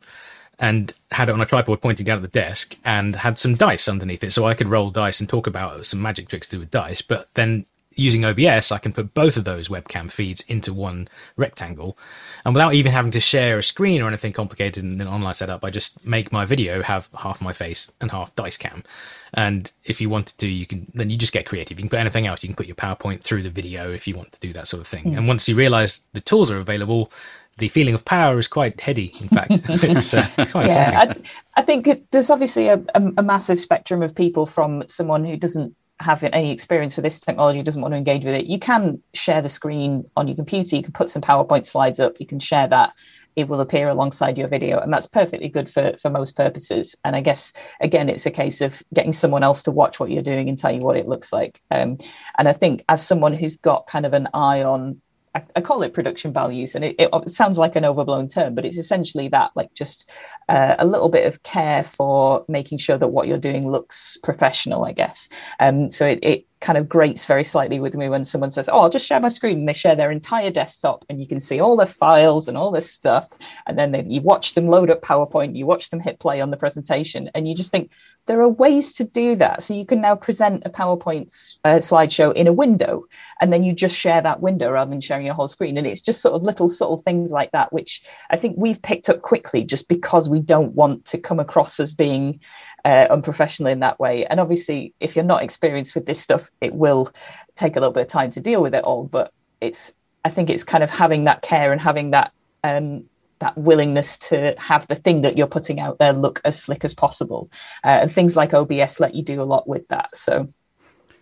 and 0.61 0.93
had 1.11 1.31
it 1.31 1.33
on 1.33 1.41
a 1.41 1.47
tripod 1.47 1.81
pointing 1.81 2.05
down 2.05 2.19
at 2.19 2.23
the 2.23 2.29
desk 2.29 2.77
and 2.85 3.17
had 3.17 3.39
some 3.39 3.55
dice 3.55 3.89
underneath 3.89 4.23
it 4.23 4.33
so 4.33 4.45
I 4.45 4.55
could 4.55 4.69
roll 4.69 4.91
dice 4.91 5.19
and 5.19 5.29
talk 5.29 5.47
about 5.47 5.87
some 5.87 6.03
magic 6.03 6.29
tricks 6.29 6.47
to 6.49 6.57
do 6.57 6.61
with 6.61 6.71
dice. 6.71 7.01
But 7.01 7.29
then 7.35 7.65
using 7.97 8.25
OBS, 8.25 8.71
I 8.71 8.79
can 8.79 8.93
put 8.93 9.15
both 9.15 9.37
of 9.37 9.45
those 9.45 9.69
webcam 9.69 10.11
feeds 10.13 10.43
into 10.43 10.73
one 10.73 11.09
rectangle. 11.37 11.97
And 12.45 12.55
without 12.55 12.75
even 12.75 12.93
having 12.93 13.11
to 13.13 13.21
share 13.21 13.59
a 13.59 13.63
screen 13.63 14.01
or 14.01 14.09
anything 14.09 14.33
complicated 14.33 14.85
in 14.85 15.01
an 15.01 15.09
online 15.09 15.35
setup, 15.35 15.65
I 15.65 15.71
just 15.71 16.05
make 16.07 16.31
my 16.31 16.45
video 16.45 16.83
have 16.83 17.09
half 17.19 17.43
my 17.43 17.53
face 17.53 17.91
and 18.01 18.11
half 18.11 18.35
dice 18.37 18.57
cam. 18.57 18.85
And 19.33 19.71
if 19.85 20.01
you 20.01 20.09
wanted 20.09 20.39
to, 20.39 20.49
you 20.49 20.67
can 20.67 20.91
then 20.95 21.11
you 21.11 21.17
just 21.17 21.33
get 21.33 21.47
creative. 21.47 21.79
You 21.79 21.85
can 21.85 21.91
put 21.91 22.01
anything 22.01 22.27
else. 22.27 22.43
You 22.43 22.49
can 22.49 22.57
put 22.57 22.67
your 22.67 22.77
PowerPoint 22.77 23.23
through 23.23 23.43
the 23.43 23.51
video 23.51 23.93
if 23.93 24.07
you 24.09 24.15
want 24.15 24.33
to 24.33 24.41
do 24.41 24.53
that 24.53 24.69
sort 24.69 24.81
of 24.81 24.87
thing. 24.87 25.05
Mm. 25.05 25.19
And 25.19 25.29
once 25.29 25.49
you 25.49 25.55
realize 25.55 26.03
the 26.13 26.21
tools 26.21 26.51
are 26.51 26.59
available, 26.59 27.13
the 27.61 27.69
feeling 27.69 27.95
of 27.95 28.05
power 28.05 28.39
is 28.39 28.49
quite 28.49 28.81
heady. 28.81 29.15
In 29.21 29.29
fact, 29.29 29.53
it's 29.69 30.13
uh, 30.15 30.27
quite 30.51 30.71
yeah, 30.71 31.15
I, 31.55 31.61
I, 31.61 31.63
think 31.63 32.11
there's 32.11 32.31
obviously 32.31 32.69
a, 32.69 32.83
a, 32.95 33.03
a, 33.19 33.23
massive 33.23 33.61
spectrum 33.61 34.03
of 34.03 34.15
people 34.15 34.47
from 34.47 34.83
someone 34.89 35.25
who 35.25 35.37
doesn't 35.37 35.77
have 36.01 36.25
any 36.25 36.51
experience 36.51 36.97
with 36.97 37.05
this 37.05 37.21
technology, 37.21 37.63
doesn't 37.63 37.83
want 37.83 37.93
to 37.93 37.99
engage 37.99 38.25
with 38.25 38.35
it. 38.35 38.47
You 38.47 38.59
can 38.59 39.03
share 39.13 39.43
the 39.43 39.51
screen 39.51 40.09
on 40.17 40.27
your 40.27 40.35
computer. 40.35 40.75
You 40.75 40.83
can 40.83 40.93
put 40.93 41.11
some 41.11 41.21
PowerPoint 41.21 41.67
slides 41.67 42.01
up. 42.01 42.19
You 42.19 42.27
can 42.27 42.41
share 42.41 42.67
that. 42.69 42.95
It 43.37 43.49
will 43.49 43.61
appear 43.61 43.89
alongside 43.91 44.39
your 44.39 44.49
video, 44.49 44.81
and 44.81 44.93
that's 44.93 45.07
perfectly 45.07 45.49
good 45.49 45.71
for 45.71 45.95
for 46.01 46.11
most 46.11 46.35
purposes. 46.35 46.97
And 47.05 47.15
I 47.15 47.21
guess 47.21 47.53
again, 47.81 48.09
it's 48.09 48.27
a 48.27 48.31
case 48.31 48.61
of 48.61 48.83
getting 48.95 49.13
someone 49.13 49.45
else 49.45 49.63
to 49.65 49.71
watch 49.71 50.01
what 50.01 50.11
you're 50.11 50.23
doing 50.23 50.49
and 50.49 50.59
tell 50.59 50.73
you 50.73 50.81
what 50.81 50.97
it 50.97 51.07
looks 51.09 51.33
like. 51.33 51.61
Um, 51.71 51.99
and 52.39 52.49
I 52.49 52.55
think 52.55 52.85
as 52.89 53.07
someone 53.07 53.35
who's 53.35 53.57
got 53.57 53.87
kind 53.87 54.07
of 54.07 54.15
an 54.15 54.29
eye 54.35 54.63
on 54.63 55.01
I, 55.35 55.43
I, 55.55 55.61
call 55.61 55.83
it 55.83 55.95
production 55.95 56.33
values, 56.33 56.75
and 56.75 56.85
it, 56.85 56.97
it, 56.99 57.31
sounds 57.31 57.57
like 57.57 57.77
an 57.77 57.85
overblown 57.85 58.27
term, 58.27 58.55
but 58.55 58.65
it's 58.65 58.77
essentially 58.77 59.29
that 59.29 59.53
like 59.55 59.73
just 59.75 60.11
uh, 60.49 60.75
a 60.79 60.87
little 60.87 61.09
bit 61.09 61.27
of 61.27 61.43
care 61.45 61.85
for 61.85 62.45
making 62.49 62.79
sure 62.79 62.99
that 62.99 63.09
what 63.09 63.29
you're 63.29 63.39
doing 63.39 63.71
looks 63.71 64.19
professional, 64.25 64.85
I 64.85 64.93
guess. 64.93 65.29
Um, 65.61 65.91
so 65.91 66.07
it, 66.07 66.19
it 66.23 66.47
kind 66.61 66.77
of 66.77 66.89
grates 66.89 67.25
very 67.25 67.45
slightly 67.45 67.81
with 67.81 67.95
me 67.95 68.09
when 68.09 68.25
someone 68.25 68.51
says, 68.51 68.69
"Oh, 68.69 68.81
I'll 68.81 68.91
just 68.91 69.07
share 69.07 69.21
my 69.21 69.29
screen," 69.29 69.59
and 69.61 69.69
they 69.69 69.73
share 69.73 69.97
their 69.97 70.11
entire 70.11 70.51
desktop, 70.51 71.05
and 71.09 71.21
you 71.21 71.27
can 71.27 71.41
see 71.41 71.61
all 71.61 71.77
their 71.77 71.87
files 71.87 72.49
and 72.49 72.57
all 72.57 72.71
this 72.71 72.91
stuff, 72.91 73.29
and 73.67 73.79
then 73.79 73.93
they, 73.93 74.05
you 74.07 74.21
watch 74.21 74.55
them 74.55 74.69
load 74.69 74.91
up 74.91 75.01
PowerPoint, 75.01 75.57
you 75.57 75.67
watch 75.67 75.91
them 75.91 76.01
hit 76.01 76.19
play 76.19 76.41
on 76.41 76.51
the 76.51 76.57
presentation, 76.57 77.31
and 77.35 77.49
you 77.49 77.55
just 77.55 77.71
think 77.71 77.93
there 78.27 78.41
are 78.43 78.49
ways 78.49 78.93
to 78.95 79.05
do 79.05 79.37
that. 79.37 79.63
So 79.63 79.75
you 79.75 79.87
can 79.87 80.01
now 80.01 80.15
present 80.15 80.63
a 80.67 80.71
PowerPoint 80.71 81.57
uh, 81.65 81.77
slideshow 81.77 82.33
in 82.35 82.47
a 82.47 82.53
window, 82.53 83.05
and 83.41 83.53
then 83.53 83.65
you 83.65 83.73
just 83.73 83.97
share 83.97 84.21
that 84.21 84.41
window 84.41 84.71
rather 84.71 84.91
than 84.91 85.01
sharing 85.01 85.27
your 85.27 85.35
whole 85.35 85.49
screen, 85.49 85.79
and 85.79 85.87
it's 85.87 86.03
just 86.03 86.21
sort 86.21 86.35
of 86.35 86.43
little 86.43 86.69
subtle 86.69 86.99
things 86.99 87.33
like 87.33 87.53
that, 87.53 87.73
which 87.73 88.03
I 88.31 88.37
think 88.37 88.57
we've 88.59 88.83
picked 88.83 89.09
up 89.09 89.23
quickly, 89.23 89.65
just 89.65 89.89
because 89.89 90.29
we 90.29 90.41
don't 90.41 90.75
want 90.75 91.07
to 91.07 91.19
come 91.19 91.41
across 91.41 91.81
as 91.81 91.93
being 91.93 92.41
uh, 92.85 93.07
unprofessional 93.11 93.73
in 93.73 93.81
that 93.81 93.99
way. 93.99 94.27
And 94.27 94.41
obviously, 94.41 94.95
if 95.01 95.17
you're 95.17 95.25
not 95.25 95.43
experienced 95.43 95.95
with 95.95 96.07
this 96.07 96.21
stuff, 96.21 96.50
it 96.61 96.75
will 96.75 97.11
take 97.57 97.77
a 97.77 97.81
little 97.81 97.93
bit 97.93 98.03
of 98.03 98.09
time 98.09 98.31
to 98.33 98.41
deal 98.41 98.63
with 98.63 98.75
it 98.75 98.85
all. 98.85 99.05
But 99.05 99.33
it's, 99.61 99.95
I 100.25 100.31
think 100.31 100.51
it's 100.51 100.65
kind 100.65 100.85
of 100.85 100.91
having 100.91 101.25
that 101.25 101.43
care 101.43 101.73
and 101.73 101.81
having 101.81 102.11
that 102.11 102.33
um, 102.65 103.05
that 103.41 103.57
willingness 103.57 104.19
to 104.19 104.55
have 104.59 104.87
the 104.89 104.95
thing 104.95 105.23
that 105.23 105.37
you're 105.37 105.47
putting 105.47 105.81
out 105.81 105.99
there 105.99 106.13
look 106.13 106.41
as 106.45 106.61
slick 106.61 106.85
as 106.85 106.95
possible. 106.95 107.51
Uh, 107.83 108.01
and 108.03 108.13
things 108.13 108.37
like 108.37 108.53
OBS 108.53 109.01
let 109.01 109.15
you 109.15 109.23
do 109.23 109.43
a 109.43 109.45
lot 109.45 109.67
with 109.67 109.89
that. 109.89 110.15
So 110.15 110.47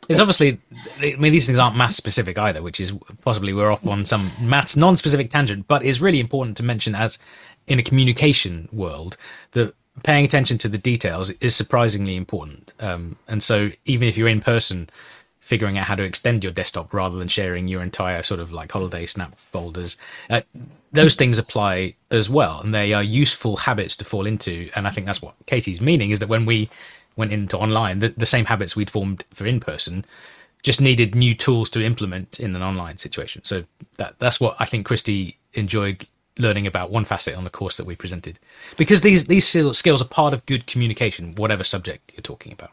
it's, 0.09 0.11
it's 0.11 0.21
obviously, 0.21 0.59
I 1.01 1.17
mean, 1.17 1.33
these 1.33 1.47
things 1.47 1.59
aren't 1.59 1.77
math 1.77 1.95
specific 1.95 2.37
either, 2.37 2.63
which 2.63 2.81
is 2.81 2.93
possibly 3.23 3.53
we're 3.53 3.71
off 3.71 3.87
on 3.87 4.05
some 4.05 4.33
maths 4.41 4.77
non 4.77 4.97
specific 4.97 5.31
tangent, 5.31 5.69
but 5.69 5.85
it's 5.85 6.01
really 6.01 6.19
important 6.19 6.57
to 6.57 6.63
mention 6.63 6.95
as 6.95 7.19
in 7.67 7.79
a 7.79 7.83
communication 7.83 8.69
world 8.73 9.17
that 9.53 9.75
paying 10.03 10.25
attention 10.25 10.59
to 10.59 10.69
the 10.69 10.79
details 10.79 11.31
is 11.31 11.55
surprisingly 11.55 12.17
important. 12.17 12.73
Um, 12.81 13.17
and 13.29 13.43
so 13.43 13.71
even 13.85 14.09
if 14.09 14.17
you're 14.17 14.29
in 14.29 14.41
person, 14.41 14.89
figuring 15.49 15.79
out 15.79 15.87
how 15.87 15.95
to 15.95 16.03
extend 16.03 16.45
your 16.45 16.53
desktop 16.53 16.93
rather 16.93 17.17
than 17.17 17.27
sharing 17.27 17.69
your 17.69 17.83
entire 17.83 18.23
sort 18.23 18.39
of 18.39 18.53
like 18.53 18.71
holiday 18.71 19.07
snap 19.07 19.35
folders, 19.39 19.97
uh, 20.29 20.43
those 20.93 21.15
things 21.15 21.39
apply 21.39 21.95
as 22.11 22.29
well, 22.29 22.61
and 22.63 22.75
they 22.75 22.93
are 22.93 23.03
useful 23.03 23.57
habits 23.57 23.97
to 23.97 24.05
fall 24.05 24.27
into. 24.27 24.69
And 24.77 24.87
I 24.87 24.91
think 24.91 25.07
that's 25.07 25.23
what 25.23 25.37
Katie's 25.47 25.81
meaning 25.81 26.11
is 26.11 26.19
that 26.19 26.29
when 26.29 26.45
we 26.45 26.69
went 27.17 27.33
into 27.33 27.57
online, 27.57 28.01
the, 28.01 28.11
the 28.11 28.27
same 28.27 28.45
habits 28.45 28.77
we'd 28.77 28.91
formed 28.91 29.25
for 29.33 29.47
in 29.47 29.59
person 29.59 30.05
just 30.63 30.83
needed 30.83 31.15
new 31.15 31.35
tools 31.35 31.71
to 31.71 31.83
implement 31.83 32.39
in 32.39 32.55
an 32.55 32.63
online 32.63 32.99
situation. 32.99 33.43
So 33.47 33.65
that 33.97 34.19
that's 34.19 34.39
what 34.39 34.55
I 34.59 34.67
think 34.67 34.85
Christie 34.85 35.39
enjoyed 35.55 36.05
learning 36.39 36.67
about 36.67 36.91
one 36.91 37.07
facet 37.07 37.35
on 37.39 37.45
the 37.45 37.51
course 37.51 37.79
that 37.79 37.87
we 37.87 37.97
presented 37.97 38.39
because 38.77 39.01
these 39.01 39.29
these 39.29 39.47
skills 39.47 40.03
are 40.03 40.09
part 40.09 40.33
of 40.33 40.47
good 40.47 40.67
communication 40.69 41.35
whatever 41.35 41.65
subject 41.65 42.13
you're 42.15 42.23
talking 42.23 42.53
about 42.53 42.71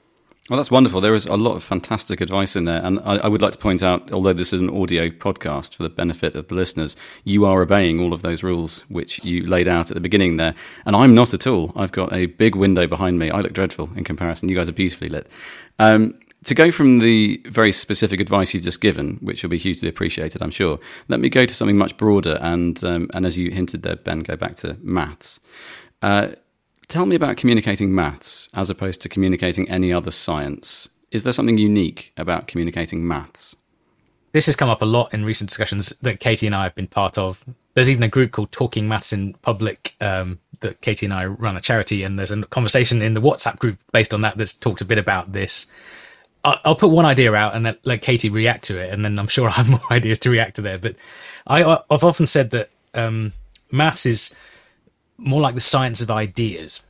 well 0.49 0.57
that's 0.57 0.69
wonderful. 0.69 1.01
There 1.01 1.15
is 1.15 1.25
a 1.25 1.35
lot 1.35 1.55
of 1.55 1.63
fantastic 1.63 2.21
advice 2.21 2.55
in 2.55 2.65
there. 2.65 2.83
And 2.83 2.99
I, 2.99 3.17
I, 3.17 3.27
would 3.27 3.41
like 3.41 3.53
to 3.53 3.57
point 3.57 3.81
out 3.81 4.13
although 4.13 4.33
this 4.33 4.53
is 4.53 4.61
an 4.61 4.69
audio 4.69 5.09
podcast 5.09 5.75
for 5.75 5.83
the 5.83 5.89
benefit 5.89 6.35
of 6.35 6.49
the 6.49 6.55
listeners 6.55 6.95
you 7.23 7.45
are 7.45 7.61
obeying 7.61 7.99
all 7.99 8.13
of 8.13 8.21
those 8.21 8.43
rules 8.43 8.81
which 8.81 9.23
you 9.23 9.45
laid 9.45 9.67
out 9.67 9.89
at 9.89 9.95
the 9.95 10.01
beginning 10.01 10.37
there. 10.37 10.53
And 10.85 10.95
i'm 10.95 11.15
not 11.15 11.33
at 11.33 11.47
all. 11.47 11.71
I've 11.75 11.91
got 11.91 12.13
a 12.13 12.27
big 12.27 12.55
window 12.55 12.85
behind 12.85 13.17
me. 13.17 13.31
I 13.31 13.41
look 13.41 13.53
dreadful 13.53 13.89
in 13.95 14.03
comparison. 14.03 14.49
You 14.49 14.55
guys 14.55 14.69
are 14.69 14.73
beautifully 14.73 15.09
lit. 15.09 15.27
Um, 15.79 16.19
to 16.45 16.53
go 16.53 16.69
from 16.69 16.99
the 16.99 17.41
very 17.45 17.71
specific 17.71 18.19
advice 18.19 18.53
you've 18.53 18.63
just 18.63 18.79
given, 18.79 19.17
which 19.21 19.41
will 19.41 19.49
be 19.49 19.57
hugely 19.57 19.89
appreciated, 19.89 20.43
I'm 20.43 20.51
sure, 20.51 20.79
let 21.07 21.19
me 21.19 21.27
go 21.27 21.45
to 21.45 21.53
something 21.53 21.77
much 21.77 21.97
broader. 21.97 22.37
And, 22.39 22.81
um, 22.83 23.09
and 23.15 23.25
as 23.25 23.35
you 23.35 23.49
hinted 23.49 23.81
there, 23.81 23.95
Ben, 23.95 24.19
go 24.19 24.35
back 24.35 24.55
to 24.57 24.77
maths. 24.81 25.39
Uh, 26.03 26.33
tell 26.87 27.05
me 27.05 27.15
about 27.15 27.37
communicating 27.37 27.93
maths 27.93 28.47
as 28.53 28.69
opposed 28.69 29.01
to 29.01 29.09
communicating 29.09 29.69
any 29.69 29.91
other 29.91 30.11
science. 30.11 30.89
Is 31.11 31.23
there 31.23 31.33
something 31.33 31.57
unique 31.57 32.11
about 32.17 32.47
communicating 32.47 33.07
maths? 33.07 33.55
This 34.31 34.47
has 34.47 34.55
come 34.55 34.69
up 34.69 34.81
a 34.81 34.85
lot 34.85 35.13
in 35.13 35.23
recent 35.23 35.49
discussions 35.49 35.89
that 36.01 36.19
Katie 36.19 36.45
and 36.45 36.55
I 36.55 36.63
have 36.63 36.75
been 36.75 36.87
part 36.87 37.17
of. 37.17 37.45
There's 37.73 37.89
even 37.89 38.03
a 38.03 38.09
group 38.09 38.31
called 38.31 38.51
Talking 38.51 38.87
Maths 38.87 39.13
in 39.13 39.33
Public 39.35 39.95
um, 40.01 40.39
that 40.59 40.81
Katie 40.81 41.05
and 41.05 41.13
I 41.13 41.25
run 41.25 41.55
a 41.55 41.61
charity, 41.61 42.03
and 42.03 42.19
there's 42.19 42.31
a 42.31 42.43
conversation 42.43 43.01
in 43.01 43.13
the 43.13 43.21
WhatsApp 43.21 43.59
group 43.59 43.77
based 43.93 44.13
on 44.13 44.21
that 44.21 44.37
that's 44.37 44.53
talked 44.53 44.81
a 44.81 44.85
bit 44.85 44.97
about 44.97 45.31
this. 45.31 45.67
I'll 46.43 46.75
put 46.75 46.91
one 46.91 47.05
idea 47.05 47.33
out 47.33 47.55
and 47.55 47.63
let, 47.63 47.85
let 47.87 48.01
Katie 48.01 48.29
react 48.29 48.65
to 48.65 48.77
it, 48.77 48.91
and 48.91 49.03
then 49.03 49.17
I'm 49.17 49.27
sure 49.35 49.45
I'll 49.45 49.53
have 49.53 49.69
more 49.69 49.79
ideas 49.91 50.19
to 50.19 50.29
react 50.29 50.57
to 50.57 50.61
there. 50.61 50.77
But 50.77 50.95
I, 51.47 51.59
have 51.59 52.03
often 52.03 52.25
said 52.25 52.51
that 52.51 52.69
um, 52.93 53.33
maths 53.71 54.05
is 54.05 54.35
more 55.17 55.41
like 55.41 55.55
the 55.55 55.61
science 55.61 56.01
of 56.01 56.11
ideas, 56.11 56.81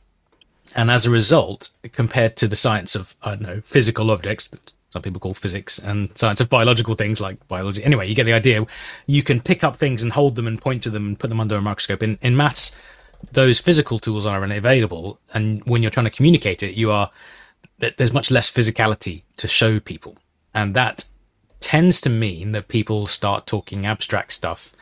and 0.74 0.90
as 0.90 1.06
a 1.06 1.10
result, 1.10 1.70
compared 1.92 2.36
to 2.36 2.48
the 2.48 2.56
science 2.56 2.94
of 2.94 3.16
I 3.22 3.30
don't 3.30 3.42
know 3.42 3.60
physical 3.60 4.10
objects 4.10 4.48
that 4.48 4.72
some 4.90 5.02
people 5.02 5.20
call 5.20 5.34
physics 5.34 5.78
and 5.78 6.16
science 6.16 6.40
of 6.40 6.48
biological 6.48 6.94
things 6.94 7.20
like 7.20 7.46
biology. 7.48 7.84
Anyway, 7.84 8.08
you 8.08 8.14
get 8.14 8.24
the 8.24 8.32
idea. 8.32 8.64
You 9.06 9.22
can 9.22 9.40
pick 9.40 9.62
up 9.62 9.76
things 9.76 10.02
and 10.02 10.12
hold 10.12 10.36
them 10.36 10.46
and 10.46 10.60
point 10.60 10.82
to 10.84 10.90
them 10.90 11.06
and 11.06 11.18
put 11.18 11.28
them 11.28 11.40
under 11.40 11.56
a 11.56 11.62
microscope. 11.62 12.02
In 12.02 12.18
in 12.22 12.36
maths, 12.36 12.76
those 13.32 13.60
physical 13.60 13.98
tools 13.98 14.26
are 14.26 14.42
unavailable, 14.42 15.18
and 15.34 15.62
when 15.66 15.82
you're 15.82 15.90
trying 15.90 16.04
to 16.04 16.10
communicate 16.10 16.62
it, 16.62 16.76
you 16.76 16.90
are 16.90 17.10
there's 17.78 18.12
much 18.12 18.30
less 18.30 18.50
physicality 18.50 19.22
to 19.36 19.46
show 19.46 19.78
people. 19.80 20.16
And 20.54 20.74
that 20.74 21.04
tends 21.60 22.00
to 22.00 22.10
mean 22.10 22.52
that 22.52 22.68
people 22.68 23.06
start 23.06 23.46
talking 23.46 23.84
abstract 23.84 24.32
stuff 24.32 24.72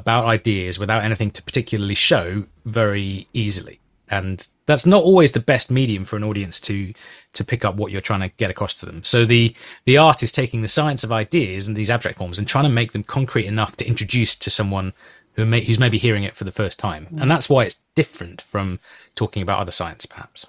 about 0.00 0.24
ideas 0.26 0.78
without 0.78 1.04
anything 1.04 1.30
to 1.32 1.42
particularly 1.42 1.94
show 1.94 2.44
very 2.64 3.26
easily. 3.32 3.80
And 4.08 4.46
that's 4.66 4.86
not 4.86 5.04
always 5.04 5.32
the 5.32 5.40
best 5.40 5.70
medium 5.70 6.04
for 6.04 6.16
an 6.16 6.24
audience 6.24 6.60
to 6.62 6.92
to 7.32 7.44
pick 7.44 7.64
up 7.64 7.76
what 7.76 7.92
you're 7.92 8.00
trying 8.00 8.28
to 8.28 8.28
get 8.28 8.50
across 8.50 8.74
to 8.74 8.86
them. 8.86 9.04
So 9.04 9.24
the 9.24 9.54
the 9.84 9.98
art 9.98 10.22
is 10.24 10.32
taking 10.32 10.62
the 10.62 10.68
science 10.68 11.04
of 11.04 11.12
ideas 11.12 11.68
and 11.68 11.76
these 11.76 11.90
abstract 11.90 12.18
forms 12.18 12.38
and 12.38 12.48
trying 12.48 12.64
to 12.64 12.70
make 12.70 12.90
them 12.92 13.04
concrete 13.04 13.46
enough 13.46 13.76
to 13.76 13.86
introduce 13.86 14.34
to 14.36 14.50
someone 14.50 14.92
who 15.34 15.46
may, 15.46 15.60
who's 15.62 15.78
maybe 15.78 15.98
hearing 15.98 16.24
it 16.24 16.34
for 16.34 16.44
the 16.44 16.52
first 16.52 16.78
time. 16.78 17.06
And 17.20 17.30
that's 17.30 17.48
why 17.48 17.64
it's 17.64 17.80
different 17.94 18.42
from 18.42 18.80
talking 19.14 19.42
about 19.42 19.60
other 19.60 19.72
science, 19.72 20.06
perhaps. 20.06 20.46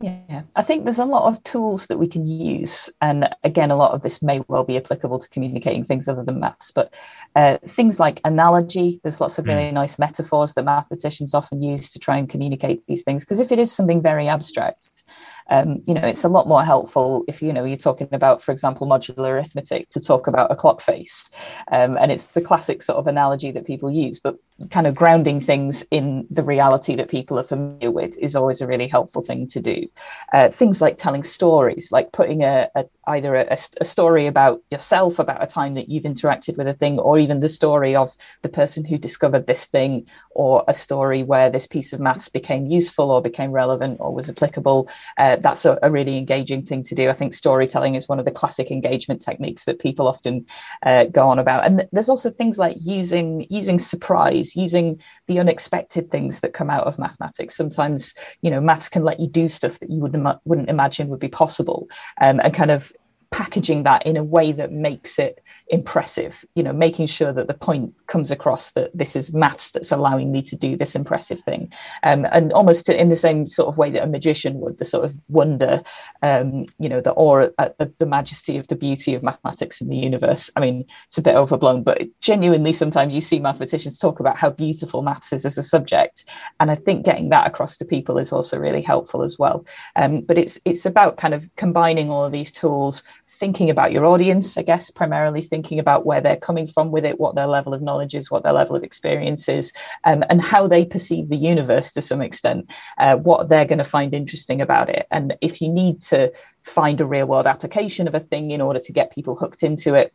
Yeah, 0.00 0.42
I 0.56 0.62
think 0.62 0.84
there's 0.84 0.98
a 0.98 1.06
lot 1.06 1.32
of 1.32 1.42
tools 1.42 1.86
that 1.86 1.98
we 1.98 2.06
can 2.06 2.24
use. 2.26 2.90
And 3.00 3.30
again, 3.44 3.70
a 3.70 3.76
lot 3.76 3.92
of 3.92 4.02
this 4.02 4.20
may 4.20 4.42
well 4.46 4.62
be 4.62 4.76
applicable 4.76 5.18
to 5.18 5.28
communicating 5.30 5.84
things 5.84 6.06
other 6.06 6.22
than 6.22 6.38
maths, 6.38 6.70
but 6.70 6.92
uh, 7.34 7.56
things 7.66 7.98
like 7.98 8.20
analogy, 8.24 9.00
there's 9.02 9.22
lots 9.22 9.38
of 9.38 9.46
really 9.46 9.70
mm. 9.70 9.72
nice 9.72 9.98
metaphors 9.98 10.52
that 10.54 10.64
mathematicians 10.64 11.32
often 11.32 11.62
use 11.62 11.88
to 11.90 11.98
try 11.98 12.18
and 12.18 12.28
communicate 12.28 12.86
these 12.86 13.02
things. 13.02 13.24
Because 13.24 13.40
if 13.40 13.50
it 13.50 13.58
is 13.58 13.72
something 13.72 14.02
very 14.02 14.28
abstract, 14.28 15.02
um, 15.48 15.82
you 15.86 15.94
know, 15.94 16.02
it's 16.02 16.24
a 16.24 16.28
lot 16.28 16.46
more 16.46 16.62
helpful 16.62 17.24
if, 17.26 17.40
you 17.40 17.52
know, 17.52 17.64
you're 17.64 17.76
talking 17.76 18.08
about, 18.12 18.42
for 18.42 18.52
example, 18.52 18.86
modular 18.86 19.30
arithmetic 19.30 19.88
to 19.90 20.00
talk 20.00 20.26
about 20.26 20.52
a 20.52 20.56
clock 20.56 20.82
face. 20.82 21.30
Um, 21.72 21.96
and 21.96 22.12
it's 22.12 22.26
the 22.26 22.42
classic 22.42 22.82
sort 22.82 22.98
of 22.98 23.06
analogy 23.06 23.50
that 23.52 23.66
people 23.66 23.90
use. 23.90 24.20
But 24.20 24.36
kind 24.70 24.86
of 24.86 24.94
grounding 24.94 25.40
things 25.40 25.84
in 25.90 26.26
the 26.30 26.42
reality 26.42 26.96
that 26.96 27.10
people 27.10 27.38
are 27.38 27.44
familiar 27.44 27.90
with 27.90 28.16
is 28.18 28.34
always 28.34 28.60
a 28.60 28.66
really 28.66 28.88
helpful 28.88 29.22
thing 29.22 29.46
to 29.46 29.60
do. 29.60 29.86
Uh, 30.32 30.48
things 30.48 30.80
like 30.80 30.96
telling 30.96 31.22
stories, 31.22 31.92
like 31.92 32.12
putting 32.12 32.42
a, 32.42 32.68
a 32.74 32.84
either 33.06 33.34
a, 33.36 33.56
a, 33.80 33.84
story 33.84 34.26
about 34.26 34.60
yourself, 34.70 35.18
about 35.18 35.42
a 35.42 35.46
time 35.46 35.74
that 35.74 35.88
you've 35.88 36.04
interacted 36.04 36.56
with 36.56 36.66
a 36.66 36.74
thing, 36.74 36.98
or 36.98 37.18
even 37.18 37.40
the 37.40 37.48
story 37.48 37.94
of 37.94 38.12
the 38.42 38.48
person 38.48 38.84
who 38.84 38.98
discovered 38.98 39.46
this 39.46 39.66
thing, 39.66 40.06
or 40.30 40.64
a 40.68 40.74
story 40.74 41.22
where 41.22 41.48
this 41.48 41.66
piece 41.66 41.92
of 41.92 42.00
maths 42.00 42.28
became 42.28 42.66
useful 42.66 43.10
or 43.10 43.22
became 43.22 43.52
relevant 43.52 43.98
or 44.00 44.12
was 44.12 44.28
applicable. 44.28 44.88
Uh, 45.18 45.36
that's 45.36 45.64
a, 45.64 45.78
a, 45.82 45.90
really 45.90 46.18
engaging 46.18 46.64
thing 46.64 46.82
to 46.82 46.94
do. 46.94 47.08
I 47.08 47.14
think 47.14 47.32
storytelling 47.32 47.94
is 47.94 48.08
one 48.08 48.18
of 48.18 48.24
the 48.24 48.30
classic 48.30 48.70
engagement 48.70 49.22
techniques 49.22 49.64
that 49.64 49.78
people 49.78 50.08
often 50.08 50.44
uh, 50.84 51.04
go 51.04 51.28
on 51.28 51.38
about. 51.38 51.64
And 51.64 51.78
th- 51.78 51.90
there's 51.92 52.08
also 52.08 52.30
things 52.30 52.58
like 52.58 52.76
using 52.80 53.46
using 53.48 53.78
surprise 53.78 54.56
using 54.56 55.00
the 55.26 55.38
unexpected 55.38 56.10
things 56.10 56.40
that 56.40 56.52
come 56.52 56.70
out 56.70 56.86
of 56.86 56.98
mathematics. 56.98 57.56
Sometimes, 57.56 58.14
you 58.42 58.50
know, 58.50 58.60
maths 58.60 58.88
can 58.88 59.04
let 59.04 59.20
you 59.20 59.28
do 59.28 59.48
stuff 59.48 59.78
that 59.78 59.90
you 59.90 60.00
wouldn't, 60.00 60.26
wouldn't 60.44 60.68
imagine 60.68 61.08
would 61.08 61.20
be 61.20 61.28
possible 61.28 61.88
um, 62.20 62.40
and 62.40 62.54
kind 62.54 62.70
of 62.70 62.92
packaging 63.30 63.82
that 63.82 64.04
in 64.06 64.16
a 64.16 64.24
way 64.24 64.52
that 64.52 64.72
makes 64.72 65.18
it 65.18 65.42
impressive 65.68 66.44
you 66.54 66.62
know 66.62 66.72
making 66.72 67.06
sure 67.06 67.32
that 67.32 67.48
the 67.48 67.54
point 67.54 67.92
comes 68.06 68.30
across 68.30 68.70
that 68.72 68.96
this 68.96 69.16
is 69.16 69.32
maths 69.34 69.70
that's 69.70 69.92
allowing 69.92 70.30
me 70.32 70.42
to 70.42 70.56
do 70.56 70.76
this 70.76 70.94
impressive 70.94 71.40
thing. 71.40 71.72
Um, 72.02 72.26
and 72.32 72.52
almost 72.52 72.88
in 72.88 73.08
the 73.08 73.16
same 73.16 73.46
sort 73.46 73.68
of 73.68 73.78
way 73.78 73.90
that 73.90 74.02
a 74.02 74.06
magician 74.06 74.60
would 74.60 74.78
the 74.78 74.84
sort 74.84 75.04
of 75.04 75.16
wonder 75.28 75.82
um, 76.22 76.66
you 76.78 76.88
know 76.88 77.00
the 77.00 77.12
awe 77.14 77.48
at 77.58 77.78
the, 77.78 77.92
the, 77.98 78.06
majesty 78.06 78.56
of 78.56 78.68
the 78.68 78.76
beauty 78.76 79.14
of 79.14 79.22
mathematics 79.22 79.80
in 79.80 79.88
the 79.88 79.96
universe. 79.96 80.50
I 80.56 80.60
mean 80.60 80.84
it's 81.06 81.18
a 81.18 81.22
bit 81.22 81.34
overblown 81.34 81.82
but 81.82 82.02
genuinely 82.20 82.72
sometimes 82.72 83.14
you 83.14 83.20
see 83.20 83.40
mathematicians 83.40 83.98
talk 83.98 84.20
about 84.20 84.36
how 84.36 84.50
beautiful 84.50 85.02
maths 85.02 85.32
is 85.32 85.44
as 85.44 85.58
a 85.58 85.62
subject. 85.62 86.24
And 86.60 86.70
i 86.70 86.74
think 86.74 87.04
getting 87.04 87.30
that 87.30 87.46
across 87.46 87.76
to 87.78 87.84
people 87.84 88.18
is 88.18 88.32
also 88.32 88.58
really 88.58 88.82
helpful 88.82 89.22
as 89.22 89.38
well. 89.38 89.66
Um, 89.96 90.20
but 90.20 90.38
it's 90.38 90.60
it's 90.64 90.86
about 90.86 91.16
kind 91.16 91.34
of 91.34 91.50
combining 91.56 92.10
all 92.10 92.24
of 92.24 92.32
these 92.32 92.52
tools 92.52 93.02
thinking 93.38 93.70
about 93.70 93.92
your 93.92 94.06
audience, 94.06 94.56
I 94.56 94.62
guess, 94.62 94.90
primarily 94.90 95.42
thinking 95.42 95.78
about 95.78 96.06
where 96.06 96.20
they're 96.20 96.36
coming 96.36 96.66
from 96.66 96.90
with 96.90 97.04
it, 97.04 97.20
what 97.20 97.34
their 97.34 97.46
level 97.46 97.74
of 97.74 97.82
knowledge 97.82 98.14
is, 98.14 98.30
what 98.30 98.42
their 98.42 98.52
level 98.52 98.76
of 98.76 98.82
experience 98.82 99.48
is, 99.48 99.72
um, 100.04 100.24
and 100.30 100.40
how 100.40 100.66
they 100.66 100.84
perceive 100.84 101.28
the 101.28 101.36
universe 101.36 101.92
to 101.92 102.02
some 102.02 102.22
extent, 102.22 102.70
uh, 102.98 103.16
what 103.16 103.48
they're 103.48 103.64
going 103.64 103.78
to 103.78 103.84
find 103.84 104.14
interesting 104.14 104.60
about 104.60 104.88
it. 104.88 105.06
And 105.10 105.36
if 105.40 105.60
you 105.60 105.68
need 105.68 106.00
to 106.02 106.32
find 106.62 107.00
a 107.00 107.06
real 107.06 107.26
world 107.26 107.46
application 107.46 108.08
of 108.08 108.14
a 108.14 108.20
thing 108.20 108.50
in 108.50 108.60
order 108.60 108.80
to 108.80 108.92
get 108.92 109.12
people 109.12 109.36
hooked 109.36 109.62
into 109.62 109.94
it, 109.94 110.12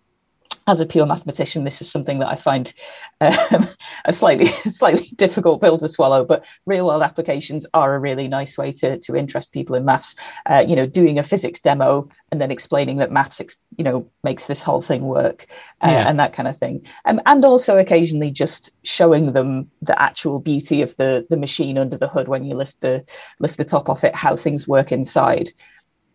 as 0.72 0.80
a 0.80 0.86
pure 0.86 1.06
mathematician, 1.06 1.66
this 1.66 1.82
is 1.82 1.92
something 1.92 2.20
that 2.20 2.30
I 2.30 2.38
find 2.38 2.74
um, 3.20 3.68
a 4.06 4.14
slightly 4.14 4.46
slightly 4.70 5.10
difficult 5.16 5.62
pill 5.62 5.78
to 5.78 5.88
swallow. 5.88 6.24
But 6.24 6.46
real 6.66 6.86
world 6.88 7.04
applications 7.04 7.68
are 7.74 7.94
a 7.94 8.00
really 8.00 8.28
nice 8.28 8.58
way 8.58 8.72
to 8.74 8.98
to 8.98 9.16
interest 9.16 9.52
people 9.52 9.76
in 9.76 9.84
maths. 9.84 10.16
Uh, 10.46 10.64
you 10.66 10.76
know, 10.76 10.86
doing 10.86 11.20
a 11.20 11.24
physics 11.24 11.60
demo 11.60 12.08
and 12.32 12.42
then 12.42 12.52
explaining 12.52 12.98
that 12.98 13.12
maths, 13.12 13.42
you 13.78 13.84
know, 13.84 14.10
makes 14.24 14.48
this 14.48 14.64
whole 14.64 14.82
thing 14.82 15.04
work 15.04 15.48
uh, 15.82 15.90
yeah. 15.92 16.10
and 16.10 16.20
that 16.20 16.34
kind 16.34 16.48
of 16.48 16.58
thing. 16.58 16.86
Um, 17.06 17.20
and 17.26 17.44
also 17.44 17.78
occasionally 17.78 18.32
just 18.32 18.72
showing 18.84 19.34
them 19.34 19.70
the 19.82 20.00
actual 20.02 20.40
beauty 20.40 20.82
of 20.82 20.96
the 20.96 21.28
the 21.30 21.38
machine 21.38 21.78
under 21.78 21.98
the 21.98 22.08
hood 22.08 22.30
when 22.30 22.46
you 22.46 22.56
lift 22.56 22.80
the 22.80 23.04
lift 23.40 23.58
the 23.58 23.66
top 23.66 23.90
off 23.90 24.06
it, 24.06 24.16
how 24.16 24.38
things 24.38 24.68
work 24.68 24.92
inside. 24.92 25.50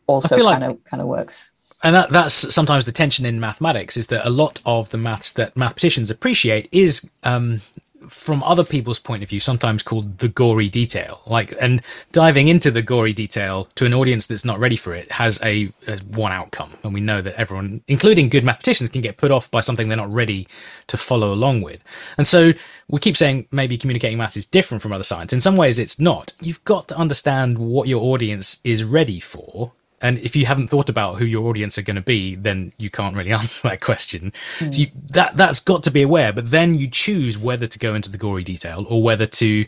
Also, 0.09 0.37
kind 0.37 0.64
of 0.64 0.83
kind 0.85 1.03
of 1.03 1.09
works 1.09 1.51
and 1.87 1.94
that, 1.94 2.11
that's 2.11 2.53
sometimes 2.53 2.85
the 2.85 2.90
tension 2.90 3.25
in 3.25 3.38
mathematics 3.38 3.96
is 3.96 4.09
that 4.09 4.27
a 4.27 4.31
lot 4.31 4.61
of 4.66 4.90
the 4.90 4.99
maths 4.99 5.31
that 5.35 5.57
mathematicians 5.57 6.11
appreciate 6.11 6.68
is 6.72 7.09
um, 7.22 7.61
from 8.09 8.42
other 8.42 8.64
people's 8.64 8.99
point 8.99 9.22
of 9.22 9.29
view 9.29 9.38
sometimes 9.38 9.85
called 9.85 10.18
the 10.18 10.27
gory 10.27 10.68
detail. 10.68 11.20
Like 11.27 11.55
and 11.61 11.81
diving 12.11 12.49
into 12.49 12.72
the 12.72 12.83
gory 12.83 13.12
detail 13.12 13.68
to 13.77 13.87
an 13.87 13.94
audience 13.94 14.27
that's 14.27 14.44
not 14.44 14.59
ready 14.59 14.75
for 14.75 14.96
it 14.96 15.12
has 15.12 15.40
a, 15.44 15.72
a, 15.87 15.99
one 15.99 16.33
outcome. 16.33 16.72
And 16.83 16.92
we 16.92 17.01
know 17.01 17.22
that 17.22 17.37
everyone 17.37 17.83
including 17.87 18.31
good 18.31 18.42
mathematicians 18.42 18.90
can 18.90 19.01
get 19.01 19.16
put 19.16 19.31
off 19.31 19.49
by 19.49 19.61
something 19.61 19.87
they're 19.87 19.96
not 19.96 20.12
ready 20.12 20.49
to 20.88 20.96
follow 20.96 21.33
along 21.33 21.62
with. 21.62 21.85
And 22.18 22.27
so 22.27 22.53
we 22.88 22.99
keep 22.99 23.16
saying 23.16 23.46
maybe 23.53 23.79
communicating 23.79 24.18
maths 24.18 24.37
is 24.37 24.44
different 24.44 24.83
from 24.83 24.92
other 24.92 25.05
science. 25.05 25.33
In 25.33 25.40
some 25.40 25.57
ways 25.57 25.79
it's 25.79 26.01
not. 26.01 26.33
You've 26.40 26.64
got 26.64 26.88
to 26.88 26.96
understand 26.96 27.59
what 27.59 27.87
your 27.87 28.03
audience 28.03 28.61
is 28.64 28.83
ready 28.83 29.20
for 29.20 29.70
and 30.02 30.18
if 30.18 30.37
you 30.37 30.46
haven't 30.46 30.68
thought 30.68 30.88
about 30.88 31.16
who 31.16 31.24
your 31.24 31.48
audience 31.48 31.78
are 31.78 31.82
going 31.82 31.96
to 31.96 32.02
be, 32.02 32.35
then 32.35 32.72
you 32.78 32.90
can't 32.90 33.16
really 33.16 33.32
answer 33.40 33.68
that 33.68 33.80
question. 33.80 34.32
Mm. 34.59 34.74
So 34.74 34.80
you, 34.82 34.87
that 35.12 35.37
that's 35.37 35.61
got 35.61 35.82
to 35.85 35.90
be 35.90 36.02
aware. 36.02 36.32
But 36.32 36.50
then 36.50 36.74
you 36.74 36.88
choose 36.88 37.38
whether 37.38 37.66
to 37.66 37.78
go 37.78 37.94
into 37.94 38.11
the 38.11 38.18
gory 38.18 38.44
detail 38.44 38.87
or 38.88 39.02
whether 39.02 39.26
to 39.26 39.66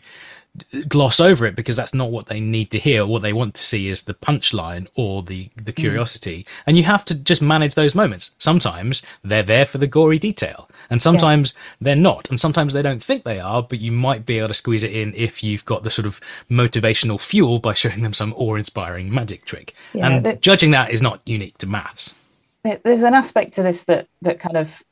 gloss 0.87 1.19
over 1.19 1.45
it 1.45 1.55
because 1.55 1.75
that's 1.75 1.93
not 1.93 2.11
what 2.11 2.27
they 2.27 2.39
need 2.39 2.71
to 2.71 2.79
hear. 2.79 3.05
What 3.05 3.21
they 3.21 3.33
want 3.33 3.55
to 3.55 3.61
see 3.61 3.87
is 3.87 4.03
the 4.03 4.13
punchline 4.13 4.87
or 4.95 5.23
the 5.23 5.49
the 5.55 5.71
hmm. 5.71 5.81
curiosity, 5.81 6.43
mm. 6.43 6.63
and 6.65 6.77
you 6.77 6.83
have 6.83 7.05
to 7.05 7.15
just 7.15 7.41
manage 7.41 7.75
those 7.75 7.95
moments. 7.95 8.35
Sometimes 8.37 9.01
they're 9.23 9.43
there 9.43 9.65
for 9.65 9.77
the 9.77 9.87
gory 9.87 10.19
detail, 10.19 10.69
and 10.89 11.01
sometimes 11.01 11.53
yeah. 11.53 11.75
they're 11.81 11.95
not, 11.95 12.29
and 12.29 12.39
sometimes 12.39 12.73
they 12.73 12.81
don't 12.81 13.03
think 13.03 13.23
they 13.23 13.39
are. 13.39 13.63
But 13.63 13.79
you 13.79 13.91
might 13.91 14.25
be 14.25 14.39
able 14.39 14.49
to 14.49 14.53
squeeze 14.53 14.83
it 14.83 14.93
in 14.93 15.13
if 15.15 15.43
you've 15.43 15.65
got 15.65 15.83
the 15.83 15.89
sort 15.89 16.05
of 16.05 16.19
motivational 16.49 17.21
fuel 17.21 17.59
by 17.59 17.73
showing 17.73 18.01
them 18.01 18.13
some 18.13 18.33
awe-inspiring 18.33 19.13
magic 19.13 19.45
trick. 19.45 19.73
Yeah, 19.93 20.09
and 20.09 20.41
judging 20.41 20.71
that 20.71 20.91
is 20.91 21.01
not 21.01 21.21
unique 21.25 21.57
to 21.59 21.67
maths. 21.67 22.15
There's 22.63 23.03
an 23.03 23.13
aspect 23.13 23.53
to 23.53 23.63
this 23.63 23.83
that 23.83 24.07
that 24.21 24.39
kind 24.39 24.57
of 24.57 24.83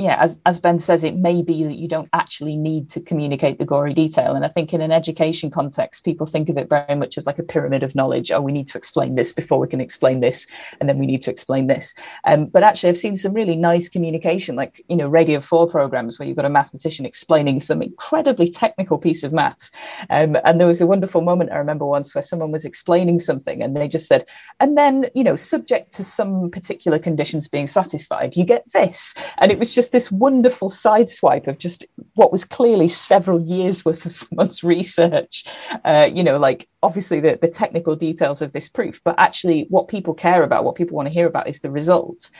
yeah, 0.00 0.16
as, 0.18 0.38
as 0.46 0.58
Ben 0.58 0.80
says, 0.80 1.04
it 1.04 1.16
may 1.16 1.42
be 1.42 1.62
that 1.64 1.76
you 1.76 1.86
don't 1.86 2.08
actually 2.14 2.56
need 2.56 2.88
to 2.88 3.02
communicate 3.02 3.58
the 3.58 3.66
gory 3.66 3.92
detail. 3.92 4.34
And 4.34 4.46
I 4.46 4.48
think 4.48 4.72
in 4.72 4.80
an 4.80 4.92
education 4.92 5.50
context, 5.50 6.06
people 6.06 6.24
think 6.24 6.48
of 6.48 6.56
it 6.56 6.70
very 6.70 6.94
much 6.94 7.18
as 7.18 7.26
like 7.26 7.38
a 7.38 7.42
pyramid 7.42 7.82
of 7.82 7.94
knowledge. 7.94 8.30
Oh, 8.30 8.40
we 8.40 8.50
need 8.50 8.66
to 8.68 8.78
explain 8.78 9.14
this 9.14 9.30
before 9.30 9.58
we 9.58 9.68
can 9.68 9.78
explain 9.80 10.20
this, 10.20 10.46
and 10.80 10.88
then 10.88 10.98
we 10.98 11.04
need 11.04 11.20
to 11.22 11.30
explain 11.30 11.66
this. 11.66 11.92
Um, 12.24 12.46
but 12.46 12.62
actually, 12.62 12.88
I've 12.88 12.96
seen 12.96 13.14
some 13.14 13.34
really 13.34 13.56
nice 13.56 13.90
communication, 13.90 14.56
like 14.56 14.82
you 14.88 14.96
know, 14.96 15.06
Radio 15.06 15.38
Four 15.38 15.68
programs 15.68 16.18
where 16.18 16.26
you've 16.26 16.36
got 16.36 16.46
a 16.46 16.50
mathematician 16.50 17.04
explaining 17.04 17.60
some 17.60 17.82
incredibly 17.82 18.48
technical 18.48 18.96
piece 18.96 19.22
of 19.22 19.34
maths. 19.34 19.70
Um, 20.08 20.38
and 20.44 20.58
there 20.58 20.68
was 20.68 20.80
a 20.80 20.86
wonderful 20.86 21.20
moment 21.20 21.52
I 21.52 21.56
remember 21.56 21.84
once 21.84 22.14
where 22.14 22.22
someone 22.22 22.52
was 22.52 22.64
explaining 22.64 23.18
something, 23.18 23.62
and 23.62 23.76
they 23.76 23.86
just 23.86 24.08
said, 24.08 24.24
and 24.60 24.78
then 24.78 25.10
you 25.14 25.24
know, 25.24 25.36
subject 25.36 25.92
to 25.92 26.04
some 26.04 26.50
particular 26.50 26.98
conditions 26.98 27.48
being 27.48 27.66
satisfied, 27.66 28.34
you 28.34 28.46
get 28.46 28.64
this, 28.72 29.14
and 29.36 29.52
it 29.52 29.58
was 29.58 29.74
this 29.90 30.10
wonderful 30.10 30.68
sideswipe 30.68 31.46
of 31.46 31.58
just 31.58 31.84
what 32.14 32.32
was 32.32 32.44
clearly 32.44 32.88
several 32.88 33.40
years 33.40 33.84
worth 33.84 34.06
of 34.06 34.12
someone's 34.22 34.64
research. 34.64 35.44
Uh, 35.84 36.08
you 36.12 36.24
know, 36.24 36.38
like 36.38 36.68
obviously 36.82 37.20
the, 37.20 37.38
the 37.40 37.48
technical 37.48 37.96
details 37.96 38.42
of 38.42 38.52
this 38.52 38.68
proof, 38.68 39.00
but 39.04 39.14
actually 39.18 39.66
what 39.68 39.88
people 39.88 40.14
care 40.14 40.42
about, 40.42 40.64
what 40.64 40.74
people 40.74 40.96
want 40.96 41.06
to 41.06 41.14
hear 41.14 41.26
about 41.26 41.48
is 41.48 41.60
the 41.60 41.70
result. 41.70 42.30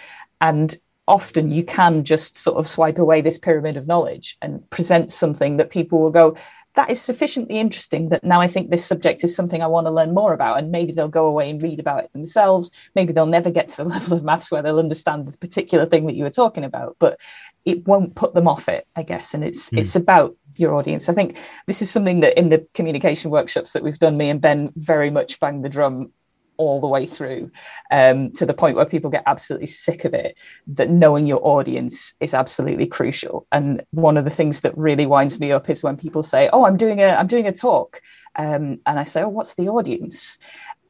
And 0.41 0.77
often 1.11 1.51
you 1.51 1.65
can 1.65 2.05
just 2.05 2.37
sort 2.37 2.57
of 2.57 2.69
swipe 2.69 2.99
away 2.99 3.21
this 3.21 3.37
pyramid 3.37 3.77
of 3.77 3.89
knowledge 3.89 4.39
and 4.43 4.69
present 4.71 5.13
something 5.13 5.57
that 5.57 5.71
people 5.71 6.01
will 6.01 6.11
go, 6.11 6.37
that 6.75 6.91
is 6.91 7.01
sufficiently 7.01 7.57
interesting 7.59 8.11
that 8.11 8.23
now 8.23 8.41
I 8.41 8.47
think 8.47 8.71
this 8.71 8.85
subject 8.85 9.25
is 9.25 9.35
something 9.35 9.63
I 9.63 9.67
want 9.67 9.87
to 9.87 9.93
learn 9.93 10.15
more 10.15 10.33
about. 10.33 10.59
And 10.59 10.71
maybe 10.71 10.93
they'll 10.93 11.09
go 11.09 11.27
away 11.27 11.51
and 11.51 11.63
read 11.63 11.81
about 11.81 12.05
it 12.05 12.13
themselves. 12.13 12.71
Maybe 12.95 13.13
they'll 13.13 13.27
never 13.27 13.51
get 13.51 13.69
to 13.71 13.77
the 13.79 13.85
level 13.89 14.17
of 14.17 14.25
maths 14.25 14.51
where 14.51 14.63
they'll 14.63 14.79
understand 14.79 15.27
the 15.27 15.37
particular 15.39 15.87
thing 15.87 16.07
that 16.07 16.15
you 16.15 16.25
were 16.25 16.31
talking 16.31 16.65
about, 16.65 16.97
but 16.99 17.19
it 17.65 17.87
won't 17.87 18.15
put 18.15 18.35
them 18.35 18.49
off 18.49 18.69
it, 18.69 18.87
I 18.95 19.03
guess. 19.03 19.35
And 19.35 19.45
it's 19.45 19.71
mm. 19.71 19.79
it's 19.79 19.97
about 19.97 20.37
your 20.57 20.75
audience. 20.75 21.09
I 21.09 21.15
think 21.15 21.39
this 21.67 21.83
is 21.83 21.91
something 21.91 22.21
that 22.21 22.39
in 22.39 22.51
the 22.51 22.67
communication 22.75 23.31
workshops 23.31 23.73
that 23.73 23.83
we've 23.83 23.99
done, 23.99 24.17
me 24.17 24.31
and 24.31 24.41
Ben 24.41 24.73
very 24.77 25.11
much 25.11 25.41
bang 25.41 25.63
the 25.63 25.69
drum 25.69 26.13
all 26.61 26.79
the 26.79 26.87
way 26.87 27.07
through 27.07 27.51
um, 27.91 28.31
to 28.33 28.45
the 28.45 28.53
point 28.53 28.77
where 28.77 28.85
people 28.85 29.09
get 29.09 29.23
absolutely 29.27 29.67
sick 29.67 30.05
of 30.05 30.13
it 30.13 30.37
that 30.67 30.91
knowing 30.91 31.27
your 31.27 31.41
audience 31.43 32.13
is 32.21 32.35
absolutely 32.35 32.87
crucial. 32.87 33.47
And 33.51 33.83
one 33.93 34.19
of 34.19 34.25
the 34.25 34.37
things 34.39 34.61
that 34.61 34.77
really 34.77 35.07
winds 35.07 35.41
me 35.41 35.53
up 35.53 35.71
is 35.71 35.83
when 35.83 35.97
people 35.97 36.23
say 36.23 36.51
oh 36.53 36.67
i'm 36.67 36.77
doing 36.77 37.01
a 37.01 37.09
i'm 37.19 37.27
doing 37.27 37.47
a 37.47 37.53
talk. 37.53 38.03
Um, 38.37 38.81
and 38.87 38.99
i 38.99 39.05
say 39.05 39.23
oh 39.23 39.29
what's 39.29 39.55
the 39.55 39.69
audience? 39.69 40.37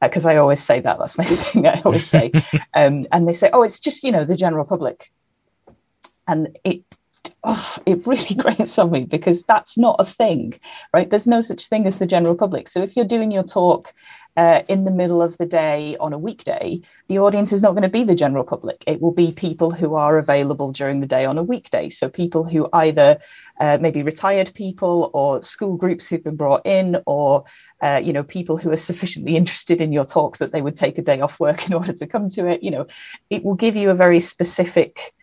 Because 0.01 0.25
uh, 0.25 0.29
i 0.29 0.35
always 0.35 0.61
say 0.61 0.81
that 0.81 0.99
that's 0.99 1.17
my 1.17 1.23
thing 1.45 1.65
i 1.65 1.81
always 1.85 2.05
say. 2.05 2.31
Um, 2.73 3.05
and 3.11 3.27
they 3.27 3.33
say 3.33 3.49
oh 3.53 3.63
it's 3.63 3.79
just 3.79 4.03
you 4.03 4.11
know 4.11 4.25
the 4.25 4.35
general 4.35 4.65
public. 4.65 5.11
And 6.27 6.57
it 6.63 6.83
oh, 7.43 7.77
it 7.85 8.05
really 8.05 8.35
grates 8.37 8.77
on 8.77 8.91
me 8.91 9.05
because 9.05 9.43
that's 9.43 9.77
not 9.77 9.95
a 9.99 10.05
thing, 10.05 10.59
right? 10.93 11.09
There's 11.09 11.27
no 11.27 11.41
such 11.41 11.67
thing 11.67 11.87
as 11.87 11.99
the 11.99 12.05
general 12.05 12.35
public. 12.35 12.69
So 12.69 12.81
if 12.81 12.95
you're 12.95 13.05
doing 13.05 13.31
your 13.31 13.43
talk 13.43 13.93
uh, 14.37 14.61
in 14.67 14.85
the 14.85 14.91
middle 14.91 15.21
of 15.21 15.37
the 15.37 15.45
day 15.45 15.97
on 15.99 16.13
a 16.13 16.17
weekday, 16.17 16.79
the 17.07 17.19
audience 17.19 17.51
is 17.51 17.61
not 17.61 17.71
going 17.71 17.83
to 17.83 17.89
be 17.89 18.03
the 18.03 18.15
general 18.15 18.43
public. 18.43 18.83
It 18.87 19.01
will 19.01 19.11
be 19.11 19.31
people 19.31 19.71
who 19.71 19.95
are 19.95 20.17
available 20.17 20.71
during 20.71 21.01
the 21.01 21.07
day 21.07 21.25
on 21.25 21.37
a 21.37 21.43
weekday. 21.43 21.89
So 21.89 22.07
people 22.07 22.45
who 22.45 22.69
either 22.73 23.19
uh, 23.59 23.77
maybe 23.81 24.03
retired 24.03 24.53
people 24.53 25.11
or 25.13 25.41
school 25.41 25.75
groups 25.75 26.07
who've 26.07 26.23
been 26.23 26.37
brought 26.37 26.65
in, 26.65 27.01
or 27.05 27.43
uh, 27.81 28.01
you 28.03 28.13
know 28.13 28.23
people 28.23 28.57
who 28.57 28.71
are 28.71 28.77
sufficiently 28.77 29.35
interested 29.41 29.81
in 29.81 29.91
your 29.91 30.05
talk 30.05 30.37
that 30.37 30.53
they 30.53 30.61
would 30.61 30.75
take 30.75 30.97
a 30.97 31.01
day 31.01 31.19
off 31.19 31.39
work 31.39 31.67
in 31.67 31.73
order 31.73 31.93
to 31.93 32.07
come 32.07 32.29
to 32.29 32.47
it. 32.47 32.63
You 32.63 32.71
know, 32.71 32.87
it 33.29 33.43
will 33.43 33.55
give 33.55 33.75
you 33.75 33.89
a 33.89 33.95
very 33.95 34.19
specific 34.19 35.13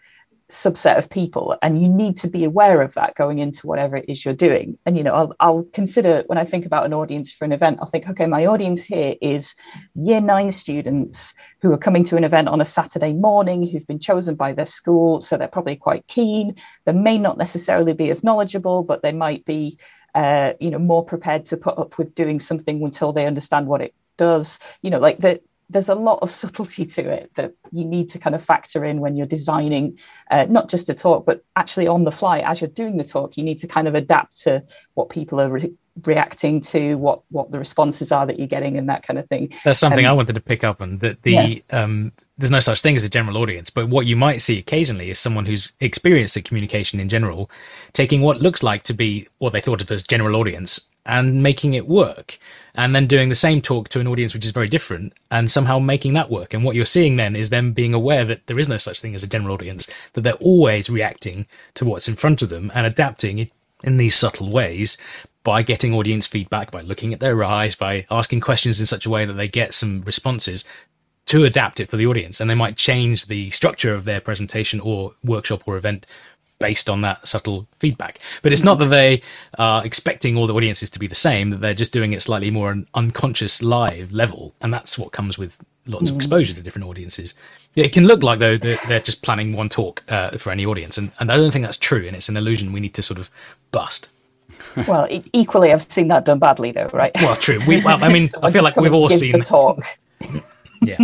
subset 0.51 0.97
of 0.97 1.11
people 1.11 1.57
and 1.61 1.83
you 1.83 1.89
need 1.89 2.17
to 2.17 2.27
be 2.27 2.43
aware 2.43 2.81
of 2.81 2.95
that 2.95 3.15
going 3.15 3.39
into 3.39 3.67
whatever 3.67 3.97
it 3.97 4.07
is 4.09 4.25
you're 4.25 4.33
doing. 4.33 4.79
And 4.87 4.97
you 4.97 5.03
know 5.03 5.13
I'll, 5.13 5.35
I'll, 5.41 5.63
consider 5.73 6.25
when 6.27 6.39
i 6.39 6.45
think 6.45 6.65
about 6.65 6.87
an 6.87 6.95
audience 6.95 7.31
for 7.33 7.45
an 7.45 7.53
event 7.53 7.79
i'll 7.81 7.89
think 7.89 8.09
okay 8.09 8.27
my 8.27 8.47
audience 8.47 8.85
here 8.85 9.17
is 9.21 9.55
year 9.95 10.21
nine 10.21 10.51
students 10.51 11.35
who 11.61 11.71
are 11.73 11.79
coming 11.79 12.05
to 12.05 12.17
an 12.17 12.25
event 12.25 12.49
on 12.49 12.61
a 12.61 12.65
saturday 12.65 13.13
morning 13.13 13.67
who've 13.67 13.87
been 13.87 13.99
chosen 13.99 14.35
by 14.35 14.53
their 14.53 14.67
school 14.67 15.21
so 15.21 15.37
they're 15.37 15.49
probably 15.49 15.77
quite 15.77 16.07
keen. 16.07 16.55
They 16.85 16.93
may 16.93 17.19
not 17.19 17.39
necessarily 17.39 17.93
be 17.93 18.11
as 18.11 18.25
knowledgeable 18.25 18.83
but 18.83 19.03
they 19.03 19.13
might 19.13 19.45
be 19.45 19.79
uh, 20.15 20.55
you 20.61 20.71
know 20.71 20.79
more 20.79 21.05
prepared 21.05 21.45
to 21.47 21.57
put 21.57 21.79
up 21.79 21.99
with 21.99 22.15
doing 22.15 22.41
something 22.41 22.83
until 22.83 23.13
they 23.13 23.27
understand 23.27 23.67
what 23.67 23.83
it 23.83 23.95
does. 24.17 24.59
You 24.83 24.91
know 24.91 24.99
like 24.99 25.19
the 25.19 25.41
there's 25.71 25.89
a 25.89 25.95
lot 25.95 26.19
of 26.23 26.31
subtlety 26.31 26.87
to 26.87 27.09
it 27.11 27.31
that 27.35 27.53
you 27.73 27.85
need 27.85 28.09
to 28.11 28.19
kind 28.19 28.35
of 28.35 28.43
factor 28.43 28.85
in 28.85 29.01
when 29.01 29.17
you're 29.17 29.27
designing 29.27 29.99
uh, 30.31 30.47
not 30.49 30.69
just 30.69 30.89
a 30.89 30.95
talk 30.95 31.27
but 31.27 31.45
actually 31.57 31.87
on 31.87 32.05
the 32.05 32.13
fly 32.13 32.41
as 32.41 32.61
you're 32.61 32.69
doing 32.71 32.97
the 32.97 33.05
talk 33.05 33.37
you 33.37 33.45
need 33.45 33.59
to 33.59 33.67
kind 33.67 33.87
of 33.89 33.95
adapt 33.95 34.37
to 34.37 34.65
what 34.95 35.09
people 35.11 35.41
are 35.41 35.51
re- 35.51 35.75
reacting 36.05 36.61
to 36.61 36.95
what 36.97 37.23
what 37.31 37.51
the 37.51 37.59
responses 37.59 38.13
are 38.13 38.25
that 38.25 38.39
you're 38.39 38.47
getting 38.47 38.77
and 38.79 38.89
that 38.89 39.03
kind 39.03 39.19
of 39.19 39.27
thing 39.29 39.53
that's 39.65 39.79
something 39.79 40.07
um, 40.07 40.13
i 40.13 40.15
wanted 40.15 40.35
to 40.35 40.41
pick 40.41 40.63
up 40.63 40.81
on 40.81 40.99
that 40.99 41.23
the 41.23 41.33
yeah. 41.33 41.83
um, 41.83 42.13
there's 42.37 42.53
no 42.53 42.61
such 42.61 42.81
thing 42.81 42.95
as 42.97 43.05
a 43.05 43.09
general 43.09 43.37
audience 43.37 43.69
but 43.69 43.89
what 43.89 44.07
you 44.07 44.15
might 44.15 44.41
see 44.41 44.59
occasionally 44.59 45.11
is 45.11 45.19
someone 45.19 45.47
who's 45.47 45.73
experienced 45.81 46.37
at 46.37 46.45
communication 46.45 47.01
in 47.01 47.09
general 47.09 47.51
taking 47.93 48.23
what 48.23 48.41
looks 48.41 48.63
like 48.63 48.85
to 48.85 48.95
be 48.95 49.27
what 49.39 49.53
they 49.53 49.61
thought 49.61 49.83
of 49.83 49.91
as 49.91 50.03
general 50.03 50.37
audience 50.37 50.89
and 51.07 51.43
making 51.43 51.75
it 51.75 51.87
work 51.87 52.39
and 52.75 52.95
then 52.95 53.07
doing 53.07 53.29
the 53.29 53.35
same 53.35 53.61
talk 53.61 53.89
to 53.89 53.99
an 53.99 54.07
audience 54.07 54.35
which 54.35 54.45
is 54.45 54.53
very 54.53 54.69
different 54.69 55.13
and 55.31 55.51
somehow 55.51 55.79
making 55.79 56.13
that 56.15 56.31
work. 56.31 56.55
And 56.55 56.63
what 56.63 56.77
you're 56.77 56.85
seeing 56.85 57.17
then 57.17 57.35
is 57.35 57.51
them 57.51 57.73
being 57.73 57.95
aware 57.95 58.25
that 58.25 58.47
there 58.47 58.59
is 58.59 58.69
no 58.69 58.79
such 58.79 59.01
thing 59.01 59.15
as 59.15 59.23
a 59.23 59.29
general 59.29 59.55
audience, 59.55 59.89
that 60.13 60.21
they're 60.21 60.35
always 60.35 60.89
reacting 60.89 61.47
to 61.75 61.85
what's 61.85 62.09
in 62.09 62.15
front 62.15 62.43
of 62.43 62.51
them 62.51 62.71
and 62.75 62.87
adapting 62.87 63.51
in 63.83 63.97
these 63.97 64.15
subtle 64.15 64.51
ways 64.51 64.97
by 65.43 65.63
getting 65.63 65.95
audience 65.95 66.27
feedback, 66.27 66.71
by 66.71 66.83
looking 66.83 67.13
at 67.13 67.21
their 67.21 67.43
eyes, 67.43 67.75
by 67.75 68.05
asking 68.11 68.41
questions 68.41 68.81
in 68.81 68.87
such 68.87 69.07
a 69.07 69.11
way 69.11 69.25
that 69.25 69.33
they 69.33 69.49
get 69.49 69.73
some 69.75 70.03
responses 70.03 70.65
to 71.27 71.45
adapt 71.45 71.81
it 71.81 71.89
for 71.89 71.97
the 71.97 72.07
audience. 72.07 72.41
And 72.41 72.49
they 72.49 72.55
might 72.55 72.77
change 72.77 73.27
the 73.27 73.51
structure 73.51 73.95
of 73.95 74.05
their 74.05 74.21
presentation 74.21 74.79
or 74.79 75.15
workshop 75.25 75.63
or 75.67 75.77
event 75.77 76.07
based 76.59 76.91
on 76.91 77.01
that 77.03 77.27
subtle 77.27 77.67
feedback. 77.79 78.19
But 78.43 78.53
it's 78.53 78.65
not 78.65 78.79
that 78.79 78.87
they 78.87 79.23
are 79.59 79.85
expecting 79.85 80.37
all 80.37 80.47
the 80.47 80.55
audiences 80.55 80.91
to 80.91 80.99
be 80.99 81.07
the 81.07 81.15
same, 81.15 81.51
that 81.51 81.61
they're 81.61 81.75
just 81.75 81.93
doing 81.93 82.13
it 82.13 82.23
slightly 82.23 82.51
more 82.51 82.71
an 82.71 82.87
unconscious 82.95 83.63
live 83.63 84.13
level. 84.13 84.55
And 84.61 84.73
that's 84.73 84.99
what 84.99 85.13
comes 85.13 85.39
with 85.39 85.59
lots 85.87 86.09
mm. 86.09 86.11
of 86.11 86.17
exposure 86.17 86.55
to 86.55 86.63
different 86.63 86.89
audiences. 86.89 87.35
It 87.75 87.93
can 87.93 88.07
look 88.07 88.23
like, 88.23 88.39
though, 88.39 88.57
that 88.57 88.81
they're 88.89 89.01
just 89.01 89.23
planning 89.23 89.55
one 89.55 89.69
talk 89.69 90.03
uh, 90.09 90.31
for 90.31 90.51
any 90.51 90.67
audience. 90.67 90.99
And, 90.99 91.13
and 91.21 91.31
I 91.31 91.37
don't 91.37 91.53
think 91.53 91.65
that's 91.65 91.77
true. 91.77 92.07
And 92.07 92.17
it's 92.17 92.29
an 92.29 92.37
illusion 92.37 92.73
we 92.73 92.81
need 92.81 92.95
to 92.95 93.03
sort 93.03 93.19
of 93.19 93.31
bust. 93.71 94.09
well, 94.89 95.07
equally, 95.33 95.73
I've 95.73 95.83
seen 95.83 96.09
that 96.09 96.25
done 96.25 96.39
badly, 96.39 96.73
though, 96.73 96.89
right? 96.93 97.13
Well, 97.17 97.37
true. 97.37 97.61
We, 97.67 97.83
well, 97.83 98.03
I 98.03 98.13
mean, 98.13 98.31
I 98.43 98.51
feel 98.51 98.65
like 98.65 98.77
we've 98.77 98.93
all 98.93 99.09
seen 99.09 99.39
the 99.39 99.45
talk. 99.45 99.81
yeah. 100.81 100.99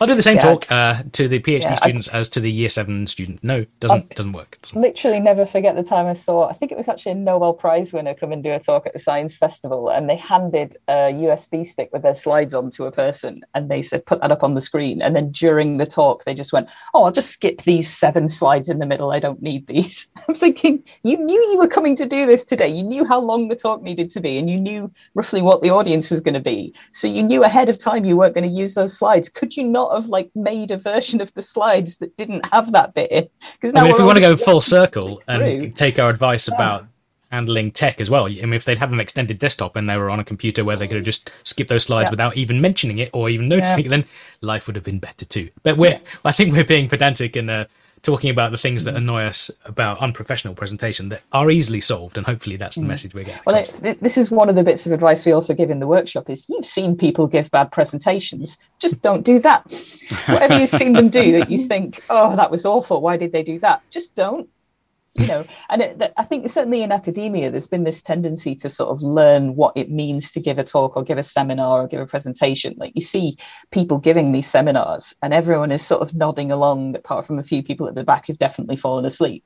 I'll 0.00 0.06
do 0.06 0.14
the 0.14 0.22
same 0.22 0.36
yeah. 0.36 0.42
talk 0.42 0.70
uh, 0.70 1.02
to 1.12 1.28
the 1.28 1.40
PhD 1.40 1.62
yeah, 1.62 1.74
students 1.74 2.08
I, 2.12 2.18
as 2.18 2.28
to 2.30 2.40
the 2.40 2.50
year 2.50 2.68
seven 2.68 3.06
student. 3.06 3.42
No, 3.42 3.64
doesn't 3.80 4.04
i 4.04 4.14
doesn't 4.14 4.32
work. 4.32 4.58
Doesn't 4.62 4.80
literally 4.80 5.20
never 5.20 5.46
forget 5.46 5.76
the 5.76 5.82
time 5.82 6.06
I 6.06 6.12
saw. 6.12 6.48
I 6.48 6.54
think 6.54 6.72
it 6.72 6.78
was 6.78 6.88
actually 6.88 7.12
a 7.12 7.16
Nobel 7.16 7.52
Prize 7.52 7.92
winner 7.92 8.14
come 8.14 8.32
and 8.32 8.42
do 8.42 8.52
a 8.52 8.60
talk 8.60 8.86
at 8.86 8.92
the 8.92 8.98
Science 8.98 9.34
Festival, 9.34 9.88
and 9.88 10.08
they 10.08 10.16
handed 10.16 10.76
a 10.88 11.12
USB 11.12 11.66
stick 11.66 11.90
with 11.92 12.02
their 12.02 12.14
slides 12.14 12.54
on 12.54 12.70
to 12.70 12.84
a 12.84 12.92
person, 12.92 13.42
and 13.54 13.70
they 13.70 13.82
said, 13.82 14.06
"Put 14.06 14.20
that 14.20 14.32
up 14.32 14.42
on 14.42 14.54
the 14.54 14.60
screen." 14.60 15.02
And 15.02 15.14
then 15.14 15.30
during 15.30 15.78
the 15.78 15.86
talk, 15.86 16.24
they 16.24 16.34
just 16.34 16.52
went, 16.52 16.68
"Oh, 16.94 17.04
I'll 17.04 17.12
just 17.12 17.30
skip 17.30 17.62
these 17.62 17.92
seven 17.92 18.28
slides 18.28 18.68
in 18.68 18.78
the 18.78 18.86
middle. 18.86 19.10
I 19.10 19.20
don't 19.20 19.42
need 19.42 19.66
these." 19.66 20.06
I'm 20.28 20.34
thinking, 20.34 20.82
you 21.02 21.16
knew 21.16 21.40
you 21.50 21.58
were 21.58 21.68
coming 21.68 21.96
to 21.96 22.06
do 22.06 22.26
this 22.26 22.44
today. 22.44 22.68
You 22.68 22.82
knew 22.82 23.04
how 23.04 23.20
long 23.20 23.48
the 23.48 23.56
talk 23.56 23.82
needed 23.82 24.10
to 24.12 24.20
be, 24.20 24.38
and 24.38 24.50
you 24.50 24.58
knew 24.58 24.90
roughly 25.14 25.42
what 25.42 25.62
the 25.62 25.70
audience 25.70 26.10
was 26.10 26.20
going 26.20 26.34
to 26.34 26.40
be. 26.40 26.74
So 26.92 27.08
you 27.08 27.22
knew 27.22 27.44
ahead 27.44 27.68
of 27.68 27.78
time 27.78 28.04
you 28.04 28.16
weren't 28.16 28.34
going 28.34 28.48
to 28.48 28.54
use 28.54 28.74
those 28.74 28.97
slides. 28.98 29.28
Could 29.28 29.56
you 29.56 29.64
not 29.64 29.94
have 29.94 30.06
like 30.06 30.30
made 30.34 30.70
a 30.70 30.76
version 30.78 31.20
of 31.20 31.32
the 31.34 31.42
slides 31.42 31.98
that 31.98 32.16
didn't 32.16 32.46
have 32.52 32.72
that 32.72 32.94
bit 32.94 33.10
in? 33.10 33.28
Because 33.52 33.74
I 33.74 33.82
mean, 33.82 33.92
if 33.92 33.98
we 33.98 34.04
want 34.04 34.16
to 34.16 34.22
go 34.22 34.36
full 34.36 34.60
circle 34.60 35.22
and 35.26 35.74
take 35.76 35.98
our 35.98 36.10
advice 36.10 36.48
yeah. 36.48 36.54
about 36.54 36.86
handling 37.30 37.70
tech 37.70 38.00
as 38.00 38.08
well. 38.08 38.26
I 38.26 38.30
mean, 38.30 38.54
if 38.54 38.64
they'd 38.64 38.78
had 38.78 38.90
an 38.90 39.00
extended 39.00 39.38
desktop 39.38 39.76
and 39.76 39.88
they 39.88 39.96
were 39.96 40.10
on 40.10 40.18
a 40.18 40.24
computer 40.24 40.64
where 40.64 40.76
they 40.76 40.86
could 40.86 40.96
have 40.96 41.04
just 41.04 41.30
skipped 41.44 41.68
those 41.68 41.84
slides 41.84 42.06
yeah. 42.06 42.12
without 42.12 42.36
even 42.36 42.60
mentioning 42.60 42.98
it 42.98 43.10
or 43.12 43.28
even 43.28 43.48
noticing 43.48 43.84
yeah. 43.84 43.88
it, 43.88 43.90
then 43.90 44.04
life 44.40 44.66
would 44.66 44.76
have 44.76 44.84
been 44.84 44.98
better 44.98 45.24
too. 45.24 45.50
But 45.62 45.76
we're, 45.76 46.00
I 46.24 46.32
think 46.32 46.52
we're 46.52 46.64
being 46.64 46.88
pedantic 46.88 47.36
and 47.36 47.50
uh, 47.50 47.66
talking 48.02 48.30
about 48.30 48.50
the 48.50 48.58
things 48.58 48.84
that 48.84 48.94
annoy 48.94 49.22
us 49.24 49.50
about 49.64 49.98
unprofessional 49.98 50.54
presentation 50.54 51.08
that 51.08 51.22
are 51.32 51.50
easily 51.50 51.80
solved 51.80 52.16
and 52.16 52.26
hopefully 52.26 52.56
that's 52.56 52.76
the 52.76 52.82
mm. 52.82 52.88
message 52.88 53.14
we're 53.14 53.24
getting 53.24 53.42
well 53.46 53.56
it, 53.56 54.00
this 54.00 54.16
is 54.16 54.30
one 54.30 54.48
of 54.48 54.54
the 54.54 54.62
bits 54.62 54.86
of 54.86 54.92
advice 54.92 55.24
we 55.24 55.32
also 55.32 55.54
give 55.54 55.70
in 55.70 55.80
the 55.80 55.86
workshop 55.86 56.30
is 56.30 56.46
you've 56.48 56.66
seen 56.66 56.96
people 56.96 57.26
give 57.26 57.50
bad 57.50 57.70
presentations. 57.70 58.58
Just 58.78 59.02
don't 59.08 59.24
do 59.24 59.38
that. 59.40 59.62
Whatever 60.26 60.58
you've 60.58 60.68
seen 60.68 60.92
them 60.92 61.08
do 61.08 61.32
that 61.38 61.50
you 61.50 61.66
think 61.66 62.02
oh 62.10 62.36
that 62.36 62.50
was 62.50 62.64
awful. 62.64 63.00
Why 63.00 63.16
did 63.16 63.32
they 63.32 63.42
do 63.42 63.58
that? 63.60 63.82
Just 63.90 64.14
don't 64.14 64.48
you 65.18 65.26
know 65.26 65.44
and 65.70 65.82
it, 65.82 66.12
i 66.16 66.24
think 66.24 66.48
certainly 66.48 66.82
in 66.82 66.92
academia 66.92 67.50
there's 67.50 67.66
been 67.66 67.84
this 67.84 68.00
tendency 68.00 68.54
to 68.54 68.68
sort 68.68 68.90
of 68.90 69.02
learn 69.02 69.56
what 69.56 69.76
it 69.76 69.90
means 69.90 70.30
to 70.30 70.40
give 70.40 70.58
a 70.58 70.64
talk 70.64 70.96
or 70.96 71.02
give 71.02 71.18
a 71.18 71.22
seminar 71.22 71.82
or 71.82 71.88
give 71.88 72.00
a 72.00 72.06
presentation. 72.06 72.74
Like 72.76 72.92
you 72.94 73.02
see 73.02 73.36
people 73.70 73.98
giving 73.98 74.32
these 74.32 74.46
seminars 74.46 75.14
and 75.22 75.32
everyone 75.32 75.72
is 75.72 75.84
sort 75.84 76.02
of 76.02 76.14
nodding 76.14 76.50
along 76.50 76.96
apart 76.96 77.26
from 77.26 77.38
a 77.38 77.42
few 77.42 77.62
people 77.62 77.88
at 77.88 77.94
the 77.94 78.04
back 78.04 78.26
who've 78.26 78.38
definitely 78.38 78.76
fallen 78.76 79.04
asleep. 79.04 79.44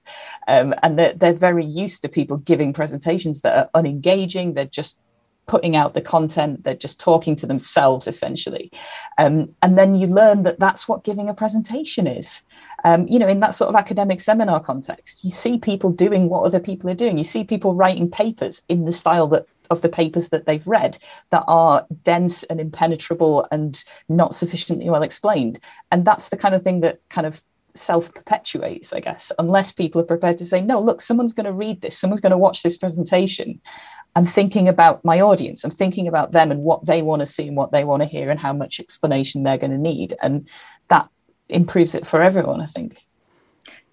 Um, 0.48 0.74
and 0.82 0.98
they're, 0.98 1.14
they're 1.14 1.32
very 1.32 1.64
used 1.64 2.02
to 2.02 2.08
people 2.08 2.36
giving 2.38 2.72
presentations 2.72 3.40
that 3.42 3.56
are 3.56 3.82
unengaging. 3.82 4.54
They're 4.54 4.66
just 4.66 4.98
putting 5.46 5.76
out 5.76 5.94
the 5.94 6.00
content 6.00 6.62
they're 6.64 6.74
just 6.74 7.00
talking 7.00 7.36
to 7.36 7.46
themselves 7.46 8.06
essentially. 8.06 8.70
Um, 9.18 9.54
and 9.62 9.76
then 9.76 9.94
you 9.94 10.06
learn 10.06 10.44
that 10.44 10.60
that's 10.60 10.88
what 10.88 11.04
giving 11.04 11.28
a 11.28 11.34
presentation 11.34 12.06
is. 12.06 12.42
Um, 12.84 13.06
you 13.08 13.18
know 13.18 13.28
in 13.28 13.40
that 13.40 13.54
sort 13.54 13.68
of 13.68 13.76
academic 13.76 14.20
seminar 14.20 14.60
context 14.60 15.24
you 15.24 15.30
see 15.30 15.58
people 15.58 15.90
doing 15.90 16.28
what 16.28 16.44
other 16.44 16.60
people 16.60 16.90
are 16.90 16.94
doing. 16.94 17.18
You 17.18 17.24
see 17.24 17.44
people 17.44 17.74
writing 17.74 18.10
papers 18.10 18.62
in 18.68 18.84
the 18.84 18.92
style 18.92 19.26
that 19.28 19.46
of 19.72 19.82
the 19.82 19.88
papers 19.88 20.28
that 20.28 20.46
they've 20.46 20.66
read 20.66 20.98
that 21.30 21.44
are 21.48 21.86
dense 22.04 22.44
and 22.44 22.60
impenetrable 22.60 23.48
and 23.50 23.82
not 24.08 24.34
sufficiently 24.34 24.88
well 24.88 25.02
explained. 25.02 25.58
And 25.90 26.04
that's 26.04 26.28
the 26.28 26.36
kind 26.36 26.54
of 26.54 26.62
thing 26.62 26.80
that 26.80 27.00
kind 27.08 27.26
of 27.26 27.42
self 27.74 28.12
perpetuates, 28.12 28.92
I 28.92 29.00
guess, 29.00 29.32
unless 29.38 29.72
people 29.72 30.00
are 30.00 30.04
prepared 30.04 30.38
to 30.38 30.46
say, 30.46 30.60
no, 30.60 30.80
look, 30.80 31.00
someone's 31.00 31.32
going 31.32 31.46
to 31.46 31.52
read 31.52 31.80
this, 31.80 31.98
someone's 31.98 32.20
going 32.20 32.30
to 32.30 32.38
watch 32.38 32.62
this 32.62 32.76
presentation. 32.76 33.60
I'm 34.14 34.24
thinking 34.24 34.68
about 34.68 35.04
my 35.04 35.20
audience, 35.20 35.64
I'm 35.64 35.70
thinking 35.70 36.06
about 36.06 36.32
them 36.32 36.50
and 36.50 36.62
what 36.62 36.84
they 36.86 37.02
want 37.02 37.20
to 37.20 37.26
see 37.26 37.48
and 37.48 37.56
what 37.56 37.72
they 37.72 37.84
want 37.84 38.02
to 38.02 38.08
hear 38.08 38.30
and 38.30 38.38
how 38.38 38.52
much 38.52 38.80
explanation 38.80 39.42
they're 39.42 39.58
going 39.58 39.70
to 39.70 39.78
need. 39.78 40.14
And 40.22 40.48
that 40.88 41.08
improves 41.48 41.94
it 41.94 42.06
for 42.06 42.22
everyone, 42.22 42.60
I 42.60 42.66
think. 42.66 42.98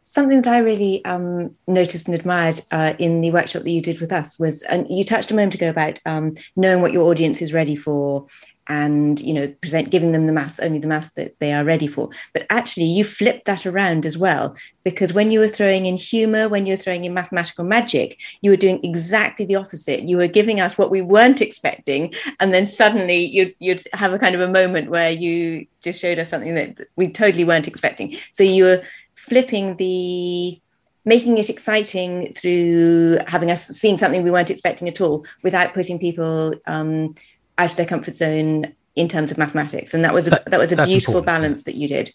Something 0.02 0.42
that 0.42 0.54
I 0.54 0.58
really 0.60 1.06
um, 1.06 1.54
noticed 1.68 2.08
and 2.08 2.16
admired 2.16 2.62
uh, 2.72 2.94
in 2.98 3.22
the 3.22 3.32
workshop 3.32 3.64
that 3.64 3.70
you 3.70 3.82
did 3.82 4.02
with 4.02 4.12
us 4.12 4.40
was, 4.40 4.64
and 4.64 4.88
you 4.90 5.04
touched 5.06 5.30
a 5.30 5.36
moment 5.36 5.56
ago 5.56 5.70
about 5.70 6.00
um, 6.06 6.34
knowing 6.56 6.82
what 6.82 6.94
your 6.94 7.10
audience 7.10 7.42
is 7.42 7.54
ready 7.54 7.76
for 7.76 8.26
and 8.70 9.20
you 9.20 9.34
know 9.34 9.48
present 9.62 9.90
giving 9.90 10.12
them 10.12 10.28
the 10.28 10.32
maths 10.32 10.60
only 10.60 10.80
the 10.80 10.88
maths 10.88 11.12
that 11.14 11.38
they 11.40 11.52
are 11.52 11.66
ready 11.66 11.88
for. 11.88 12.10
But 12.34 12.46
actually 12.50 12.86
you 12.86 13.04
flipped 13.04 13.46
that 13.46 13.66
around 13.66 14.06
as 14.06 14.18
well 14.18 14.56
because 14.84 15.12
when 15.12 15.32
you 15.32 15.40
were 15.40 15.48
throwing 15.48 15.88
in 15.88 15.98
humor 15.98 16.48
when 16.48 16.66
you 16.66 16.74
were 16.74 16.82
throwing 16.82 17.04
in 17.04 17.14
mathematical 17.14 17.66
magic 17.66 18.20
you 18.42 18.52
were 18.52 18.58
doing 18.58 18.80
exactly 18.84 19.46
the 19.46 19.56
opposite. 19.56 20.08
You 20.08 20.18
were 20.18 20.28
giving 20.28 20.62
us 20.62 20.78
what 20.78 20.92
we 20.92 21.02
weren't 21.02 21.42
expecting 21.42 22.14
and 22.40 22.54
then 22.54 22.66
suddenly 22.66 23.26
you'd, 23.26 23.56
you'd 23.60 23.84
have 23.94 24.14
a 24.14 24.20
kind 24.20 24.36
of 24.36 24.42
a 24.42 24.48
moment 24.48 24.92
where 24.92 25.12
you 25.12 25.66
just 25.82 26.00
showed 26.00 26.20
us 26.20 26.30
something 26.30 26.56
that 26.56 26.88
we 26.96 27.10
totally 27.10 27.44
weren't 27.44 27.68
expecting. 27.68 28.16
So 28.32 28.44
you 28.44 28.64
were 28.64 28.84
flipping 29.16 29.76
the 29.78 30.62
making 31.06 31.38
it 31.38 31.50
exciting 31.50 32.32
through 32.34 33.18
having 33.28 33.50
us 33.50 33.68
seeing 33.68 33.98
something 33.98 34.22
we 34.22 34.32
weren't 34.32 34.52
expecting 34.52 34.88
at 34.88 35.02
all 35.02 35.26
without 35.44 35.74
putting 35.74 35.98
people 35.98 36.54
um, 36.68 37.16
out 37.60 37.70
of 37.70 37.76
their 37.76 37.86
comfort 37.86 38.14
zone 38.14 38.74
in 38.96 39.08
terms 39.08 39.32
of 39.32 39.38
mathematics 39.38 39.94
and 39.94 40.04
that 40.04 40.14
was 40.14 40.28
a 40.28 40.32
that, 40.32 40.46
that 40.46 40.60
was 40.60 40.72
a 40.72 40.86
beautiful 40.86 41.22
balance 41.22 41.64
that 41.64 41.76
you 41.76 41.88
did 41.88 42.12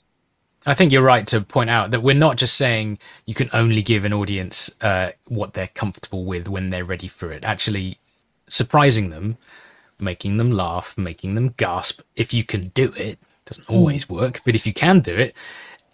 I 0.67 0.75
think 0.75 0.93
you're 0.93 1.03
right 1.03 1.27
to 1.27 1.43
point 1.43 1.71
out 1.71 1.91
that 1.91 2.03
we're 2.03 2.15
not 2.15 2.37
just 2.37 2.55
saying 2.55 2.99
you 3.27 3.35
can 3.35 3.51
only 3.53 3.83
give 3.83 4.05
an 4.05 4.13
audience 4.13 4.75
uh, 4.83 5.11
what 5.27 5.53
they're 5.53 5.69
comfortable 5.69 6.25
with 6.25 6.49
when 6.49 6.71
they're 6.71 6.85
ready 6.85 7.07
for 7.07 7.31
it. 7.31 7.45
Actually, 7.45 7.99
surprising 8.49 9.11
them, 9.11 9.37
making 9.99 10.39
them 10.39 10.51
laugh, 10.51 10.97
making 10.97 11.35
them 11.35 11.55
gasp. 11.59 12.01
If 12.17 12.33
you 12.33 12.45
can 12.45 12.69
do 12.69 12.95
it, 12.97 13.19
doesn't 13.45 13.69
always 13.69 14.07
mm. 14.07 14.17
work, 14.17 14.41
but 14.45 14.55
if 14.55 14.67
you 14.67 14.73
can 14.73 15.01
do 15.01 15.15
it, 15.15 15.37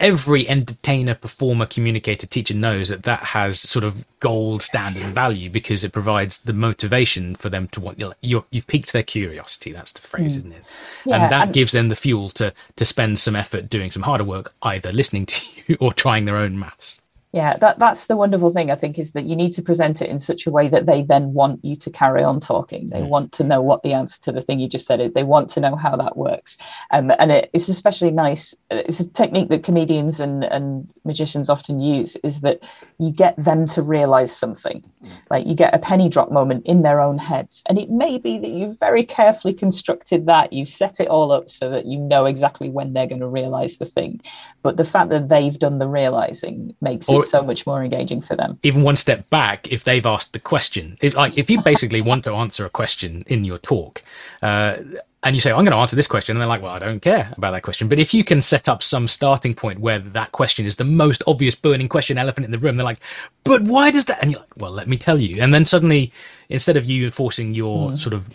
every 0.01 0.49
entertainer, 0.49 1.15
performer, 1.15 1.67
communicator, 1.67 2.27
teacher 2.27 2.55
knows 2.55 2.89
that 2.89 3.05
that 3.05 3.21
has 3.21 3.61
sort 3.61 3.85
of 3.85 4.05
gold 4.19 4.63
standard 4.63 5.07
value 5.15 5.49
because 5.51 5.85
it 5.85 5.93
provides 5.93 6.39
the 6.39 6.53
motivation 6.53 7.35
for 7.37 7.49
them 7.49 7.69
to 7.69 7.81
want 7.81 8.01
you 8.21 8.45
you've 8.51 8.67
piqued 8.67 8.93
their 8.93 9.03
curiosity. 9.03 9.73
That's 9.73 9.93
the 9.93 10.01
phrase, 10.01 10.35
mm. 10.35 10.39
isn't 10.39 10.53
it? 10.53 10.65
Yeah, 11.05 11.23
and 11.23 11.33
that 11.33 11.45
and- 11.45 11.55
gives 11.55 11.73
them 11.73 11.89
the 11.89 11.97
fuel 11.97 12.31
to 12.31 12.53
to 12.77 12.85
spend 12.85 13.19
some 13.19 13.37
effort 13.37 13.71
doing 13.71 13.91
some 13.91 14.03
harder 14.03 14.25
work, 14.25 14.53
either 14.63 14.91
listening 14.91 15.27
to 15.27 15.47
you 15.67 15.77
or 15.81 15.93
trying 15.93 16.25
their 16.25 16.37
own 16.37 16.59
maths 16.59 17.01
yeah 17.33 17.57
that 17.59 17.79
that's 17.79 18.07
the 18.07 18.17
wonderful 18.17 18.53
thing 18.53 18.71
i 18.71 18.75
think 18.75 18.99
is 18.99 19.13
that 19.13 19.25
you 19.25 19.37
need 19.37 19.53
to 19.53 19.63
present 19.63 20.03
it 20.03 20.09
in 20.09 20.19
such 20.19 20.47
a 20.47 20.51
way 20.51 20.69
that 20.69 20.87
they 20.87 21.03
then 21.03 21.33
want 21.33 21.65
you 21.65 21.77
to 21.77 21.91
carry 21.91 22.23
on 22.23 22.41
talking. 22.41 22.91
They 22.91 23.03
want 23.03 23.33
to 23.33 23.45
know 23.45 23.61
what 23.61 23.83
the 23.83 23.93
answer 23.93 24.21
to 24.23 24.33
the 24.33 24.43
thing 24.43 24.61
you 24.61 24.69
just 24.69 24.87
said 24.87 25.01
is, 25.01 25.13
they 25.13 25.23
want 25.23 25.49
to 25.51 25.61
know 25.61 25.77
how 25.77 25.97
that 25.97 26.17
works. 26.17 26.57
Um, 26.91 27.13
and 27.19 27.31
it, 27.33 27.51
it's 27.53 27.69
especially 27.69 28.11
nice 28.11 28.55
it's 28.71 29.01
a 29.01 29.09
technique 29.09 29.49
that 29.49 29.65
comedians 29.65 30.21
and, 30.21 30.45
and 30.45 30.89
magicians 31.05 31.51
often 31.51 31.81
use 31.81 32.17
is 32.17 32.41
that 32.41 32.61
you 32.99 33.13
get 33.13 33.35
them 33.37 33.67
to 33.67 33.83
realize 33.83 34.35
something. 34.35 34.83
Mm. 35.03 35.11
like 35.31 35.47
you 35.47 35.55
get 35.55 35.75
a 35.75 35.79
penny 35.79 36.09
drop 36.09 36.31
moment 36.31 36.67
in 36.67 36.83
their 36.83 37.01
own 37.01 37.17
heads 37.17 37.63
and 37.69 37.79
it 37.79 37.91
may 37.91 38.19
be 38.19 38.39
that 38.39 38.51
you've 38.51 38.79
very 38.79 39.03
carefully 39.03 39.55
constructed 39.55 40.27
that. 40.27 40.53
You've 40.53 40.69
set 40.69 41.01
it 41.01 41.09
all 41.09 41.33
up 41.33 41.49
so 41.49 41.71
that 41.71 41.87
you 41.87 41.99
know 41.99 42.27
exactly 42.27 42.69
when 42.69 42.93
they're 42.93 43.07
going 43.07 43.21
to 43.21 43.29
realize 43.29 43.79
the 43.79 43.87
thing. 43.87 44.21
But 44.63 44.77
the 44.77 44.85
fact 44.85 45.11
that 45.11 45.29
they've 45.29 45.59
done 45.59 45.79
the 45.79 45.89
realizing 45.89 46.77
makes 46.81 47.09
or, 47.09 47.20
so 47.25 47.43
much 47.43 47.67
more 47.67 47.83
engaging 47.83 48.23
for 48.23 48.37
them. 48.37 48.59
Even 48.63 48.83
one 48.83 48.97
step 48.97 49.29
back, 49.31 49.71
if 49.73 49.85
they've 49.85 50.07
asked 50.07 50.33
the 50.33 50.39
question, 50.39 50.97
if, 51.01 51.15
like 51.15 51.37
if 51.39 51.51
you 51.51 51.63
basically 51.63 52.01
want 52.01 52.25
to 52.25 52.33
answer 52.35 52.65
a 52.65 52.71
question 52.71 53.25
in 53.27 53.45
your 53.45 53.59
talk, 53.59 54.03
uh, 54.43 54.77
and 55.23 55.35
you 55.37 55.43
say, 55.43 55.51
I'm 55.51 55.65
going 55.65 55.73
to 55.73 55.77
answer 55.77 55.97
this 55.97 56.09
question. 56.09 56.35
And 56.35 56.41
they're 56.41 56.49
like, 56.49 56.63
well, 56.63 56.75
I 56.75 56.79
don't 56.79 57.01
care 57.01 57.33
about 57.37 57.51
that 57.51 57.63
question. 57.63 57.89
But 57.89 57.99
if 57.99 58.15
you 58.15 58.25
can 58.25 58.41
set 58.41 58.69
up 58.69 58.83
some 58.83 59.07
starting 59.07 59.55
point 59.55 59.79
where 59.79 59.99
that 59.99 60.33
question 60.33 60.65
is 60.65 60.77
the 60.77 60.85
most 60.85 61.23
obvious 61.27 61.55
burning 61.55 61.89
question 61.89 62.17
elephant 62.17 62.47
in 62.47 62.53
the 62.53 62.59
room, 62.59 62.77
they're 62.77 62.85
like, 62.85 63.01
but 63.45 63.61
why 63.61 63.91
does 63.91 64.07
that? 64.07 64.23
And 64.23 64.31
you're 64.31 64.41
like, 64.41 64.57
well, 64.57 64.71
let 64.71 64.89
me 64.89 64.97
tell 64.97 65.21
you. 65.21 65.43
And 65.43 65.53
then 65.53 65.67
suddenly, 65.67 66.11
instead 66.49 66.77
of 66.79 66.87
you 66.87 67.05
enforcing 67.05 67.53
your 67.53 67.91
mm. 67.91 67.99
sort 67.99 68.15
of 68.15 68.29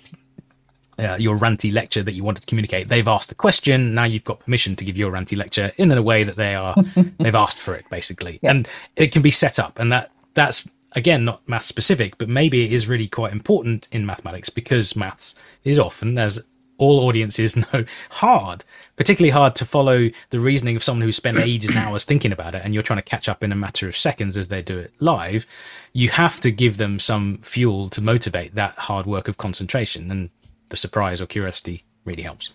uh, 0.99 1.15
your 1.19 1.37
ranty 1.37 1.71
lecture 1.73 2.03
that 2.03 2.13
you 2.13 2.23
wanted 2.23 2.41
to 2.41 2.47
communicate. 2.47 2.87
They've 2.87 3.07
asked 3.07 3.29
the 3.29 3.35
question. 3.35 3.93
Now 3.93 4.05
you've 4.05 4.23
got 4.23 4.39
permission 4.39 4.75
to 4.77 4.85
give 4.85 4.97
your 4.97 5.11
ranty 5.11 5.37
lecture 5.37 5.71
in 5.77 5.91
a 5.91 6.01
way 6.01 6.23
that 6.23 6.35
they 6.35 6.55
are 6.55 6.75
they've 7.19 7.35
asked 7.35 7.59
for 7.59 7.75
it, 7.75 7.89
basically. 7.89 8.39
Yeah. 8.41 8.51
And 8.51 8.69
it 8.95 9.11
can 9.11 9.21
be 9.21 9.31
set 9.31 9.59
up, 9.59 9.79
and 9.79 9.91
that 9.91 10.11
that's 10.33 10.69
again 10.93 11.25
not 11.25 11.47
math 11.47 11.65
specific, 11.65 12.17
but 12.17 12.29
maybe 12.29 12.65
it 12.65 12.71
is 12.71 12.87
really 12.87 13.07
quite 13.07 13.33
important 13.33 13.87
in 13.91 14.05
mathematics 14.05 14.49
because 14.49 14.95
maths 14.95 15.35
is 15.63 15.77
often, 15.77 16.17
as 16.17 16.45
all 16.77 16.99
audiences 17.07 17.55
know, 17.73 17.85
hard. 18.11 18.63
Particularly 18.95 19.31
hard 19.31 19.55
to 19.57 19.65
follow 19.65 20.09
the 20.29 20.39
reasoning 20.39 20.75
of 20.75 20.83
someone 20.83 21.01
who 21.01 21.11
spent 21.11 21.37
ages 21.39 21.71
and 21.71 21.79
hours 21.79 22.05
thinking 22.05 22.31
about 22.31 22.55
it, 22.55 22.61
and 22.63 22.73
you're 22.73 22.83
trying 22.83 22.99
to 22.99 23.03
catch 23.03 23.27
up 23.27 23.43
in 23.43 23.51
a 23.51 23.55
matter 23.55 23.87
of 23.87 23.97
seconds 23.97 24.37
as 24.37 24.47
they 24.47 24.61
do 24.61 24.77
it 24.77 24.93
live. 24.99 25.45
You 25.93 26.09
have 26.09 26.39
to 26.41 26.51
give 26.51 26.77
them 26.77 26.99
some 26.99 27.39
fuel 27.39 27.89
to 27.89 28.01
motivate 28.01 28.55
that 28.55 28.75
hard 28.75 29.05
work 29.05 29.27
of 29.27 29.37
concentration, 29.37 30.09
and 30.11 30.29
the 30.69 30.77
surprise 30.77 31.21
or 31.21 31.25
curiosity 31.25 31.83
really 32.03 32.23
helps. 32.23 32.51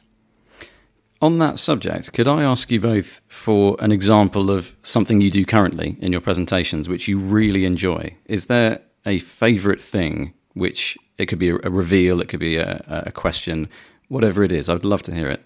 On 1.22 1.38
that 1.38 1.58
subject, 1.58 2.14
could 2.14 2.26
I 2.26 2.42
ask 2.42 2.70
you 2.70 2.80
both 2.80 3.20
for 3.28 3.76
an 3.80 3.92
example 3.92 4.50
of 4.50 4.74
something 4.82 5.20
you 5.20 5.30
do 5.30 5.44
currently 5.44 5.96
in 6.00 6.12
your 6.12 6.22
presentations 6.22 6.88
which 6.88 7.08
you 7.08 7.18
really 7.18 7.66
enjoy? 7.66 8.16
Is 8.24 8.46
there 8.46 8.80
a 9.04 9.18
favourite 9.18 9.82
thing 9.82 10.32
which 10.54 10.96
it 11.18 11.26
could 11.26 11.38
be 11.38 11.50
a 11.50 11.56
reveal, 11.56 12.22
it 12.22 12.28
could 12.28 12.40
be 12.40 12.56
a, 12.56 12.82
a 13.06 13.12
question, 13.12 13.68
whatever 14.08 14.42
it 14.42 14.50
is? 14.50 14.70
I 14.70 14.72
would 14.72 14.84
love 14.84 15.02
to 15.04 15.14
hear 15.14 15.28
it. 15.28 15.44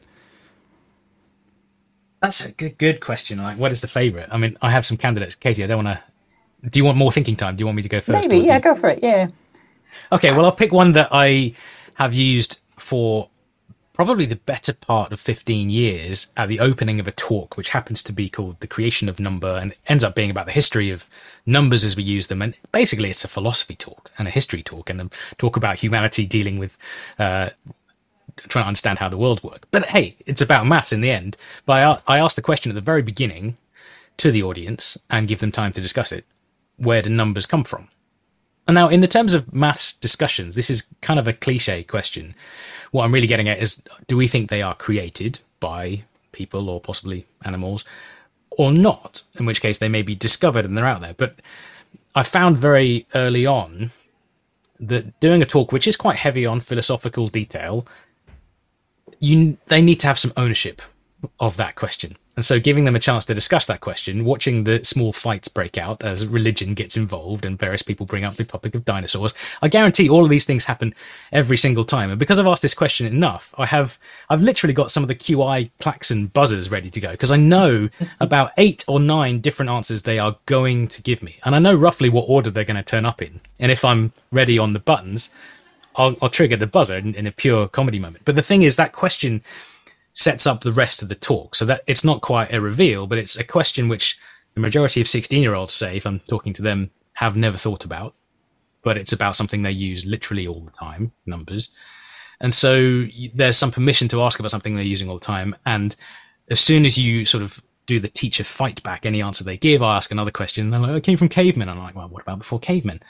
That's 2.23 2.45
a 2.45 2.53
good, 2.53 2.79
good 2.79 3.01
question. 3.01 3.43
Like, 3.43 3.59
what 3.59 3.73
is 3.73 3.81
the 3.81 3.89
favourite? 3.89 4.29
I 4.31 4.39
mean, 4.39 4.57
I 4.62 4.71
have 4.71 4.87
some 4.87 4.97
candidates. 4.97 5.35
Katie, 5.35 5.65
I 5.65 5.67
don't 5.67 5.85
want 5.85 5.99
to. 5.99 6.71
Do 6.71 6.79
you 6.79 6.85
want 6.85 6.97
more 6.97 7.12
thinking 7.12 7.37
time? 7.37 7.57
Do 7.57 7.62
you 7.62 7.67
want 7.67 7.77
me 7.77 7.83
to 7.83 7.89
go 7.89 8.01
first? 8.01 8.29
Maybe, 8.29 8.47
yeah, 8.47 8.61
go 8.61 8.75
for 8.75 8.89
it. 8.89 9.01
Yeah. 9.03 9.29
Okay, 10.11 10.33
well, 10.33 10.47
I'll 10.47 10.53
pick 10.53 10.73
one 10.73 10.93
that 10.93 11.09
I 11.12 11.55
have 11.95 12.14
used 12.14 12.61
for 12.76 13.30
probably 13.95 14.26
the 14.26 14.36
better 14.36 14.72
part 14.72 15.12
of 15.12 15.20
15 15.20 15.70
years 15.70 16.32
at 16.36 16.49
the 16.49 16.59
opening 16.59 16.99
of 16.99 17.07
a 17.07 17.12
talk, 17.12 17.57
which 17.57 17.70
happens 17.70 18.03
to 18.03 18.12
be 18.12 18.28
called 18.28 18.59
The 18.59 18.66
Creation 18.66 19.09
of 19.09 19.20
Number 19.20 19.57
and 19.57 19.72
ends 19.86 20.03
up 20.03 20.16
being 20.16 20.30
about 20.30 20.47
the 20.47 20.53
history 20.53 20.90
of 20.90 21.09
numbers 21.47 21.84
as 21.84 21.97
we 21.97 22.03
use 22.03 22.26
them. 22.26 22.42
And 22.42 22.55
basically, 22.72 23.09
it's 23.09 23.24
a 23.24 23.28
philosophy 23.28 23.76
talk 23.76 24.11
and 24.18 24.26
a 24.26 24.32
history 24.32 24.62
talk 24.62 24.90
and 24.90 25.01
a 25.01 25.11
talk 25.38 25.57
about 25.57 25.76
humanity 25.76 26.26
dealing 26.26 26.59
with, 26.59 26.76
uh, 27.20 27.51
trying 28.36 28.64
to 28.64 28.68
understand 28.68 28.99
how 28.99 29.09
the 29.09 29.16
world 29.16 29.45
works. 29.45 29.68
But 29.70 29.86
hey, 29.86 30.16
it's 30.26 30.42
about 30.42 30.66
maths 30.66 30.92
in 30.92 31.01
the 31.01 31.11
end. 31.11 31.36
But 31.64 32.03
I, 32.09 32.16
I 32.16 32.18
asked 32.18 32.36
the 32.36 32.42
question 32.42 32.72
at 32.72 32.74
the 32.74 32.80
very 32.80 33.03
beginning 33.03 33.57
to 34.16 34.32
the 34.32 34.42
audience 34.42 34.99
and 35.09 35.28
give 35.28 35.38
them 35.38 35.53
time 35.53 35.72
to 35.72 35.80
discuss 35.80 36.11
it. 36.11 36.24
Where 36.76 37.01
do 37.01 37.11
numbers 37.11 37.47
come 37.47 37.62
from? 37.62 37.88
Now, 38.67 38.89
in 38.89 39.01
the 39.01 39.09
terms 39.09 39.35
of 39.35 39.53
maths 39.53 39.93
discussions, 39.93 40.55
this 40.55 40.71
is 40.71 40.89
kind 41.03 41.21
of 41.21 41.29
a 41.29 41.33
cliche 41.33 41.83
question. 41.83 42.35
What 42.93 43.05
I'm 43.05 43.12
really 43.12 43.27
getting 43.27 43.49
at 43.49 43.61
is 43.61 43.83
do 44.07 44.17
we 44.17 44.27
think 44.27 44.49
they 44.49 44.62
are 44.62 44.75
created 44.75 45.41
by 45.61 46.05
people 46.33 46.71
or 46.71 46.81
possibly 46.81 47.27
animals 47.45 47.85
or 48.51 48.73
not? 48.73 49.23
In 49.39 49.45
which 49.45 49.61
case, 49.61 49.79
they 49.79 49.89
may 49.89 50.03
be 50.03 50.15
discovered 50.15 50.65
and 50.65 50.77
they're 50.77 50.87
out 50.87 51.03
there. 51.03 51.15
But 51.15 51.37
I 52.15 52.23
found 52.23 52.57
very 52.57 53.07
early 53.15 53.45
on 53.45 53.91
that 54.81 55.19
doing 55.21 55.43
a 55.43 55.47
talk 55.47 55.71
which 55.71 55.87
is 55.87 55.97
quite 55.97 56.17
heavy 56.17 56.47
on 56.47 56.61
philosophical 56.61 57.29
detail, 57.29 57.87
you 59.21 59.59
they 59.67 59.83
need 59.83 60.01
to 60.01 60.07
have 60.07 60.19
some 60.19 60.33
ownership 60.37 60.81
of 61.41 61.57
that 61.57 61.75
question. 61.75 62.16
And 62.37 62.45
so 62.45 62.59
giving 62.59 62.85
them 62.85 62.97
a 62.97 63.01
chance 63.01 63.25
to 63.27 63.35
discuss 63.35 63.66
that 63.66 63.81
question, 63.81 64.25
watching 64.25 64.64
the 64.64 64.85
small 64.85 65.12
fights 65.12 65.47
break 65.47 65.79
out 65.79 66.03
as 66.03 66.27
religion 66.27 66.75
gets 66.75 66.97
involved 66.97 67.45
and 67.45 67.59
various 67.59 67.83
people 67.83 68.07
bring 68.07 68.25
up 68.25 68.35
the 68.35 68.45
topic 68.45 68.75
of 68.75 68.85
dinosaurs, 68.85 69.33
I 69.62 69.68
guarantee 69.68 70.09
all 70.09 70.25
of 70.25 70.31
these 70.31 70.45
things 70.45 70.64
happen 70.64 70.95
every 71.31 71.57
single 71.57 71.85
time. 71.85 72.11
And 72.11 72.18
because 72.18 72.39
I've 72.39 72.47
asked 72.47 72.62
this 72.62 72.75
question 72.75 73.07
enough, 73.07 73.55
I 73.57 73.66
have, 73.66 73.99
I've 74.29 74.43
literally 74.43 74.75
got 74.75 74.91
some 74.91 75.05
of 75.05 75.09
the 75.09 75.14
QI 75.14 75.70
klaxon 75.79 76.27
buzzers 76.27 76.70
ready 76.70 76.91
to 76.91 77.01
go 77.01 77.12
because 77.12 77.31
I 77.31 77.37
know 77.37 77.89
about 78.20 78.51
eight 78.59 78.85
or 78.89 78.99
nine 78.99 79.39
different 79.39 79.70
answers 79.70 80.03
they 80.03 80.18
are 80.18 80.37
going 80.47 80.89
to 80.89 81.03
give 81.03 81.22
me. 81.22 81.39
And 81.45 81.55
I 81.55 81.61
know 81.61 81.75
roughly 81.75 82.09
what 82.09 82.29
order 82.29 82.51
they're 82.51 82.64
going 82.64 82.77
to 82.77 82.83
turn 82.83 83.07
up 83.07 83.22
in. 83.22 83.41
And 83.61 83.70
if 83.70 83.85
I'm 83.85 84.12
ready 84.33 84.59
on 84.59 84.72
the 84.72 84.81
buttons, 84.81 85.31
I'll, 85.97 86.16
I'll 86.20 86.29
trigger 86.29 86.57
the 86.57 86.66
buzzer 86.66 86.99
in, 86.99 87.14
in 87.14 87.27
a 87.27 87.33
pure 87.33 87.68
comedy 87.68 87.99
moment. 87.99 88.25
But 88.25 88.35
the 88.35 88.43
thing 88.43 88.62
is 88.62 88.77
that 88.77 88.93
question, 88.93 89.43
sets 90.15 90.47
up 90.47 90.62
the 90.62 90.73
rest 90.73 91.03
of 91.03 91.09
the 91.09 91.15
talk. 91.15 91.55
So 91.55 91.65
that 91.67 91.83
it's 91.87 92.05
not 92.05 92.23
quite 92.23 92.53
a 92.53 92.61
reveal, 92.61 93.07
but 93.07 93.19
it's 93.19 93.37
a 93.37 93.45
question 93.45 93.89
which 93.89 94.19
the 94.55 94.61
majority 94.61 95.01
of 95.01 95.09
16 95.09 95.43
year 95.43 95.55
olds 95.55 95.75
say, 95.75 95.97
if 95.97 96.07
I'm 96.07 96.21
talking 96.21 96.53
to 96.55 96.62
them, 96.62 96.91
have 97.15 97.37
never 97.37 97.59
thought 97.59 97.85
about. 97.85 98.15
But 98.83 98.97
it's 98.97 99.12
about 99.12 99.37
something 99.37 99.62
they 99.62 99.71
use 99.71 100.07
literally 100.07 100.47
all 100.47 100.61
the 100.61 100.71
time, 100.71 101.12
numbers. 101.27 101.71
And 102.41 102.55
so 102.55 103.07
there's 103.35 103.57
some 103.57 103.71
permission 103.71 104.09
to 104.09 104.23
ask 104.23 104.39
about 104.39 104.51
something 104.51 104.75
they're 104.75 104.85
using 104.85 105.09
all 105.09 105.19
the 105.19 105.25
time. 105.25 105.57
And 105.65 105.97
as 106.51 106.61
soon 106.61 106.85
as 106.85 106.99
you 106.99 107.25
sort 107.25 107.43
of 107.43 107.61
do 107.87 108.01
the 108.01 108.09
teacher 108.09 108.45
fight 108.45 108.83
back 108.83 109.05
any 109.05 109.23
answer 109.23 109.45
they 109.45 109.57
give, 109.57 109.83
I 109.83 109.97
ask 109.97 110.11
another 110.11 110.31
question. 110.31 110.65
And 110.65 110.73
they're 110.73 110.81
like, 110.81 110.91
oh, 110.91 110.97
it 110.97 111.05
came 111.05 111.17
from 111.17 111.29
cavemen. 111.29 111.69
And 111.69 111.79
I'm 111.79 111.85
like, 111.85 111.95
well, 111.95 112.09
what 112.09 112.23
about 112.23 112.39
before 112.39 112.59
cavemen? 112.59 113.01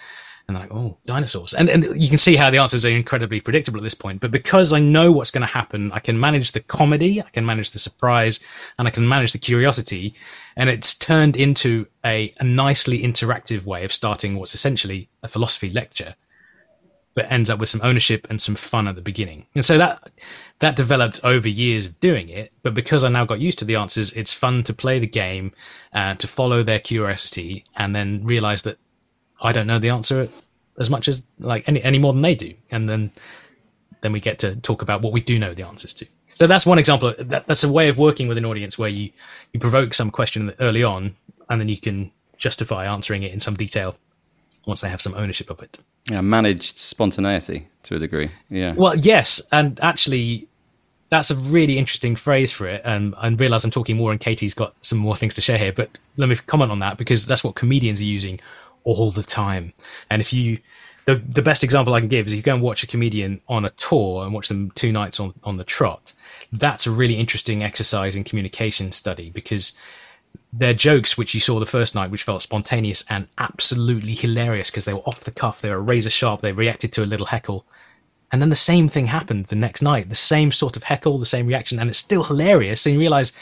And 0.46 0.56
like, 0.56 0.72
oh, 0.72 0.98
dinosaurs. 1.06 1.54
And, 1.54 1.70
and 1.70 2.00
you 2.00 2.08
can 2.08 2.18
see 2.18 2.36
how 2.36 2.50
the 2.50 2.58
answers 2.58 2.84
are 2.84 2.90
incredibly 2.90 3.40
predictable 3.40 3.78
at 3.78 3.82
this 3.82 3.94
point. 3.94 4.20
But 4.20 4.30
because 4.30 4.72
I 4.72 4.78
know 4.78 5.10
what's 5.10 5.30
going 5.30 5.46
to 5.46 5.52
happen, 5.52 5.90
I 5.92 6.00
can 6.00 6.20
manage 6.20 6.52
the 6.52 6.60
comedy, 6.60 7.22
I 7.22 7.30
can 7.30 7.46
manage 7.46 7.70
the 7.70 7.78
surprise, 7.78 8.44
and 8.78 8.86
I 8.86 8.90
can 8.90 9.08
manage 9.08 9.32
the 9.32 9.38
curiosity. 9.38 10.14
And 10.54 10.68
it's 10.68 10.94
turned 10.94 11.34
into 11.34 11.86
a, 12.04 12.34
a 12.38 12.44
nicely 12.44 13.00
interactive 13.00 13.64
way 13.64 13.84
of 13.84 13.92
starting 13.92 14.36
what's 14.36 14.54
essentially 14.54 15.08
a 15.22 15.28
philosophy 15.28 15.70
lecture, 15.70 16.14
but 17.14 17.30
ends 17.32 17.48
up 17.48 17.58
with 17.58 17.70
some 17.70 17.80
ownership 17.82 18.26
and 18.28 18.42
some 18.42 18.54
fun 18.54 18.86
at 18.86 18.96
the 18.96 19.02
beginning. 19.02 19.46
And 19.54 19.64
so 19.64 19.78
that, 19.78 20.10
that 20.58 20.76
developed 20.76 21.20
over 21.24 21.48
years 21.48 21.86
of 21.86 21.98
doing 22.00 22.28
it. 22.28 22.52
But 22.62 22.74
because 22.74 23.02
I 23.02 23.08
now 23.08 23.24
got 23.24 23.40
used 23.40 23.58
to 23.60 23.64
the 23.64 23.76
answers, 23.76 24.12
it's 24.12 24.34
fun 24.34 24.62
to 24.64 24.74
play 24.74 24.98
the 24.98 25.06
game 25.06 25.52
and 25.90 26.20
to 26.20 26.26
follow 26.26 26.62
their 26.62 26.80
curiosity 26.80 27.64
and 27.76 27.96
then 27.96 28.26
realize 28.26 28.62
that 28.64 28.76
I 29.44 29.52
don't 29.52 29.66
know 29.66 29.78
the 29.78 29.90
answer 29.90 30.28
as 30.78 30.90
much 30.90 31.06
as 31.06 31.22
like 31.38 31.68
any 31.68 31.82
any 31.82 31.98
more 31.98 32.12
than 32.12 32.22
they 32.22 32.34
do, 32.34 32.54
and 32.70 32.88
then 32.88 33.12
then 34.00 34.12
we 34.12 34.20
get 34.20 34.38
to 34.40 34.56
talk 34.56 34.82
about 34.82 35.02
what 35.02 35.12
we 35.12 35.20
do 35.20 35.38
know 35.38 35.54
the 35.54 35.62
answers 35.62 35.94
to. 35.94 36.06
So 36.26 36.46
that's 36.48 36.66
one 36.66 36.78
example. 36.78 37.14
That, 37.18 37.46
that's 37.46 37.62
a 37.62 37.70
way 37.70 37.88
of 37.88 37.96
working 37.96 38.26
with 38.26 38.38
an 38.38 38.44
audience 38.44 38.78
where 38.78 38.88
you 38.88 39.10
you 39.52 39.60
provoke 39.60 39.94
some 39.94 40.10
question 40.10 40.52
early 40.58 40.82
on, 40.82 41.16
and 41.48 41.60
then 41.60 41.68
you 41.68 41.78
can 41.78 42.10
justify 42.36 42.86
answering 42.86 43.22
it 43.22 43.32
in 43.32 43.40
some 43.40 43.54
detail 43.54 43.96
once 44.66 44.80
they 44.80 44.88
have 44.88 45.00
some 45.00 45.14
ownership 45.14 45.50
of 45.50 45.62
it. 45.62 45.78
Yeah, 46.10 46.22
managed 46.22 46.78
spontaneity 46.78 47.68
to 47.84 47.96
a 47.96 47.98
degree. 47.98 48.30
Yeah. 48.48 48.72
Well, 48.72 48.96
yes, 48.96 49.46
and 49.52 49.78
actually, 49.80 50.48
that's 51.08 51.30
a 51.30 51.36
really 51.36 51.78
interesting 51.78 52.16
phrase 52.16 52.50
for 52.50 52.66
it. 52.66 52.82
And 52.84 53.14
I 53.16 53.28
realize 53.28 53.64
I'm 53.64 53.70
talking 53.70 53.96
more 53.96 54.10
and 54.10 54.20
Katie's 54.20 54.54
got 54.54 54.74
some 54.84 54.98
more 54.98 55.16
things 55.16 55.34
to 55.34 55.40
share 55.40 55.58
here, 55.58 55.72
but 55.72 55.90
let 56.16 56.28
me 56.28 56.36
comment 56.36 56.72
on 56.72 56.80
that 56.80 56.98
because 56.98 57.24
that's 57.26 57.44
what 57.44 57.54
comedians 57.54 58.00
are 58.00 58.04
using 58.04 58.40
all 58.84 59.10
the 59.10 59.22
time. 59.22 59.72
And 60.08 60.20
if 60.20 60.32
you, 60.32 60.58
the, 61.06 61.16
the 61.16 61.42
best 61.42 61.64
example 61.64 61.94
I 61.94 62.00
can 62.00 62.08
give 62.08 62.26
is 62.26 62.32
if 62.32 62.36
you 62.36 62.42
go 62.42 62.54
and 62.54 62.62
watch 62.62 62.82
a 62.82 62.86
comedian 62.86 63.40
on 63.48 63.64
a 63.64 63.70
tour 63.70 64.24
and 64.24 64.32
watch 64.32 64.48
them 64.48 64.70
two 64.70 64.92
nights 64.92 65.18
on, 65.18 65.34
on 65.42 65.56
the 65.56 65.64
trot, 65.64 66.12
that's 66.52 66.86
a 66.86 66.90
really 66.90 67.14
interesting 67.14 67.62
exercise 67.62 68.14
in 68.14 68.24
communication 68.24 68.92
study 68.92 69.30
because 69.30 69.72
their 70.52 70.74
jokes, 70.74 71.18
which 71.18 71.34
you 71.34 71.40
saw 71.40 71.58
the 71.58 71.66
first 71.66 71.94
night, 71.94 72.10
which 72.10 72.22
felt 72.22 72.42
spontaneous 72.42 73.04
and 73.08 73.28
absolutely 73.38 74.14
hilarious 74.14 74.70
because 74.70 74.84
they 74.84 74.92
were 74.92 75.00
off 75.00 75.20
the 75.20 75.30
cuff, 75.30 75.60
they 75.60 75.70
were 75.70 75.82
razor 75.82 76.10
sharp, 76.10 76.40
they 76.40 76.52
reacted 76.52 76.92
to 76.92 77.02
a 77.02 77.06
little 77.06 77.26
heckle. 77.26 77.66
And 78.30 78.40
then 78.40 78.50
the 78.50 78.56
same 78.56 78.88
thing 78.88 79.06
happened 79.06 79.46
the 79.46 79.56
next 79.56 79.82
night, 79.82 80.08
the 80.08 80.14
same 80.14 80.52
sort 80.52 80.76
of 80.76 80.84
heckle, 80.84 81.18
the 81.18 81.26
same 81.26 81.46
reaction, 81.46 81.78
and 81.78 81.90
it's 81.90 81.98
still 81.98 82.24
hilarious. 82.24 82.86
And 82.86 82.94
you 82.94 83.00
realize 83.00 83.32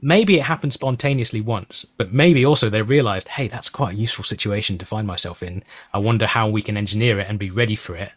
maybe 0.00 0.36
it 0.36 0.42
happened 0.42 0.72
spontaneously 0.72 1.40
once, 1.40 1.84
but 1.84 2.12
maybe 2.12 2.44
also 2.44 2.68
they 2.68 2.82
realized, 2.82 3.28
hey, 3.28 3.48
that's 3.48 3.70
quite 3.70 3.94
a 3.94 3.98
useful 3.98 4.24
situation 4.24 4.78
to 4.78 4.86
find 4.86 5.06
myself 5.06 5.42
in. 5.42 5.64
I 5.92 5.98
wonder 5.98 6.26
how 6.26 6.48
we 6.48 6.62
can 6.62 6.76
engineer 6.76 7.18
it 7.18 7.28
and 7.28 7.38
be 7.38 7.50
ready 7.50 7.76
for 7.76 7.96
it. 7.96 8.12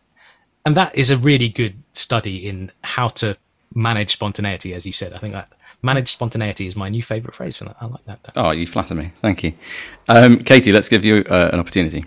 And 0.65 0.77
that 0.77 0.95
is 0.95 1.09
a 1.09 1.17
really 1.17 1.49
good 1.49 1.82
study 1.93 2.47
in 2.47 2.71
how 2.84 3.07
to 3.09 3.38
manage 3.73 4.13
spontaneity, 4.13 4.73
as 4.73 4.86
you 4.86 4.93
said. 4.93 5.13
I 5.13 5.17
think 5.17 5.34
that 5.34 5.51
manage 5.82 6.09
spontaneity 6.09 6.67
is 6.67 6.75
my 6.75 6.89
new 6.89 7.01
favorite 7.01 7.34
phrase 7.34 7.57
for 7.57 7.65
that. 7.65 7.77
I 7.82 7.86
like 7.86 8.03
that. 8.05 8.19
Oh, 8.36 8.51
you 8.51 8.67
flatter 8.67 8.93
me. 8.93 9.11
Thank 9.21 9.43
you. 9.43 9.53
Um, 10.07 10.38
Katie, 10.38 10.71
let's 10.71 10.89
give 10.89 11.03
you 11.03 11.23
uh, 11.29 11.49
an 11.51 11.59
opportunity. 11.59 12.05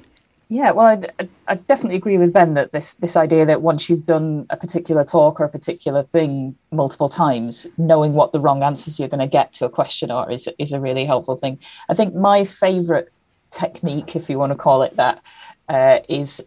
Yeah, 0.48 0.72
well, 0.72 1.02
I, 1.18 1.28
I 1.48 1.54
definitely 1.54 1.96
agree 1.96 2.18
with 2.18 2.32
Ben 2.32 2.54
that 2.54 2.72
this 2.72 2.94
this 2.94 3.16
idea 3.16 3.46
that 3.46 3.62
once 3.62 3.88
you've 3.88 4.06
done 4.06 4.46
a 4.50 4.56
particular 4.56 5.02
talk 5.04 5.40
or 5.40 5.44
a 5.44 5.48
particular 5.48 6.02
thing 6.02 6.54
multiple 6.70 7.08
times, 7.08 7.66
knowing 7.78 8.12
what 8.12 8.32
the 8.32 8.40
wrong 8.40 8.62
answers 8.62 9.00
you're 9.00 9.08
going 9.08 9.20
to 9.20 9.26
get 9.26 9.52
to 9.54 9.64
a 9.64 9.70
question 9.70 10.10
are 10.10 10.30
is 10.30 10.48
is 10.58 10.72
a 10.72 10.80
really 10.80 11.06
helpful 11.06 11.36
thing. 11.36 11.58
I 11.88 11.94
think 11.94 12.14
my 12.14 12.44
favourite 12.44 13.08
technique, 13.50 14.16
if 14.16 14.28
you 14.28 14.38
want 14.38 14.52
to 14.52 14.58
call 14.58 14.82
it 14.82 14.96
that, 14.96 15.22
uh, 15.68 16.00
is 16.08 16.44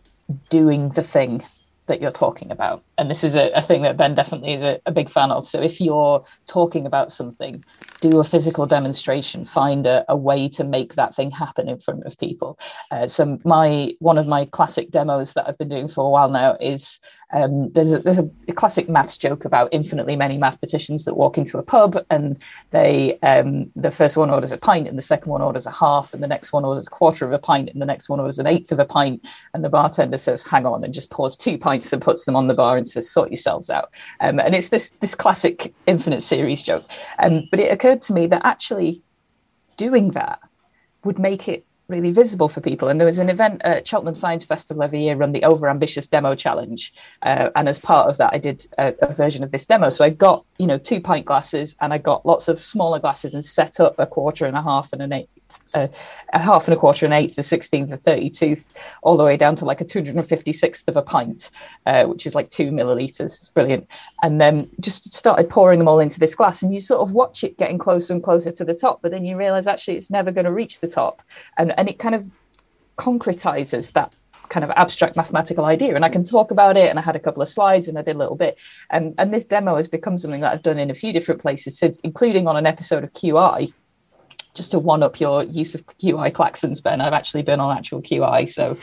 doing 0.50 0.90
the 0.90 1.04
thing 1.04 1.44
that 1.88 2.02
you're 2.02 2.12
talking 2.12 2.52
about. 2.52 2.84
And 2.98 3.10
this 3.10 3.24
is 3.24 3.36
a, 3.36 3.50
a 3.54 3.62
thing 3.62 3.82
that 3.82 3.98
Ben 3.98 4.14
definitely 4.14 4.54
is 4.54 4.64
a, 4.64 4.80
a, 4.86 4.92
big 4.92 5.10
fan 5.10 5.32
of. 5.32 5.48
So 5.48 5.62
if 5.62 5.80
you're 5.80 6.24
talking 6.46 6.86
about 6.86 7.14
something, 7.14 7.64
do 8.02 8.20
a 8.20 8.24
physical 8.24 8.66
demonstration, 8.66 9.46
find 9.46 9.88
a, 9.88 10.06
a 10.10 10.16
way 10.16 10.48
to 10.50 10.64
make 10.64 10.96
that 10.96 11.16
thing 11.16 11.32
happen 11.32 11.68
in 11.68 11.80
front 11.80 12.04
of 12.06 12.18
people. 12.18 12.60
Uh, 12.92 13.08
so 13.08 13.40
my 13.44 13.94
one 14.00 14.18
of 14.18 14.28
my 14.28 14.46
classic 14.46 14.92
demos 14.92 15.34
that 15.34 15.48
I've 15.48 15.58
been 15.58 15.70
doing 15.70 15.88
for 15.88 16.06
a 16.06 16.10
while 16.10 16.30
now 16.30 16.58
is 16.60 17.00
um, 17.34 17.72
there's 17.74 17.94
a, 17.94 18.00
there's 18.00 18.20
a, 18.20 18.30
classic 18.54 18.90
maths 18.90 19.18
joke 19.18 19.46
about 19.46 19.70
infinitely 19.72 20.16
many 20.16 20.38
mathematicians 20.38 21.06
that 21.06 21.16
walk 21.16 21.38
into 21.38 21.60
a 21.60 21.64
pub 21.64 22.04
and 22.10 22.42
they 22.72 23.20
um, 23.20 23.70
the 23.76 23.92
first 23.92 24.18
one 24.18 24.32
orders 24.32 24.52
a 24.52 24.58
pint 24.58 24.88
and 24.88 24.98
the 24.98 25.02
second 25.02 25.32
one 25.32 25.42
orders 25.42 25.68
a 25.68 25.72
half 25.72 26.14
and 26.14 26.24
the 26.24 26.28
next 26.28 26.52
one 26.52 26.66
orders 26.66 26.88
a 26.88 26.90
quarter 26.90 27.26
of 27.26 27.34
a 27.34 27.40
pint 27.40 27.70
and 27.70 27.80
the 27.82 27.86
next 27.86 28.10
one 28.10 28.20
orders 28.20 28.40
an 28.40 28.48
eighth 28.48 28.72
of 28.72 28.80
a 28.80 28.86
pint. 28.86 29.24
And 29.54 29.64
the 29.64 29.70
bartender 29.70 30.18
says 30.18 30.42
hang 30.42 30.66
on 30.66 30.84
and 30.84 30.94
just 30.94 31.12
pours 31.12 31.36
two 31.36 31.58
pints 31.58 31.94
and 31.94 32.02
puts 32.02 32.26
them 32.26 32.36
on 32.36 32.48
the 32.48 32.54
bar 32.54 32.78
and 32.78 32.88
says 32.88 33.10
sort 33.10 33.30
yourselves 33.30 33.70
out. 33.70 33.94
Um, 34.20 34.40
and 34.40 34.56
it's 34.56 34.70
this 34.70 34.92
this 35.02 35.14
classic 35.14 35.74
infinite 35.86 36.22
series 36.22 36.64
joke. 36.64 36.86
Um, 37.20 37.48
but 37.52 37.60
it 37.60 37.72
occurred 37.88 38.02
to 38.02 38.14
me 38.14 38.28
that 38.28 38.42
actually 38.44 39.02
doing 39.78 40.12
that 40.12 40.40
would 41.04 41.20
make 41.20 41.48
it 41.48 41.66
really 41.88 42.12
visible 42.12 42.50
for 42.50 42.60
people. 42.60 42.90
And 42.90 43.00
there 43.00 43.06
was 43.06 43.18
an 43.18 43.30
event 43.30 43.62
at 43.64 43.88
Cheltenham 43.88 44.16
Science 44.16 44.44
Festival 44.44 44.84
every 44.84 45.04
year 45.04 45.16
run 45.16 45.32
the 45.32 45.44
Over 45.44 45.70
Ambitious 45.70 46.06
Demo 46.06 46.36
Challenge. 46.36 46.94
Uh, 47.22 47.50
and 47.56 47.70
as 47.70 47.80
part 47.80 48.10
of 48.10 48.18
that, 48.18 48.34
I 48.34 48.40
did 48.40 48.66
a, 48.78 48.94
a, 49.02 49.14
version 49.14 49.42
of 49.42 49.52
this 49.52 49.66
demo. 49.66 49.88
So 49.90 50.04
I 50.04 50.10
got, 50.10 50.44
you 50.58 50.68
know, 50.68 50.78
two 50.78 51.00
pint 51.00 51.26
glasses 51.26 51.78
and 51.80 51.94
I 51.94 51.98
got 51.98 52.26
lots 52.26 52.50
of 52.50 52.62
smaller 52.62 53.00
glasses 53.00 53.34
and 53.34 53.46
set 53.46 53.80
up 53.80 53.96
a 54.00 54.06
quarter 54.06 54.46
and 54.46 54.58
a 54.58 54.62
half 54.62 54.92
and 54.92 55.02
an 55.02 55.14
eight, 55.14 55.30
a, 55.74 55.90
a, 56.34 56.40
half 56.40 56.68
and 56.68 56.74
a 56.74 56.78
quarter, 56.78 57.06
an 57.06 57.14
eighth, 57.14 57.36
the 57.36 57.42
16th, 57.42 57.90
the 57.90 57.98
32th, 57.98 58.64
all 59.02 59.18
the 59.18 59.24
way 59.24 59.38
down 59.38 59.56
to 59.58 59.66
like 59.66 59.82
a 59.82 59.86
256th 59.86 60.84
of 60.88 60.98
a 60.98 61.02
pint, 61.02 61.52
uh, 61.86 62.06
which 62.06 62.26
is 62.26 62.36
like 62.36 62.50
two 62.50 62.72
milliliters. 62.72 63.20
It's 63.20 63.50
brilliant. 63.50 63.88
And 64.24 64.40
then 64.40 64.70
just 64.80 65.14
started 65.14 65.50
pouring 65.50 65.80
them 65.80 65.88
all 65.88 66.00
into 66.00 66.20
this 66.20 66.36
glass, 66.36 66.62
and 66.62 66.74
you 66.74 66.80
sort 66.80 67.02
of 67.02 67.14
watch 67.14 67.44
it 67.44 67.58
getting 67.58 67.78
closer 67.78 68.14
and 68.14 68.24
closer 68.24 68.52
to 68.52 68.66
the 68.66 68.74
top, 68.74 69.02
but 69.02 69.12
then 69.12 69.26
you 69.26 69.38
realize 69.38 69.68
actually 69.68 69.98
it's 69.98 70.12
never 70.12 70.32
going 70.32 70.46
to 70.46 70.52
reach 70.52 70.80
the 70.80 70.88
top. 70.88 71.22
And, 71.58 71.78
and 71.78 71.90
it 71.90 72.00
kind 72.00 72.16
of 72.16 72.30
concretizes 72.98 73.94
that 73.94 74.16
kind 74.50 74.64
of 74.64 74.72
abstract 74.72 75.18
mathematical 75.18 75.66
idea 75.66 75.94
and 75.94 76.06
I 76.06 76.10
can 76.10 76.24
talk 76.24 76.52
about 76.52 76.78
it 76.78 76.90
and 76.90 76.98
I 76.98 77.02
had 77.02 77.18
a 77.18 77.20
couple 77.20 77.42
of 77.42 77.50
slides 77.50 77.90
and 77.90 78.00
I 78.00 78.02
did 78.02 78.16
a 78.16 78.18
little 78.18 78.38
bit 78.38 78.58
and 78.92 79.14
and 79.18 79.34
this 79.34 79.46
demo 79.46 79.76
has 79.76 79.90
become 79.90 80.18
something 80.18 80.40
that 80.40 80.54
I've 80.54 80.62
done 80.62 80.80
in 80.80 80.90
a 80.90 80.96
few 80.96 81.12
different 81.12 81.42
places 81.42 81.78
since 81.78 82.00
including 82.00 82.48
on 82.48 82.56
an 82.56 82.66
episode 82.66 83.04
of 83.04 83.12
QI 83.12 83.74
just 84.54 84.72
to 84.72 84.80
one 84.80 85.04
up 85.04 85.20
your 85.20 85.44
use 85.44 85.76
of 85.76 85.86
QI 85.86 86.32
klaxons, 86.32 86.82
Ben, 86.82 87.02
I've 87.02 87.14
actually 87.14 87.44
been 87.44 87.60
on 87.60 87.78
actual 87.78 88.02
QI. 88.02 88.50
So 88.50 88.78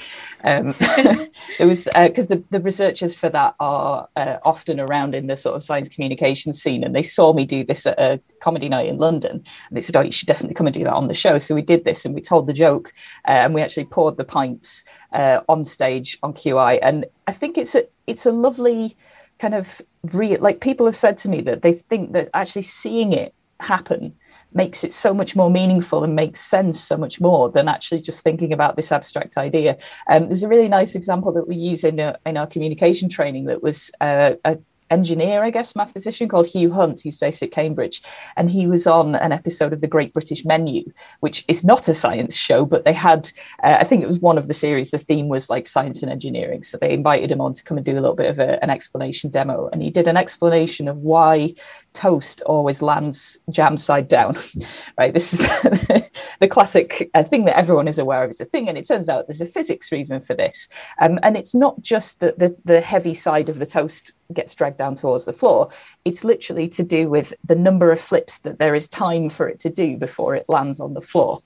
um, 0.44 0.74
it 1.58 1.66
was 1.66 1.88
because 1.94 2.26
uh, 2.26 2.36
the, 2.36 2.44
the 2.50 2.60
researchers 2.60 3.16
for 3.16 3.28
that 3.30 3.54
are 3.60 4.08
uh, 4.16 4.38
often 4.44 4.80
around 4.80 5.14
in 5.14 5.26
the 5.26 5.36
sort 5.36 5.56
of 5.56 5.62
science 5.62 5.88
communication 5.88 6.52
scene. 6.52 6.84
And 6.84 6.94
they 6.94 7.02
saw 7.02 7.32
me 7.32 7.44
do 7.44 7.64
this 7.64 7.86
at 7.86 7.98
a 7.98 8.20
comedy 8.40 8.68
night 8.68 8.88
in 8.88 8.98
London. 8.98 9.32
And 9.68 9.76
they 9.76 9.80
said, 9.80 9.96
Oh, 9.96 10.00
you 10.00 10.12
should 10.12 10.28
definitely 10.28 10.54
come 10.54 10.66
and 10.66 10.74
do 10.74 10.84
that 10.84 10.92
on 10.92 11.08
the 11.08 11.14
show. 11.14 11.38
So 11.38 11.54
we 11.54 11.62
did 11.62 11.84
this 11.84 12.04
and 12.04 12.14
we 12.14 12.20
told 12.20 12.46
the 12.46 12.52
joke 12.52 12.92
uh, 13.26 13.32
and 13.32 13.54
we 13.54 13.62
actually 13.62 13.86
poured 13.86 14.16
the 14.16 14.24
pints 14.24 14.84
uh, 15.12 15.40
on 15.48 15.64
stage 15.64 16.18
on 16.22 16.34
QI. 16.34 16.78
And 16.82 17.06
I 17.26 17.32
think 17.32 17.58
it's 17.58 17.74
a, 17.74 17.84
it's 18.06 18.26
a 18.26 18.32
lovely 18.32 18.96
kind 19.38 19.54
of 19.54 19.82
re- 20.12 20.36
like 20.36 20.60
people 20.60 20.86
have 20.86 20.96
said 20.96 21.18
to 21.18 21.28
me 21.28 21.40
that 21.42 21.62
they 21.62 21.74
think 21.74 22.12
that 22.12 22.30
actually 22.34 22.62
seeing 22.62 23.12
it 23.12 23.34
happen 23.60 24.14
makes 24.54 24.84
it 24.84 24.92
so 24.92 25.12
much 25.12 25.36
more 25.36 25.50
meaningful 25.50 26.04
and 26.04 26.14
makes 26.14 26.40
sense 26.40 26.80
so 26.80 26.96
much 26.96 27.20
more 27.20 27.50
than 27.50 27.68
actually 27.68 28.00
just 28.00 28.22
thinking 28.22 28.52
about 28.52 28.76
this 28.76 28.92
abstract 28.92 29.36
idea. 29.36 29.76
Um, 30.08 30.26
there's 30.26 30.42
a 30.42 30.48
really 30.48 30.68
nice 30.68 30.94
example 30.94 31.32
that 31.32 31.48
we 31.48 31.56
use 31.56 31.84
in, 31.84 31.98
a, 31.98 32.18
in 32.24 32.36
our 32.36 32.46
communication 32.46 33.08
training 33.08 33.46
that 33.46 33.62
was 33.62 33.90
uh, 34.00 34.34
a 34.44 34.58
engineer, 34.94 35.42
I 35.42 35.50
guess, 35.50 35.76
mathematician 35.76 36.28
called 36.28 36.46
Hugh 36.46 36.70
Hunt, 36.70 37.00
who's 37.02 37.18
based 37.18 37.42
at 37.42 37.50
Cambridge. 37.50 38.00
And 38.36 38.50
he 38.50 38.66
was 38.66 38.86
on 38.86 39.16
an 39.16 39.32
episode 39.32 39.72
of 39.72 39.80
The 39.80 39.88
Great 39.88 40.12
British 40.12 40.44
Menu, 40.44 40.84
which 41.20 41.44
is 41.48 41.64
not 41.64 41.88
a 41.88 41.94
science 41.94 42.36
show, 42.36 42.64
but 42.64 42.84
they 42.84 42.92
had, 42.92 43.30
uh, 43.62 43.78
I 43.80 43.84
think 43.84 44.02
it 44.02 44.06
was 44.06 44.20
one 44.20 44.38
of 44.38 44.48
the 44.48 44.54
series, 44.54 44.90
the 44.90 44.98
theme 44.98 45.28
was 45.28 45.50
like 45.50 45.66
science 45.66 46.02
and 46.02 46.10
engineering. 46.10 46.62
So 46.62 46.78
they 46.78 46.92
invited 46.92 47.30
him 47.30 47.40
on 47.40 47.52
to 47.54 47.62
come 47.62 47.76
and 47.76 47.84
do 47.84 47.92
a 47.92 48.00
little 48.00 48.14
bit 48.14 48.30
of 48.30 48.38
a, 48.38 48.62
an 48.62 48.70
explanation 48.70 49.30
demo. 49.30 49.68
And 49.72 49.82
he 49.82 49.90
did 49.90 50.08
an 50.08 50.16
explanation 50.16 50.88
of 50.88 50.98
why 50.98 51.54
toast 51.92 52.40
always 52.42 52.80
lands 52.80 53.38
jam 53.50 53.76
side 53.76 54.08
down, 54.08 54.36
right? 54.98 55.12
This 55.12 55.34
is 55.34 55.40
the 56.40 56.48
classic 56.48 57.10
uh, 57.14 57.24
thing 57.24 57.44
that 57.46 57.58
everyone 57.58 57.88
is 57.88 57.98
aware 57.98 58.24
of 58.24 58.30
is 58.30 58.40
a 58.40 58.44
thing. 58.44 58.68
And 58.68 58.78
it 58.78 58.86
turns 58.86 59.08
out 59.08 59.26
there's 59.26 59.40
a 59.40 59.46
physics 59.46 59.90
reason 59.92 60.20
for 60.20 60.34
this. 60.34 60.68
Um, 61.00 61.18
and 61.22 61.36
it's 61.36 61.54
not 61.54 61.80
just 61.82 62.20
that 62.20 62.38
the, 62.38 62.56
the 62.64 62.80
heavy 62.80 63.14
side 63.14 63.48
of 63.48 63.58
the 63.58 63.66
toast 63.66 64.12
gets 64.32 64.54
dragged 64.54 64.80
down 64.84 64.94
towards 64.94 65.24
the 65.24 65.32
floor. 65.32 65.70
It's 66.04 66.24
literally 66.24 66.68
to 66.68 66.82
do 66.82 67.08
with 67.08 67.32
the 67.44 67.54
number 67.54 67.90
of 67.90 68.00
flips 68.00 68.40
that 68.40 68.58
there 68.58 68.74
is 68.74 68.88
time 68.88 69.30
for 69.30 69.48
it 69.48 69.58
to 69.60 69.70
do 69.70 69.96
before 69.96 70.34
it 70.34 70.44
lands 70.48 70.78
on 70.78 70.92
the 70.92 71.00
floor. 71.00 71.40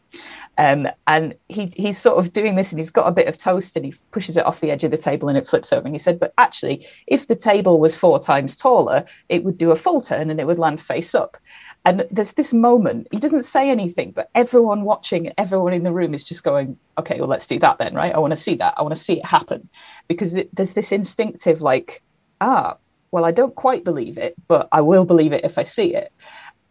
Um, 0.56 0.88
and 1.06 1.34
he, 1.48 1.72
he's 1.76 1.98
sort 1.98 2.18
of 2.18 2.32
doing 2.32 2.56
this 2.56 2.72
and 2.72 2.80
he's 2.80 2.90
got 2.90 3.06
a 3.06 3.12
bit 3.12 3.28
of 3.28 3.38
toast 3.38 3.76
and 3.76 3.84
he 3.84 3.94
pushes 4.10 4.36
it 4.36 4.44
off 4.44 4.60
the 4.60 4.72
edge 4.72 4.82
of 4.82 4.90
the 4.90 4.98
table 4.98 5.28
and 5.28 5.38
it 5.38 5.46
flips 5.46 5.72
over. 5.72 5.86
And 5.86 5.94
he 5.94 6.00
said, 6.00 6.18
But 6.18 6.34
actually, 6.36 6.84
if 7.06 7.28
the 7.28 7.36
table 7.36 7.78
was 7.78 7.96
four 7.96 8.18
times 8.18 8.56
taller, 8.56 9.04
it 9.28 9.44
would 9.44 9.56
do 9.56 9.70
a 9.70 9.76
full 9.76 10.00
turn 10.00 10.30
and 10.30 10.40
it 10.40 10.46
would 10.48 10.58
land 10.58 10.80
face 10.80 11.14
up. 11.14 11.36
And 11.84 12.04
there's 12.10 12.32
this 12.32 12.52
moment, 12.52 13.06
he 13.12 13.20
doesn't 13.20 13.44
say 13.44 13.70
anything, 13.70 14.10
but 14.10 14.30
everyone 14.34 14.82
watching, 14.82 15.32
everyone 15.38 15.74
in 15.74 15.84
the 15.84 15.92
room 15.92 16.12
is 16.12 16.24
just 16.24 16.42
going, 16.42 16.76
Okay, 16.98 17.20
well, 17.20 17.28
let's 17.28 17.46
do 17.46 17.60
that 17.60 17.78
then, 17.78 17.94
right? 17.94 18.12
I 18.12 18.18
want 18.18 18.32
to 18.32 18.36
see 18.36 18.56
that. 18.56 18.74
I 18.76 18.82
want 18.82 18.94
to 18.96 19.00
see 19.00 19.18
it 19.18 19.26
happen. 19.26 19.68
Because 20.08 20.34
it, 20.34 20.52
there's 20.52 20.72
this 20.72 20.90
instinctive, 20.90 21.60
like, 21.60 22.02
ah, 22.40 22.78
well, 23.10 23.24
I 23.24 23.32
don't 23.32 23.54
quite 23.54 23.84
believe 23.84 24.18
it, 24.18 24.34
but 24.48 24.68
I 24.72 24.80
will 24.80 25.04
believe 25.04 25.32
it 25.32 25.44
if 25.44 25.58
I 25.58 25.62
see 25.62 25.94
it. 25.94 26.12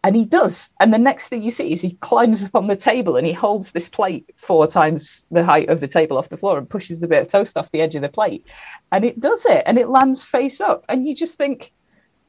And 0.04 0.14
he 0.14 0.24
does. 0.24 0.70
And 0.80 0.94
the 0.94 0.98
next 0.98 1.28
thing 1.28 1.42
you 1.42 1.50
see 1.50 1.72
is 1.72 1.80
he 1.80 1.94
climbs 2.00 2.44
up 2.44 2.54
on 2.54 2.68
the 2.68 2.76
table 2.76 3.16
and 3.16 3.26
he 3.26 3.32
holds 3.32 3.72
this 3.72 3.88
plate 3.88 4.30
four 4.36 4.66
times 4.66 5.26
the 5.30 5.44
height 5.44 5.68
of 5.68 5.80
the 5.80 5.88
table 5.88 6.16
off 6.16 6.28
the 6.28 6.36
floor 6.36 6.56
and 6.56 6.70
pushes 6.70 7.00
the 7.00 7.08
bit 7.08 7.20
of 7.20 7.28
toast 7.28 7.56
off 7.56 7.72
the 7.72 7.80
edge 7.80 7.96
of 7.96 8.02
the 8.02 8.08
plate. 8.08 8.46
And 8.92 9.04
it 9.04 9.18
does 9.18 9.44
it 9.44 9.64
and 9.66 9.76
it 9.76 9.88
lands 9.88 10.24
face 10.24 10.60
up. 10.60 10.84
And 10.88 11.06
you 11.06 11.14
just 11.14 11.34
think, 11.34 11.72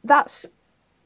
that's 0.03 0.47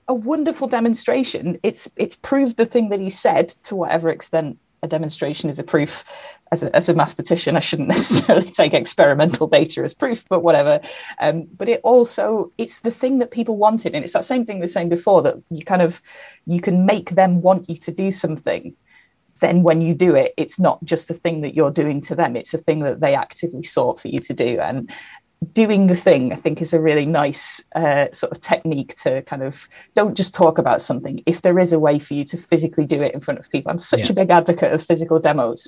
a 0.07 0.13
wonderful 0.13 0.67
demonstration. 0.67 1.59
It's 1.63 1.89
it's 1.95 2.15
proved 2.15 2.57
the 2.57 2.65
thing 2.65 2.89
that 2.89 2.99
he 2.99 3.09
said 3.09 3.49
to 3.63 3.75
whatever 3.75 4.09
extent 4.09 4.57
a 4.83 4.87
demonstration 4.87 5.49
is 5.49 5.57
a 5.57 5.63
proof. 5.63 6.03
As 6.51 6.61
a, 6.61 6.75
as 6.75 6.89
a 6.89 6.93
mathematician, 6.93 7.55
I 7.55 7.61
shouldn't 7.61 7.87
necessarily 7.97 8.51
take 8.51 8.73
experimental 8.73 9.47
data 9.47 9.81
as 9.81 9.93
proof, 9.93 10.25
but 10.29 10.41
whatever. 10.41 10.81
Um, 11.19 11.47
but 11.57 11.69
it 11.69 11.81
also 11.83 12.51
it's 12.57 12.81
the 12.81 12.91
thing 12.91 13.19
that 13.19 13.31
people 13.31 13.57
wanted, 13.57 13.95
and 13.95 14.03
it's 14.03 14.13
that 14.13 14.25
same 14.25 14.45
thing 14.45 14.57
we 14.57 14.63
were 14.63 14.67
saying 14.67 14.89
before 14.89 15.23
that 15.23 15.35
you 15.49 15.65
kind 15.65 15.81
of 15.81 16.01
you 16.45 16.61
can 16.61 16.85
make 16.85 17.11
them 17.11 17.41
want 17.41 17.69
you 17.69 17.77
to 17.77 17.91
do 17.91 18.11
something. 18.11 18.75
Then 19.39 19.63
when 19.63 19.81
you 19.81 19.93
do 19.93 20.15
it, 20.15 20.33
it's 20.37 20.59
not 20.59 20.83
just 20.83 21.09
a 21.09 21.13
thing 21.13 21.41
that 21.41 21.55
you're 21.55 21.71
doing 21.71 22.01
to 22.01 22.15
them; 22.15 22.35
it's 22.35 22.53
a 22.53 22.59
thing 22.59 22.81
that 22.81 22.99
they 22.99 23.15
actively 23.15 23.63
sought 23.63 24.01
for 24.01 24.09
you 24.09 24.19
to 24.19 24.33
do. 24.33 24.59
And 24.59 24.91
doing 25.53 25.87
the 25.87 25.95
thing 25.95 26.31
i 26.31 26.35
think 26.35 26.61
is 26.61 26.73
a 26.73 26.79
really 26.79 27.05
nice 27.05 27.63
uh, 27.75 28.07
sort 28.13 28.31
of 28.31 28.39
technique 28.39 28.95
to 28.95 29.21
kind 29.23 29.43
of 29.43 29.67
don't 29.93 30.15
just 30.15 30.33
talk 30.33 30.57
about 30.57 30.81
something. 30.81 31.21
If 31.25 31.41
there 31.41 31.59
is 31.59 31.73
a 31.73 31.79
way 31.79 31.99
for 31.99 32.13
you 32.13 32.23
to 32.25 32.37
physically 32.37 32.85
do 32.85 33.01
it 33.01 33.13
in 33.13 33.19
front 33.19 33.39
of 33.39 33.49
people 33.49 33.71
i'm 33.71 33.77
such 33.77 34.01
yeah. 34.01 34.11
a 34.11 34.13
big 34.13 34.29
advocate 34.29 34.73
of 34.73 34.83
physical 34.83 35.19
demos. 35.19 35.67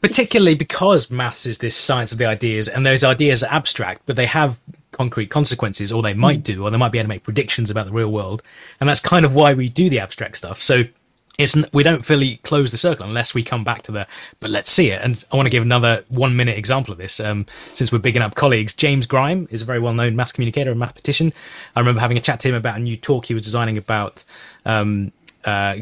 Particularly 0.00 0.54
because 0.54 1.10
maths 1.10 1.46
is 1.46 1.58
this 1.58 1.76
science 1.76 2.12
of 2.12 2.18
the 2.18 2.26
ideas 2.26 2.68
and 2.68 2.86
those 2.86 3.02
ideas 3.02 3.42
are 3.42 3.52
abstract 3.52 4.02
but 4.06 4.16
they 4.16 4.26
have 4.26 4.60
concrete 4.92 5.26
consequences 5.26 5.90
or 5.90 6.02
they 6.02 6.14
might 6.14 6.44
do 6.44 6.62
or 6.62 6.70
they 6.70 6.76
might 6.76 6.92
be 6.92 6.98
able 6.98 7.06
to 7.06 7.08
make 7.08 7.24
predictions 7.24 7.70
about 7.70 7.86
the 7.86 7.92
real 7.92 8.12
world 8.12 8.42
and 8.78 8.88
that's 8.88 9.00
kind 9.00 9.24
of 9.24 9.34
why 9.34 9.52
we 9.52 9.68
do 9.68 9.90
the 9.90 9.98
abstract 9.98 10.36
stuff. 10.36 10.62
So 10.62 10.84
it's 11.38 11.56
we 11.72 11.82
don't 11.82 12.04
fully 12.04 12.36
close 12.38 12.70
the 12.70 12.76
circle 12.76 13.06
unless 13.06 13.34
we 13.34 13.42
come 13.42 13.64
back 13.64 13.82
to 13.82 13.92
the 13.92 14.06
but 14.40 14.50
let's 14.50 14.70
see 14.70 14.90
it 14.90 15.00
and 15.02 15.24
i 15.32 15.36
want 15.36 15.46
to 15.46 15.50
give 15.50 15.62
another 15.62 16.04
one 16.08 16.36
minute 16.36 16.56
example 16.56 16.92
of 16.92 16.98
this 16.98 17.18
um, 17.20 17.44
since 17.72 17.90
we're 17.90 17.98
bigging 17.98 18.22
up 18.22 18.34
colleagues 18.34 18.74
james 18.74 19.06
grime 19.06 19.48
is 19.50 19.62
a 19.62 19.64
very 19.64 19.80
well-known 19.80 20.14
maths 20.14 20.32
communicator 20.32 20.70
and 20.70 20.78
mathematician 20.78 21.32
i 21.74 21.80
remember 21.80 22.00
having 22.00 22.16
a 22.16 22.20
chat 22.20 22.40
to 22.40 22.48
him 22.48 22.54
about 22.54 22.76
a 22.76 22.80
new 22.80 22.96
talk 22.96 23.26
he 23.26 23.34
was 23.34 23.42
designing 23.42 23.76
about 23.76 24.24
um, 24.64 25.12
uh, 25.44 25.76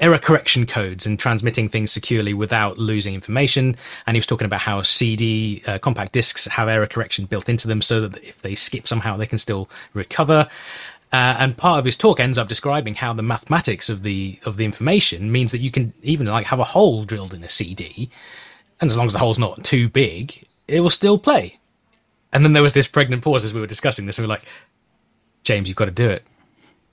error 0.00 0.18
correction 0.18 0.66
codes 0.66 1.06
and 1.06 1.18
transmitting 1.18 1.68
things 1.68 1.92
securely 1.92 2.34
without 2.34 2.78
losing 2.78 3.14
information. 3.14 3.76
And 4.06 4.16
he 4.16 4.18
was 4.18 4.26
talking 4.26 4.46
about 4.46 4.60
how 4.60 4.82
CD 4.82 5.62
uh, 5.66 5.78
compact 5.78 6.12
discs 6.12 6.46
have 6.46 6.68
error 6.68 6.86
correction 6.86 7.26
built 7.26 7.48
into 7.48 7.68
them 7.68 7.82
so 7.82 8.06
that 8.06 8.22
if 8.22 8.40
they 8.42 8.54
skip 8.54 8.86
somehow, 8.86 9.16
they 9.16 9.26
can 9.26 9.38
still 9.38 9.68
recover. 9.92 10.48
Uh, 11.14 11.36
and 11.38 11.56
part 11.56 11.78
of 11.78 11.84
his 11.84 11.96
talk 11.96 12.18
ends 12.18 12.36
up 12.36 12.48
describing 12.48 12.96
how 12.96 13.12
the 13.12 13.22
mathematics 13.22 13.88
of 13.88 14.02
the 14.02 14.36
of 14.44 14.56
the 14.56 14.64
information 14.64 15.30
means 15.30 15.52
that 15.52 15.58
you 15.58 15.70
can 15.70 15.92
even 16.02 16.26
like 16.26 16.46
have 16.46 16.58
a 16.58 16.64
hole 16.64 17.04
drilled 17.04 17.32
in 17.32 17.44
a 17.44 17.48
CD, 17.48 18.10
and 18.80 18.90
as 18.90 18.96
long 18.96 19.06
as 19.06 19.12
the 19.12 19.20
hole's 19.20 19.38
not 19.38 19.62
too 19.62 19.88
big, 19.88 20.44
it 20.66 20.80
will 20.80 20.90
still 20.90 21.16
play. 21.16 21.60
And 22.32 22.44
then 22.44 22.52
there 22.52 22.64
was 22.64 22.72
this 22.72 22.88
pregnant 22.88 23.22
pause 23.22 23.44
as 23.44 23.54
we 23.54 23.60
were 23.60 23.68
discussing 23.68 24.06
this, 24.06 24.18
and 24.18 24.26
we 24.26 24.26
are 24.26 24.36
like, 24.36 24.42
James, 25.44 25.68
you've 25.68 25.76
got 25.76 25.84
to 25.84 25.92
do 25.92 26.10
it 26.10 26.24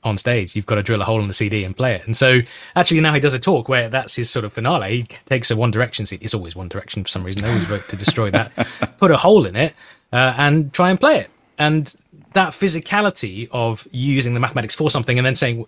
on 0.03 0.19
stage. 0.19 0.55
You've 0.55 0.67
got 0.67 0.76
to 0.76 0.84
drill 0.84 1.01
a 1.01 1.05
hole 1.05 1.19
in 1.19 1.28
the 1.28 1.34
CD 1.34 1.63
and 1.63 1.76
play 1.76 1.95
it. 1.95 2.05
And 2.05 2.15
so 2.15 2.41
actually 2.76 3.01
now 3.01 3.15
he 3.15 3.19
does 3.19 3.34
a 3.34 3.39
talk 3.39 3.69
where 3.69 3.89
that's 3.89 4.15
his 4.17 4.30
sort 4.30 4.45
of 4.45 4.53
finale. 4.53 4.97
He 4.97 5.03
takes 5.26 5.49
a 5.49 5.55
One 5.55 5.72
Direction 5.72 6.05
CD. 6.05 6.24
It's 6.24 6.36
always 6.36 6.55
One 6.55 6.67
Direction 6.67 7.03
for 7.03 7.09
some 7.09 7.24
reason. 7.24 7.41
They 7.41 7.49
always 7.49 7.67
wrote 7.67 7.89
to 7.89 7.95
destroy 7.95 8.30
that. 8.30 8.51
Put 8.99 9.09
a 9.09 9.17
hole 9.17 9.47
in 9.47 9.55
it 9.55 9.74
uh, 10.13 10.36
and 10.38 10.72
try 10.74 10.91
and 10.91 10.99
play 10.99 11.17
it. 11.22 11.32
And 11.57 11.91
that 12.34 12.49
physicality 12.49 13.47
of 13.51 13.88
using 13.91 14.34
the 14.34 14.39
mathematics 14.39 14.75
for 14.75 14.89
something 14.89 15.17
and 15.17 15.25
then 15.25 15.36
saying, 15.36 15.65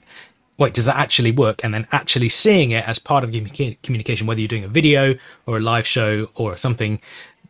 wait, 0.58 0.74
does 0.74 0.86
that 0.86 0.96
actually 0.96 1.32
work? 1.32 1.64
And 1.64 1.74
then 1.74 1.88
actually 1.92 2.30
seeing 2.30 2.72
it 2.72 2.88
as 2.88 3.00
part 3.00 3.24
of 3.24 3.34
your 3.34 3.44
communication, 3.84 4.28
whether 4.28 4.40
you're 4.40 4.48
doing 4.48 4.64
a 4.64 4.70
video 4.70 5.16
or 5.46 5.58
a 5.58 5.60
live 5.60 5.88
show 5.88 6.30
or 6.36 6.56
something. 6.58 7.02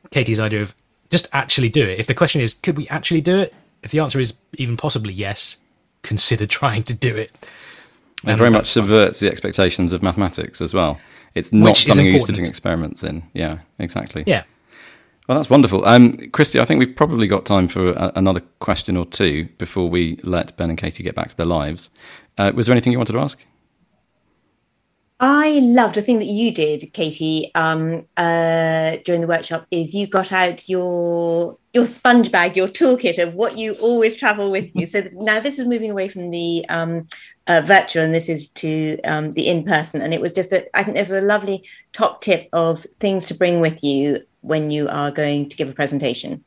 Katie's 0.10 0.40
idea 0.40 0.62
of 0.62 0.74
just 1.10 1.28
actually 1.34 1.70
do 1.70 1.88
it. 1.88 2.00
If 2.00 2.08
the 2.08 2.14
question 2.14 2.42
is, 2.42 2.54
could 2.54 2.78
we 2.78 2.88
actually 2.88 3.22
do 3.22 3.38
it? 3.40 3.54
If 3.84 3.92
the 3.92 4.00
answer 4.00 4.20
is 4.20 4.38
even 4.58 4.78
possibly 4.78 5.14
yes, 5.14 5.58
consider 6.02 6.46
trying 6.48 6.84
to 6.84 6.94
do 6.94 7.16
it. 7.16 7.32
It 8.26 8.38
very 8.38 8.50
much 8.50 8.68
subverts 8.68 9.20
the 9.20 9.30
expectations 9.30 9.92
of 9.92 10.02
mathematics 10.02 10.62
as 10.62 10.74
well. 10.74 11.00
It's 11.36 11.52
not 11.52 11.70
Which 11.70 11.86
something 11.86 12.06
you're 12.06 12.14
used 12.14 12.28
to 12.28 12.32
doing 12.32 12.48
experiments 12.48 13.04
in. 13.04 13.24
Yeah, 13.34 13.60
exactly. 13.80 14.24
Yeah. 14.26 14.44
Well, 15.28 15.38
that's 15.38 15.50
wonderful. 15.50 15.86
Um, 15.86 16.12
Christie, 16.32 16.60
I 16.60 16.66
think 16.66 16.80
we've 16.80 16.96
probably 16.96 17.28
got 17.28 17.46
time 17.46 17.70
for 17.70 17.92
a, 17.92 18.12
another 18.16 18.42
question 18.60 18.98
or 18.98 19.06
two 19.06 19.48
before 19.58 19.90
we 19.90 20.20
let 20.24 20.56
Ben 20.58 20.70
and 20.70 20.78
Katie 20.78 21.02
get 21.04 21.16
back 21.16 21.30
to 21.30 21.38
their 21.38 21.46
lives. 21.46 21.90
Uh, 22.38 22.52
was 22.54 22.68
there 22.68 22.74
anything 22.74 22.92
you 22.92 23.00
wanted 23.00 23.14
to 23.14 23.20
ask? 23.20 23.46
I 25.22 25.60
loved 25.60 25.96
the 25.96 26.02
thing 26.02 26.20
that 26.20 26.26
you 26.26 26.54
did, 26.54 26.92
Katie, 26.92 27.50
um, 27.56 28.02
uh, 28.18 28.98
during 29.06 29.22
the 29.22 29.28
workshop. 29.28 29.66
Is 29.72 29.96
you 29.96 30.06
got 30.08 30.34
out 30.34 30.68
your 30.68 31.58
your 31.74 31.86
sponge 31.86 32.30
bag, 32.30 32.58
your 32.58 32.68
toolkit 32.68 33.22
of 33.24 33.34
what 33.34 33.58
you 33.58 33.76
always 33.76 34.18
travel 34.18 34.52
with 34.52 34.70
you. 34.74 34.86
So 34.86 35.08
now 35.14 35.40
this 35.40 35.60
is 35.60 35.66
moving 35.66 35.92
away 35.92 36.10
from 36.10 36.32
the 36.32 36.66
um, 36.68 37.08
uh, 37.48 37.62
virtual, 37.64 38.04
and 38.04 38.14
this 38.14 38.28
is 38.28 38.50
to 38.50 39.00
um, 39.04 39.32
the 39.34 39.48
in 39.48 39.64
person. 39.64 40.02
And 40.02 40.14
it 40.14 40.20
was 40.20 40.34
just 40.34 40.52
a, 40.52 40.66
I 40.78 40.84
think 40.84 40.96
there's 40.96 41.10
a 41.10 41.22
lovely 41.22 41.64
top 41.94 42.20
tip 42.20 42.50
of 42.52 42.86
things 43.00 43.24
to 43.26 43.34
bring 43.34 43.62
with 43.62 43.82
you 43.82 44.22
when 44.44 44.72
you 44.72 44.88
are 44.90 45.12
going 45.12 45.50
to 45.50 45.58
give 45.58 45.70
a 45.70 45.74
presentation? 45.74 46.44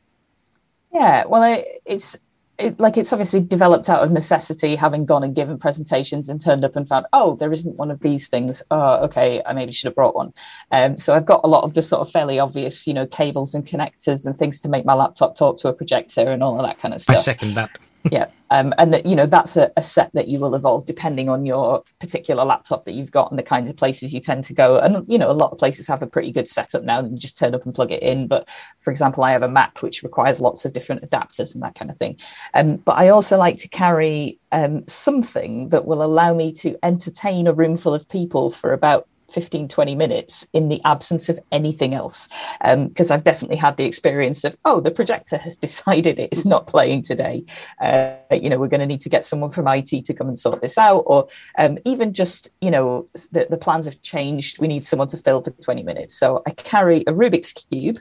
Yeah, 0.92 1.24
well, 1.26 1.42
it, 1.42 1.82
it's 1.84 2.16
it, 2.58 2.80
like 2.80 2.96
it's 2.96 3.12
obviously 3.12 3.40
developed 3.40 3.88
out 3.88 4.02
of 4.02 4.10
necessity, 4.10 4.76
having 4.76 5.04
gone 5.04 5.22
and 5.22 5.34
given 5.34 5.58
presentations 5.58 6.28
and 6.28 6.40
turned 6.40 6.64
up 6.64 6.76
and 6.76 6.88
found, 6.88 7.06
oh, 7.12 7.36
there 7.36 7.52
isn't 7.52 7.76
one 7.76 7.90
of 7.90 8.00
these 8.00 8.28
things. 8.28 8.62
Oh, 8.70 9.04
okay, 9.04 9.42
I 9.44 9.52
maybe 9.52 9.72
should 9.72 9.88
have 9.88 9.94
brought 9.94 10.14
one. 10.14 10.32
Um, 10.70 10.96
so 10.96 11.14
I've 11.14 11.26
got 11.26 11.40
a 11.44 11.48
lot 11.48 11.64
of 11.64 11.74
the 11.74 11.82
sort 11.82 12.06
of 12.06 12.10
fairly 12.10 12.38
obvious, 12.38 12.86
you 12.86 12.94
know, 12.94 13.06
cables 13.06 13.54
and 13.54 13.66
connectors 13.66 14.24
and 14.24 14.38
things 14.38 14.60
to 14.60 14.68
make 14.68 14.84
my 14.84 14.94
laptop 14.94 15.36
talk 15.36 15.58
to 15.58 15.68
a 15.68 15.72
projector 15.72 16.30
and 16.30 16.42
all 16.42 16.58
of 16.58 16.66
that 16.66 16.78
kind 16.78 16.94
of 16.94 17.00
stuff. 17.00 17.16
I 17.16 17.20
second 17.20 17.54
that 17.54 17.78
yeah. 18.10 18.26
Um, 18.50 18.72
and 18.78 18.94
that 18.94 19.06
you 19.06 19.16
know 19.16 19.26
that's 19.26 19.56
a, 19.56 19.72
a, 19.76 19.82
set 19.82 20.12
that 20.14 20.28
you 20.28 20.38
will 20.38 20.54
evolve 20.54 20.86
depending 20.86 21.28
on 21.28 21.44
your 21.46 21.82
particular 22.00 22.44
laptop 22.44 22.84
that 22.84 22.92
you've 22.92 23.10
got 23.10 23.30
and 23.30 23.38
the 23.38 23.42
kinds 23.42 23.68
of 23.68 23.76
places 23.76 24.14
you 24.14 24.20
tend 24.20 24.44
to 24.44 24.54
go. 24.54 24.78
And 24.78 25.06
you 25.08 25.18
know 25.18 25.30
a 25.30 25.32
lot 25.32 25.50
of 25.50 25.58
places 25.58 25.88
have 25.88 26.02
a 26.02 26.06
pretty 26.06 26.30
good 26.30 26.48
setup 26.48 26.84
now. 26.84 27.00
And 27.00 27.12
you 27.12 27.18
just 27.18 27.36
turn 27.36 27.54
up 27.54 27.64
and 27.64 27.74
plug 27.74 27.90
it 27.90 28.02
in. 28.02 28.28
But 28.28 28.48
for 28.78 28.90
example 28.92 29.24
i 29.24 29.32
have 29.32 29.42
a 29.42 29.48
mac 29.48 29.82
which 29.82 30.02
requires 30.02 30.40
lots 30.40 30.64
of 30.64 30.72
different 30.72 31.02
adapters 31.02 31.54
and 31.54 31.62
that 31.62 31.74
kind 31.74 31.90
of 31.90 31.98
thing. 31.98 32.18
Um, 32.54 32.76
but 32.76 32.96
i 32.96 33.08
also 33.08 33.36
like 33.36 33.56
to 33.58 33.68
carry 33.68 34.38
um, 34.52 34.86
something 34.86 35.70
that 35.70 35.86
will 35.86 36.02
allow 36.02 36.32
me 36.32 36.52
to 36.52 36.78
entertain 36.84 37.46
a 37.46 37.52
room 37.52 37.76
full 37.76 37.94
of 37.94 38.08
people 38.08 38.52
for 38.52 38.72
about 38.72 39.08
15 39.36 39.68
20 39.68 39.94
minutes 39.94 40.48
in 40.54 40.70
the 40.70 40.80
absence 40.86 41.28
of 41.28 41.38
anything 41.52 41.92
else. 41.92 42.26
Because 42.62 43.10
um, 43.10 43.14
i've 43.14 43.24
definitely 43.24 43.58
had 43.58 43.76
the 43.76 43.84
experience 43.84 44.44
of 44.44 44.56
oh 44.64 44.80
the 44.80 44.90
projector 44.90 45.36
has 45.36 45.56
decided 45.66 46.18
it's 46.18 46.46
not 46.46 46.66
playing 46.66 47.02
today. 47.02 47.44
Uh, 47.78 48.14
you 48.32 48.48
know 48.48 48.58
we're 48.58 48.74
going 48.74 48.80
to 48.80 48.86
need 48.86 49.02
to 49.02 49.10
get 49.10 49.26
someone 49.26 49.50
from 49.50 49.68
it 49.68 50.06
to 50.06 50.14
come 50.14 50.28
and 50.28 50.38
sort 50.38 50.62
this 50.62 50.78
out 50.78 51.02
or 51.06 51.28
um, 51.58 51.76
even 51.84 52.14
just 52.14 52.50
you 52.62 52.70
know 52.70 53.06
the, 53.32 53.46
the 53.50 53.58
plans 53.58 53.84
have 53.84 54.00
changed. 54.00 54.58
We 54.58 54.68
need 54.68 54.86
someone 54.86 55.08
to 55.08 55.18
fill 55.18 55.42
for 55.42 55.50
20 55.50 55.82
minutes. 55.82 56.14
So 56.14 56.42
i 56.46 56.50
carry 56.52 57.02
a 57.02 57.12
rubik's 57.12 57.52
cube 57.52 57.98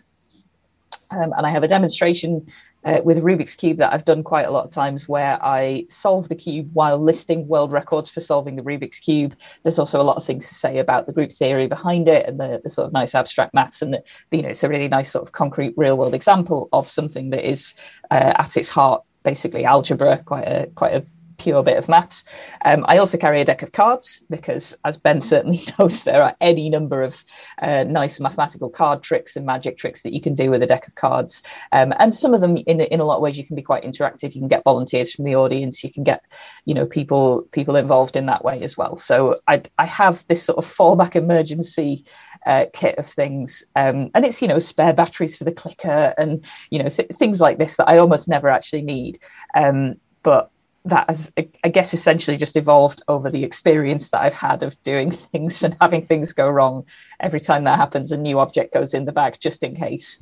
um, 1.11 1.33
and 1.35 1.45
I 1.45 1.51
have 1.51 1.63
a 1.63 1.67
demonstration 1.67 2.45
uh, 2.85 3.01
with 3.03 3.23
Rubik's 3.23 3.55
Cube 3.55 3.77
that 3.77 3.91
I've 3.91 4.05
done 4.05 4.23
quite 4.23 4.45
a 4.45 4.51
lot 4.51 4.65
of 4.65 4.71
times 4.71 5.09
where 5.09 5.43
I 5.43 5.85
solve 5.89 6.29
the 6.29 6.35
cube 6.35 6.69
while 6.73 6.99
listing 6.99 7.47
world 7.47 7.73
records 7.73 8.09
for 8.09 8.19
solving 8.19 8.55
the 8.55 8.61
Rubik's 8.61 8.99
Cube. 8.99 9.35
There's 9.63 9.79
also 9.79 9.99
a 9.99 10.03
lot 10.03 10.17
of 10.17 10.25
things 10.25 10.47
to 10.47 10.53
say 10.53 10.77
about 10.77 11.07
the 11.07 11.11
group 11.11 11.31
theory 11.31 11.67
behind 11.67 12.07
it 12.07 12.27
and 12.27 12.39
the, 12.39 12.61
the 12.63 12.69
sort 12.69 12.85
of 12.87 12.93
nice 12.93 13.15
abstract 13.15 13.53
maths. 13.53 13.81
And, 13.81 13.95
the, 13.95 14.03
you 14.31 14.43
know, 14.43 14.49
it's 14.49 14.63
a 14.63 14.69
really 14.69 14.87
nice 14.87 15.11
sort 15.11 15.27
of 15.27 15.31
concrete 15.31 15.73
real 15.75 15.97
world 15.97 16.13
example 16.13 16.69
of 16.73 16.87
something 16.87 17.31
that 17.31 17.47
is 17.47 17.73
uh, 18.11 18.33
at 18.37 18.55
its 18.55 18.69
heart 18.69 19.03
basically 19.23 19.65
algebra, 19.65 20.21
quite 20.23 20.47
a 20.47 20.67
quite 20.75 20.93
a 20.93 21.03
pure 21.37 21.63
bit 21.63 21.77
of 21.77 21.89
maths. 21.89 22.23
Um, 22.63 22.85
I 22.87 22.97
also 22.97 23.17
carry 23.17 23.41
a 23.41 23.45
deck 23.45 23.61
of 23.61 23.71
cards 23.71 24.23
because, 24.29 24.77
as 24.85 24.97
Ben 24.97 25.21
certainly 25.21 25.61
knows, 25.79 26.03
there 26.03 26.23
are 26.23 26.35
any 26.41 26.69
number 26.69 27.03
of 27.03 27.23
uh, 27.61 27.83
nice 27.83 28.19
mathematical 28.19 28.69
card 28.69 29.03
tricks 29.03 29.35
and 29.35 29.45
magic 29.45 29.77
tricks 29.77 30.03
that 30.03 30.13
you 30.13 30.21
can 30.21 30.35
do 30.35 30.49
with 30.51 30.63
a 30.63 30.67
deck 30.67 30.87
of 30.87 30.95
cards. 30.95 31.41
Um, 31.71 31.93
and 31.99 32.15
some 32.15 32.33
of 32.33 32.41
them, 32.41 32.57
in, 32.57 32.81
in 32.81 32.99
a 32.99 33.05
lot 33.05 33.17
of 33.17 33.21
ways, 33.21 33.37
you 33.37 33.45
can 33.45 33.55
be 33.55 33.61
quite 33.61 33.83
interactive. 33.83 34.35
You 34.35 34.41
can 34.41 34.47
get 34.47 34.63
volunteers 34.63 35.13
from 35.13 35.25
the 35.25 35.35
audience. 35.35 35.83
You 35.83 35.91
can 35.91 36.03
get, 36.03 36.21
you 36.65 36.73
know, 36.73 36.85
people 36.85 37.43
people 37.51 37.75
involved 37.75 38.15
in 38.15 38.25
that 38.27 38.43
way 38.43 38.61
as 38.61 38.77
well. 38.77 38.97
So 38.97 39.37
I, 39.47 39.63
I 39.77 39.85
have 39.85 40.25
this 40.27 40.43
sort 40.43 40.57
of 40.57 40.65
fallback 40.65 41.15
emergency 41.15 42.05
uh, 42.45 42.65
kit 42.73 42.97
of 42.97 43.07
things, 43.07 43.63
um, 43.75 44.11
and 44.13 44.25
it's 44.25 44.41
you 44.41 44.47
know 44.47 44.59
spare 44.59 44.93
batteries 44.93 45.37
for 45.37 45.43
the 45.43 45.51
clicker 45.51 46.13
and 46.17 46.45
you 46.69 46.81
know 46.81 46.89
th- 46.89 47.09
things 47.17 47.41
like 47.41 47.57
this 47.57 47.77
that 47.77 47.89
I 47.89 47.97
almost 47.97 48.27
never 48.27 48.49
actually 48.49 48.81
need. 48.81 49.17
Um, 49.55 49.95
but 50.23 50.49
that 50.85 51.05
has, 51.07 51.31
I 51.63 51.69
guess, 51.69 51.93
essentially 51.93 52.37
just 52.37 52.55
evolved 52.55 53.01
over 53.07 53.29
the 53.29 53.43
experience 53.43 54.11
that 54.11 54.21
I've 54.21 54.33
had 54.33 54.63
of 54.63 54.81
doing 54.83 55.11
things 55.31 55.63
and 55.63 55.75
having 55.81 56.05
things 56.05 56.31
go 56.31 56.47
wrong. 56.47 56.85
Every 57.19 57.39
time 57.39 57.63
that 57.63 57.77
happens, 57.77 58.11
a 58.11 58.17
new 58.17 58.39
object 58.39 58.73
goes 58.73 58.93
in 58.93 59.05
the 59.05 59.11
bag 59.11 59.37
just 59.39 59.63
in 59.63 59.75
case 59.75 60.19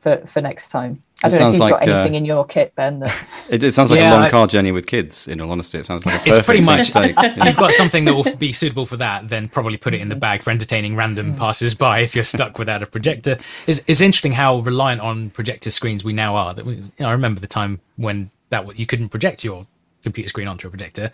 for, 0.00 0.18
for 0.26 0.40
next 0.42 0.68
time. 0.68 1.02
I 1.22 1.30
don't 1.30 1.40
know 1.40 1.46
if 1.46 1.52
you've 1.54 1.60
like, 1.60 1.70
got 1.70 1.88
anything 1.88 2.14
uh, 2.14 2.18
in 2.18 2.24
your 2.26 2.44
kit, 2.44 2.74
Ben. 2.74 3.00
That... 3.00 3.26
It, 3.48 3.62
it, 3.62 3.72
sounds 3.72 3.90
like 3.90 4.00
yeah, 4.00 4.10
a 4.10 4.14
long 4.14 4.22
I, 4.24 4.30
car 4.30 4.46
journey 4.46 4.72
with 4.72 4.86
kids. 4.86 5.28
In 5.28 5.40
all 5.40 5.50
honesty, 5.50 5.78
it 5.78 5.86
sounds 5.86 6.04
like 6.04 6.14
a 6.14 6.18
perfect 6.18 6.36
it's 6.38 6.46
pretty 6.46 6.62
much. 6.62 6.90
Take, 6.90 7.14
if 7.16 7.44
you've 7.44 7.56
got 7.56 7.72
something 7.72 8.04
that 8.06 8.14
will 8.14 8.36
be 8.36 8.52
suitable 8.52 8.84
for 8.84 8.96
that, 8.96 9.28
then 9.28 9.48
probably 9.48 9.76
put 9.76 9.94
it 9.94 10.00
in 10.00 10.08
the 10.08 10.16
bag 10.16 10.42
for 10.42 10.50
entertaining 10.50 10.96
random 10.96 11.34
passers 11.34 11.74
by. 11.74 12.00
If 12.00 12.14
you're 12.14 12.24
stuck 12.24 12.58
without 12.58 12.82
a 12.82 12.86
projector, 12.86 13.38
it's, 13.66 13.84
it's 13.86 14.00
interesting 14.00 14.32
how 14.32 14.58
reliant 14.58 15.02
on 15.02 15.30
projector 15.30 15.70
screens 15.70 16.04
we 16.04 16.12
now 16.12 16.36
are. 16.36 16.54
That 16.54 16.66
we, 16.66 16.74
you 16.74 16.90
know, 17.00 17.08
I 17.08 17.12
remember 17.12 17.40
the 17.40 17.46
time 17.46 17.80
when 17.96 18.30
that 18.48 18.78
you 18.78 18.86
couldn't 18.86 19.10
project 19.10 19.44
your 19.44 19.66
computer 20.04 20.28
screen 20.28 20.46
onto 20.46 20.68
a 20.68 20.70
projector, 20.70 21.10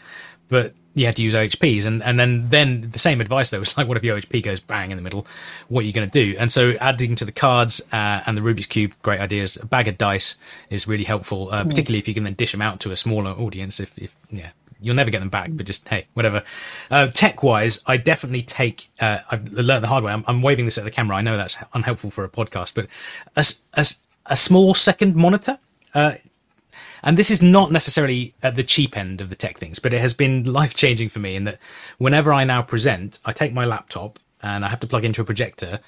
but 0.49 0.74
you 0.95 1.07
had 1.07 1.16
to 1.16 1.22
use 1.22 1.34
OHPs. 1.34 1.86
And, 1.86 2.03
and 2.03 2.18
then, 2.18 2.49
then 2.51 2.91
the 2.91 2.99
same 2.99 3.20
advice 3.20 3.51
though 3.51 3.61
was 3.61 3.76
like, 3.78 3.88
what 3.88 3.97
if 3.97 4.05
your 4.05 4.18
OHP 4.18 4.43
goes 4.43 4.61
bang 4.61 4.91
in 4.91 4.97
the 4.97 5.03
middle? 5.03 5.26
What 5.68 5.84
are 5.84 5.86
you 5.86 5.93
going 5.93 6.09
to 6.09 6.12
do? 6.12 6.36
And 6.38 6.53
so 6.53 6.72
adding 6.80 7.14
to 7.16 7.24
the 7.24 7.32
cards 7.32 7.80
uh, 7.93 8.22
and 8.26 8.36
the 8.36 8.43
Rubik's 8.43 8.66
Cube, 8.66 8.93
great 9.03 9.20
ideas. 9.20 9.57
A 9.57 9.64
bag 9.64 9.88
of 9.88 9.97
dice 9.97 10.36
is 10.68 10.86
really 10.86 11.05
helpful, 11.05 11.49
uh, 11.51 11.64
mm. 11.64 11.68
particularly 11.68 11.99
if 11.99 12.09
you 12.09 12.14
can 12.14 12.24
then 12.24 12.34
dish 12.34 12.53
them 12.53 12.61
out 12.61 12.80
to 12.80 12.91
a 12.91 12.97
smaller 12.97 13.30
audience. 13.30 13.78
If, 13.80 13.97
if 13.99 14.16
yeah, 14.30 14.51
you'll 14.80 14.97
never 14.97 15.11
get 15.11 15.20
them 15.20 15.28
back, 15.28 15.51
but 15.53 15.66
just 15.66 15.88
hey, 15.88 16.07
whatever. 16.14 16.43
Uh, 16.91 17.07
tech 17.07 17.43
wise, 17.43 17.82
I 17.86 17.97
definitely 17.97 18.43
take. 18.43 18.88
Uh, 19.01 19.18
I've 19.30 19.53
learned 19.53 19.84
the 19.84 19.88
hard 19.88 20.05
way. 20.05 20.12
I'm, 20.12 20.24
I'm, 20.26 20.43
waving 20.43 20.64
this 20.64 20.78
at 20.78 20.84
the 20.84 20.91
camera. 20.91 21.16
I 21.16 21.22
know 21.22 21.36
that's 21.36 21.59
unhelpful 21.74 22.11
for 22.11 22.24
a 22.24 22.28
podcast, 22.28 22.74
but 22.74 22.86
as 23.36 23.64
as 23.74 24.03
a 24.26 24.36
small 24.36 24.74
second 24.74 25.16
monitor. 25.16 25.59
Uh, 25.95 26.14
and 27.03 27.16
this 27.16 27.30
is 27.30 27.42
not 27.42 27.72
necessarily 27.72 28.34
at 28.42 28.57
the 28.57 28.62
cheap 28.62 28.96
end 28.96 29.20
of 29.20 29.30
the 29.30 29.36
tech 29.36 29.59
things, 29.59 29.78
but 29.78 29.94
it 29.94 30.01
has 30.01 30.14
been 30.14 30.53
life 30.53 30.74
changing 30.74 31.09
for 31.09 31.18
me 31.18 31.36
in 31.36 31.44
that 31.44 31.59
whenever 31.98 32.32
I 32.32 32.44
now 32.44 32.62
present, 32.62 33.18
I 33.24 33.32
take 33.32 33.53
my 33.53 33.64
laptop 33.64 34.18
and 34.42 34.64
I 34.64 34.68
have 34.68 34.80
to 34.80 34.86
plug 34.86 35.05
into 35.05 35.20
a 35.20 35.24
projector. 35.24 35.80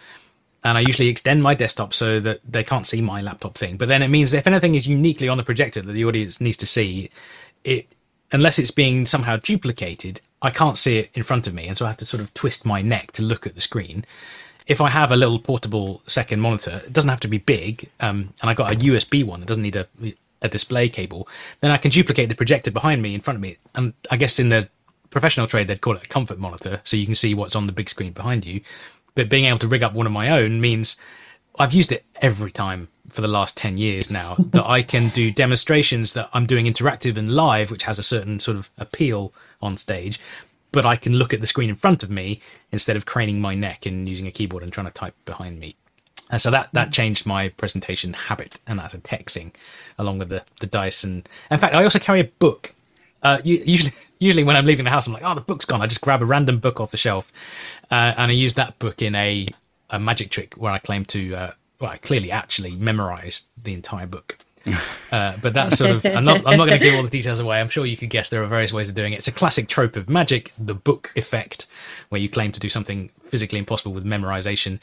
And 0.65 0.79
I 0.79 0.83
usually 0.83 1.09
extend 1.09 1.43
my 1.43 1.55
desktop 1.55 1.93
so 1.93 2.21
that 2.21 2.41
they 2.49 2.63
can't 2.63 2.87
see 2.87 3.01
my 3.01 3.21
laptop 3.21 3.57
thing. 3.57 3.77
But 3.77 3.89
then 3.89 4.01
it 4.01 4.09
means 4.09 4.33
if 4.33 4.47
anything 4.47 4.77
is 4.77 4.87
uniquely 4.87 5.29
on 5.29 5.37
the 5.37 5.43
projector 5.43 5.83
that 5.83 5.93
the 5.93 6.05
audience 6.05 6.41
needs 6.41 6.57
to 6.59 6.67
see, 6.67 7.11
it 7.65 7.89
unless 8.33 8.59
it's 8.59 8.71
being 8.71 9.07
somehow 9.07 9.37
duplicated, 9.37 10.21
I 10.41 10.51
can't 10.51 10.79
see 10.79 10.99
it 10.99 11.11
in 11.15 11.23
front 11.23 11.47
of 11.47 11.55
me, 11.55 11.69
and 11.69 11.77
so 11.77 11.85
I 11.85 11.89
have 11.89 11.99
to 11.99 12.07
sort 12.07 12.23
of 12.23 12.33
twist 12.35 12.67
my 12.67 12.83
neck 12.83 13.13
to 13.13 13.23
look 13.23 13.47
at 13.47 13.55
the 13.55 13.61
screen. 13.61 14.05
If 14.67 14.81
I 14.81 14.89
have 14.89 15.13
a 15.13 15.17
little 15.17 15.39
portable 15.39 16.03
second 16.07 16.41
monitor, 16.41 16.83
it 16.87 16.93
doesn't 16.93 17.11
have 17.11 17.21
to 17.21 17.29
be 17.29 17.39
big, 17.39 17.89
um, 18.01 18.33
and 18.41 18.51
I 18.51 18.55
got 18.55 18.73
a 18.73 18.77
USB 18.77 19.25
one 19.25 19.41
that 19.41 19.47
doesn't 19.47 19.63
need 19.63 19.77
a 19.77 19.87
a 20.43 20.49
display 20.49 20.89
cable, 20.89 21.29
then 21.61 21.71
I 21.71 21.77
can 21.77 21.91
duplicate 21.91 22.29
the 22.29 22.35
projector 22.35 22.71
behind 22.71 23.01
me 23.01 23.15
in 23.15 23.21
front 23.21 23.37
of 23.37 23.41
me. 23.41 23.57
And 23.75 23.95
I 24.11 24.17
guess 24.17 24.39
in 24.39 24.49
the 24.51 24.69
professional 25.11 25.47
trade, 25.47 25.69
they'd 25.69 25.81
call 25.81 25.97
it 25.97 26.05
a 26.05 26.09
comfort 26.09 26.39
monitor, 26.39 26.81
so 26.85 26.97
you 26.97 27.07
can 27.07 27.15
see 27.15 27.35
what's 27.35 27.57
on 27.57 27.67
the 27.67 27.73
big 27.73 27.89
screen 27.89 28.13
behind 28.13 28.45
you. 28.45 28.61
But 29.15 29.29
being 29.29 29.45
able 29.45 29.59
to 29.61 29.69
rig 29.69 29.83
up 29.83 29.95
one 29.95 30.07
of 30.07 30.13
my 30.13 30.31
own 30.31 30.61
means 30.61 30.97
I've 31.59 31.73
used 31.73 31.93
it 31.93 32.05
every 32.21 32.51
time 32.51 32.89
for 33.09 33.21
the 33.21 33.29
last 33.29 33.57
10 33.59 33.79
years 33.79 34.11
now 34.11 34.37
that 34.39 34.67
I 34.67 34.83
can 34.83 35.11
do 35.11 35.31
demonstrations 35.31 36.15
that 36.15 36.31
I'm 36.33 36.47
doing 36.47 36.67
interactive 36.67 37.17
and 37.17 37.35
live, 37.35 37.71
which 37.71 37.85
has 37.85 37.99
a 37.99 38.03
certain 38.03 38.41
sort 38.41 38.57
of 38.57 38.71
appeal 38.79 39.33
on 39.61 39.77
stage. 39.77 40.19
But 40.73 40.87
I 40.87 40.97
can 40.97 41.13
look 41.13 41.35
at 41.35 41.43
the 41.43 41.47
screen 41.47 41.69
in 41.69 41.77
front 41.77 42.03
of 42.03 42.11
me 42.11 42.41
instead 42.71 42.97
of 42.97 43.05
craning 43.05 43.41
my 43.41 43.55
neck 43.55 43.85
and 43.85 44.09
using 44.09 44.27
a 44.27 44.31
keyboard 44.31 44.63
and 44.63 44.73
trying 44.73 44.87
to 44.87 44.93
type 44.93 45.15
behind 45.27 45.61
me. 45.61 45.77
And 46.33 46.41
so 46.41 46.51
that, 46.51 46.71
that 46.73 46.93
changed 46.93 47.27
my 47.27 47.51
presentation 47.51 48.15
habit, 48.15 48.59
and 48.67 48.79
that's 48.79 48.95
a 48.95 48.99
tech 48.99 49.29
thing 49.29 49.53
along 49.99 50.19
with 50.19 50.31
the, 50.31 50.43
the 50.61 50.67
dice. 50.67 51.05
And 51.05 51.29
in 51.51 51.59
fact, 51.59 51.75
I 51.75 51.85
also 51.85 51.99
carry 51.99 52.21
a 52.21 52.25
book. 52.25 52.75
Uh, 53.23 53.39
usually, 53.45 53.93
usually 54.19 54.43
when 54.43 54.57
I'm 54.57 54.65
leaving 54.65 54.85
the 54.87 54.91
house, 54.91 55.07
I'm 55.07 55.13
like, 55.13 55.23
oh, 55.23 55.35
the 55.35 55.43
book's 55.43 55.67
gone. 55.67 55.83
I 55.83 55.87
just 55.87 56.01
grab 56.01 56.23
a 56.23 56.25
random 56.25 56.59
book 56.59 56.81
off 56.81 56.91
the 56.91 56.97
shelf, 56.97 57.31
uh, 57.91 58.15
and 58.17 58.31
I 58.31 58.35
use 58.35 58.55
that 58.55 58.79
book 58.79 59.03
in 59.03 59.15
a, 59.15 59.47
a 59.91 60.01
magic 60.01 60.31
trick 60.31 60.55
where 60.55 60.73
I 60.73 60.79
claim 60.79 61.05
to, 61.07 61.35
uh, 61.35 61.51
well, 61.79 61.91
I 61.91 61.99
clearly 61.99 62.31
actually 62.31 62.77
memorized 62.77 63.49
the 63.63 63.75
entire 63.75 64.07
book. 64.07 64.39
Uh, 65.13 65.37
but 65.43 65.53
that's 65.53 65.77
sort 65.77 65.91
of 65.91 66.07
I'm 66.07 66.25
not 66.25 66.39
I'm 66.47 66.57
not 66.57 66.65
going 66.67 66.71
to 66.71 66.79
give 66.79 66.95
all 66.95 67.03
the 67.03 67.11
details 67.11 67.39
away. 67.39 67.61
I'm 67.61 67.69
sure 67.69 67.85
you 67.85 67.99
could 67.99 68.09
guess 68.09 68.31
there 68.31 68.43
are 68.43 68.47
various 68.47 68.73
ways 68.73 68.89
of 68.89 68.95
doing 68.95 69.13
it. 69.13 69.17
It's 69.17 69.29
a 69.29 69.33
classic 69.33 69.69
trope 69.69 69.95
of 69.95 70.09
magic, 70.09 70.53
the 70.59 70.73
book 70.73 71.13
effect, 71.17 71.67
where 72.09 72.19
you 72.19 72.31
claim 72.31 72.51
to 72.53 72.59
do 72.59 72.71
something 72.71 73.11
physically 73.29 73.59
impossible 73.59 73.93
with 73.93 74.07
memorization. 74.07 74.81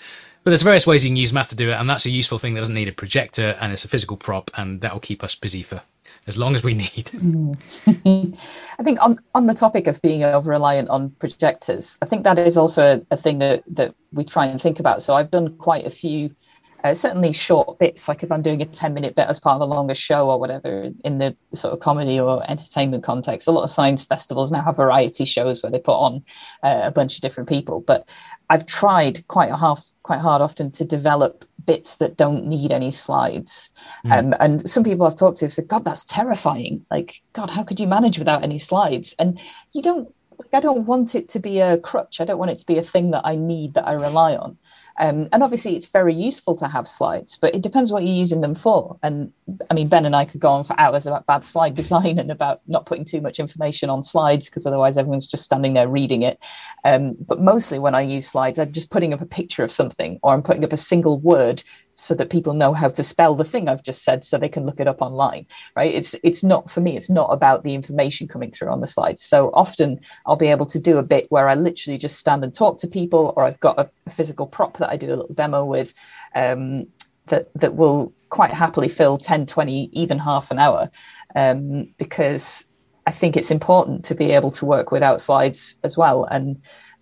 But 0.49 0.53
there's 0.53 0.63
various 0.63 0.87
ways 0.87 1.05
you 1.05 1.11
can 1.11 1.15
use 1.15 1.31
math 1.31 1.49
to 1.49 1.55
do 1.55 1.69
it, 1.69 1.73
and 1.73 1.87
that's 1.87 2.07
a 2.07 2.09
useful 2.09 2.39
thing 2.39 2.55
that 2.55 2.61
doesn't 2.61 2.73
need 2.73 2.87
a 2.87 2.91
projector 2.91 3.55
and 3.61 3.71
it's 3.71 3.85
a 3.85 3.87
physical 3.87 4.17
prop, 4.17 4.49
and 4.57 4.81
that 4.81 4.91
will 4.91 4.99
keep 4.99 5.23
us 5.23 5.35
busy 5.35 5.61
for 5.61 5.83
as 6.25 6.39
long 6.39 6.55
as 6.55 6.63
we 6.63 6.73
need. 6.73 7.05
Mm. 7.05 8.35
I 8.79 8.81
think 8.81 8.99
on, 8.99 9.19
on 9.35 9.45
the 9.45 9.53
topic 9.53 9.85
of 9.85 10.01
being 10.01 10.23
over 10.23 10.49
reliant 10.49 10.89
on 10.89 11.11
projectors, 11.19 11.99
I 12.01 12.07
think 12.07 12.23
that 12.23 12.39
is 12.39 12.57
also 12.57 12.97
a, 12.97 13.13
a, 13.13 13.15
thing 13.15 13.37
that, 13.37 13.63
that 13.67 13.93
we 14.11 14.23
try 14.23 14.47
and 14.47 14.59
think 14.59 14.79
about. 14.79 15.03
So 15.03 15.13
I've 15.13 15.29
done 15.29 15.55
quite 15.57 15.85
a 15.85 15.91
few, 15.91 16.35
uh, 16.83 16.93
certainly 16.93 17.33
short 17.33 17.79
bits, 17.79 18.07
like 18.07 18.23
if 18.23 18.31
I'm 18.31 18.41
doing 18.41 18.61
a 18.61 18.65
10 18.65 18.93
minute 18.93 19.15
bit 19.15 19.27
as 19.27 19.39
part 19.39 19.55
of 19.55 19.61
a 19.61 19.73
longer 19.73 19.95
show 19.95 20.29
or 20.29 20.39
whatever 20.39 20.91
in 21.03 21.17
the 21.17 21.35
sort 21.53 21.73
of 21.73 21.79
comedy 21.79 22.19
or 22.19 22.49
entertainment 22.49 23.03
context. 23.03 23.47
A 23.47 23.51
lot 23.51 23.63
of 23.63 23.69
science 23.69 24.03
festivals 24.03 24.51
now 24.51 24.61
have 24.61 24.77
variety 24.77 25.25
shows 25.25 25.61
where 25.61 25.71
they 25.71 25.79
put 25.79 25.97
on 25.97 26.23
uh, 26.63 26.81
a 26.83 26.91
bunch 26.91 27.15
of 27.15 27.21
different 27.21 27.49
people. 27.49 27.81
But 27.81 28.07
I've 28.49 28.65
tried 28.65 29.27
quite 29.27 29.51
a 29.51 29.57
half 29.57 29.85
quite 30.03 30.21
hard 30.21 30.41
often 30.41 30.71
to 30.71 30.83
develop 30.83 31.45
bits 31.65 31.95
that 31.95 32.17
don't 32.17 32.47
need 32.47 32.71
any 32.71 32.89
slides. 32.89 33.69
Mm. 34.05 34.17
Um, 34.17 34.35
and 34.39 34.67
some 34.67 34.83
people 34.83 35.05
I've 35.05 35.15
talked 35.15 35.37
to 35.39 35.45
have 35.45 35.53
said, 35.53 35.67
God, 35.67 35.85
that's 35.85 36.03
terrifying. 36.05 36.83
Like, 36.89 37.21
God, 37.33 37.49
how 37.51 37.63
could 37.63 37.79
you 37.79 37.85
manage 37.85 38.17
without 38.17 38.43
any 38.43 38.57
slides? 38.57 39.13
And 39.19 39.39
you 39.73 39.83
don't, 39.83 40.11
I 40.51 40.61
don't 40.61 40.87
want 40.87 41.13
it 41.13 41.29
to 41.29 41.39
be 41.39 41.59
a 41.59 41.77
crutch. 41.77 42.19
I 42.19 42.25
don't 42.25 42.39
want 42.39 42.49
it 42.49 42.57
to 42.57 42.65
be 42.65 42.79
a 42.79 42.83
thing 42.83 43.11
that 43.11 43.21
I 43.23 43.35
need, 43.35 43.75
that 43.75 43.87
I 43.87 43.91
rely 43.91 44.35
on. 44.35 44.57
Um, 44.99 45.29
and 45.31 45.41
obviously, 45.41 45.75
it's 45.75 45.87
very 45.87 46.13
useful 46.13 46.55
to 46.57 46.67
have 46.67 46.87
slides, 46.87 47.37
but 47.37 47.55
it 47.55 47.61
depends 47.61 47.91
what 47.91 48.03
you're 48.03 48.13
using 48.13 48.41
them 48.41 48.53
for. 48.53 48.99
And 49.01 49.31
I 49.71 49.73
mean, 49.73 49.87
Ben 49.87 50.05
and 50.05 50.15
I 50.15 50.25
could 50.25 50.41
go 50.41 50.49
on 50.49 50.65
for 50.65 50.79
hours 50.79 51.07
about 51.07 51.25
bad 51.25 51.45
slide 51.45 51.73
design 51.75 52.19
and 52.19 52.29
about 52.29 52.61
not 52.67 52.85
putting 52.85 53.05
too 53.05 53.21
much 53.21 53.39
information 53.39 53.89
on 53.89 54.03
slides 54.03 54.49
because 54.49 54.65
otherwise 54.65 54.97
everyone's 54.97 55.27
just 55.27 55.45
standing 55.45 55.73
there 55.73 55.87
reading 55.87 56.23
it. 56.23 56.37
Um, 56.83 57.15
but 57.19 57.41
mostly 57.41 57.79
when 57.79 57.95
I 57.95 58.01
use 58.01 58.27
slides, 58.27 58.59
I'm 58.59 58.73
just 58.73 58.89
putting 58.89 59.13
up 59.13 59.21
a 59.21 59.25
picture 59.25 59.63
of 59.63 59.71
something 59.71 60.19
or 60.21 60.33
I'm 60.33 60.43
putting 60.43 60.65
up 60.65 60.73
a 60.73 60.77
single 60.77 61.19
word 61.19 61.63
so 61.99 62.15
that 62.15 62.29
people 62.29 62.53
know 62.53 62.73
how 62.73 62.87
to 62.87 63.03
spell 63.03 63.35
the 63.35 63.43
thing 63.43 63.67
I've 63.67 63.83
just 63.83 64.03
said 64.03 64.23
so 64.23 64.37
they 64.37 64.47
can 64.47 64.65
look 64.65 64.79
it 64.79 64.87
up 64.87 65.01
online, 65.01 65.45
right? 65.75 65.93
It's 65.93 66.15
it's 66.23 66.43
not 66.43 66.69
for 66.69 66.79
me, 66.79 66.95
it's 66.95 67.09
not 67.09 67.27
about 67.27 67.63
the 67.63 67.73
information 67.73 68.27
coming 68.27 68.51
through 68.51 68.69
on 68.69 68.79
the 68.79 68.87
slides. 68.87 69.21
So 69.21 69.51
often 69.53 69.99
I'll 70.25 70.37
be 70.37 70.47
able 70.47 70.65
to 70.67 70.79
do 70.79 70.97
a 70.97 71.03
bit 71.03 71.29
where 71.29 71.49
I 71.49 71.55
literally 71.55 71.97
just 71.97 72.17
stand 72.17 72.43
and 72.43 72.53
talk 72.53 72.77
to 72.79 72.87
people 72.87 73.33
or 73.35 73.43
I've 73.43 73.59
got 73.59 73.77
a, 73.77 73.89
a 74.07 74.11
physical 74.11 74.47
prop 74.47 74.77
that 74.77 74.89
I 74.89 74.95
do 74.95 75.07
a 75.07 75.17
little 75.17 75.33
demo 75.33 75.65
with 75.65 75.93
um, 76.35 76.87
that 77.25 77.49
that 77.55 77.75
will 77.75 78.13
quite 78.29 78.53
happily 78.53 78.87
fill 78.87 79.17
10, 79.17 79.45
20, 79.45 79.89
even 79.91 80.19
half 80.19 80.51
an 80.51 80.59
hour 80.59 80.89
um, 81.35 81.93
because 81.97 82.65
I 83.07 83.11
think 83.11 83.35
it's 83.35 83.51
important 83.51 84.05
to 84.05 84.15
be 84.15 84.31
able 84.31 84.51
to 84.51 84.65
work 84.65 84.91
without 84.91 85.19
slides 85.19 85.75
as 85.83 85.97
well. 85.97 86.25
And 86.25 86.61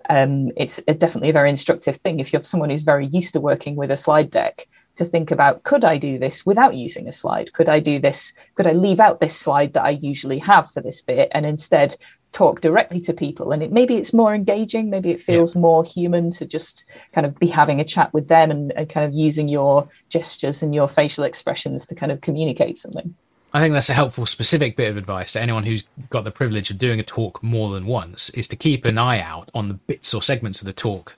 um, 0.10 0.52
it's 0.56 0.80
a, 0.88 0.94
definitely 0.94 1.30
a 1.30 1.34
very 1.34 1.50
instructive 1.50 1.98
thing 1.98 2.20
if 2.20 2.32
you 2.32 2.38
have 2.38 2.48
someone 2.48 2.70
who's 2.70 2.84
very 2.84 3.08
used 3.08 3.34
to 3.34 3.40
working 3.40 3.76
with 3.76 3.92
a 3.92 3.98
slide 3.98 4.32
deck 4.32 4.68
to 4.96 5.06
think 5.06 5.32
about 5.32 5.64
could 5.64 5.84
I 5.84 5.98
do 5.98 6.18
this 6.18 6.46
without 6.46 6.76
using 6.76 7.08
a 7.08 7.12
slide? 7.12 7.54
Could 7.54 7.70
I 7.70 7.80
do 7.80 8.00
this? 8.00 8.34
Could 8.56 8.68
I 8.68 8.72
leave 8.72 9.00
out 9.00 9.20
this 9.20 9.36
slide 9.36 9.74
that 9.74 9.86
I 9.86 9.92
usually 9.92 10.40
have 10.40 10.72
for 10.72 10.82
this 10.82 11.02
bit 11.02 11.30
and 11.34 11.46
instead 11.46 11.96
talk 12.32 12.62
directly 12.62 13.00
to 13.02 13.14
people? 13.14 13.52
And 13.52 13.64
it, 13.64 13.72
maybe 13.72 13.96
it's 13.96 14.14
more 14.14 14.34
engaging, 14.34 14.90
maybe 14.90 15.12
it 15.12 15.22
feels 15.22 15.56
yeah. 15.56 15.62
more 15.62 15.84
human 15.84 16.32
to 16.32 16.46
just 16.46 16.86
kind 17.14 17.28
of 17.28 17.38
be 17.40 17.48
having 17.48 17.80
a 17.80 17.86
chat 17.86 18.14
with 18.14 18.28
them 18.28 18.50
and, 18.50 18.72
and 18.74 18.90
kind 18.90 19.06
of 19.06 19.14
using 19.14 19.48
your 19.48 19.88
gestures 20.10 20.64
and 20.64 20.74
your 20.74 20.88
facial 20.88 21.24
expressions 21.24 21.86
to 21.86 21.96
kind 21.96 22.12
of 22.12 22.22
communicate 22.22 22.78
something. 22.78 23.14
I 23.54 23.62
think 23.62 23.74
that's 23.74 23.90
a 23.90 23.94
helpful 23.94 24.26
specific 24.26 24.76
bit 24.76 24.90
of 24.90 24.98
advice 24.98 25.34
to 25.34 25.42
anyone 25.42 25.64
who's 25.64 25.88
got 26.10 26.26
the 26.26 26.32
privilege 26.32 26.70
of 26.70 26.78
doing 26.78 27.00
a 27.00 27.04
talk 27.04 27.42
more 27.42 27.72
than 27.72 27.86
once 27.86 28.30
is 28.32 28.48
to 28.50 28.56
keep 28.56 28.86
an 28.86 28.98
eye 28.98 29.22
out 29.22 29.50
on 29.54 29.68
the 29.68 29.74
bits 29.74 30.14
or 30.14 30.22
segments 30.22 30.62
of 30.62 30.66
the 30.66 30.74
talk 30.74 31.16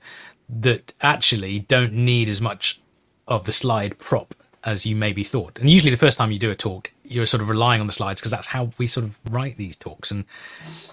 that 0.47 0.93
actually 1.01 1.59
don't 1.59 1.93
need 1.93 2.29
as 2.29 2.39
much 2.39 2.79
of 3.27 3.45
the 3.45 3.51
slide 3.51 3.97
prop 3.97 4.33
as 4.63 4.85
you 4.85 4.95
maybe 4.95 5.23
thought. 5.23 5.59
And 5.59 5.69
usually, 5.69 5.91
the 5.91 5.97
first 5.97 6.17
time 6.17 6.31
you 6.31 6.39
do 6.39 6.51
a 6.51 6.55
talk, 6.55 6.91
you're 7.09 7.25
sort 7.25 7.41
of 7.41 7.49
relying 7.49 7.81
on 7.81 7.87
the 7.87 7.93
slides 7.93 8.21
because 8.21 8.31
that's 8.31 8.47
how 8.47 8.71
we 8.77 8.87
sort 8.87 9.05
of 9.05 9.19
write 9.31 9.57
these 9.57 9.75
talks. 9.75 10.11
And 10.11 10.25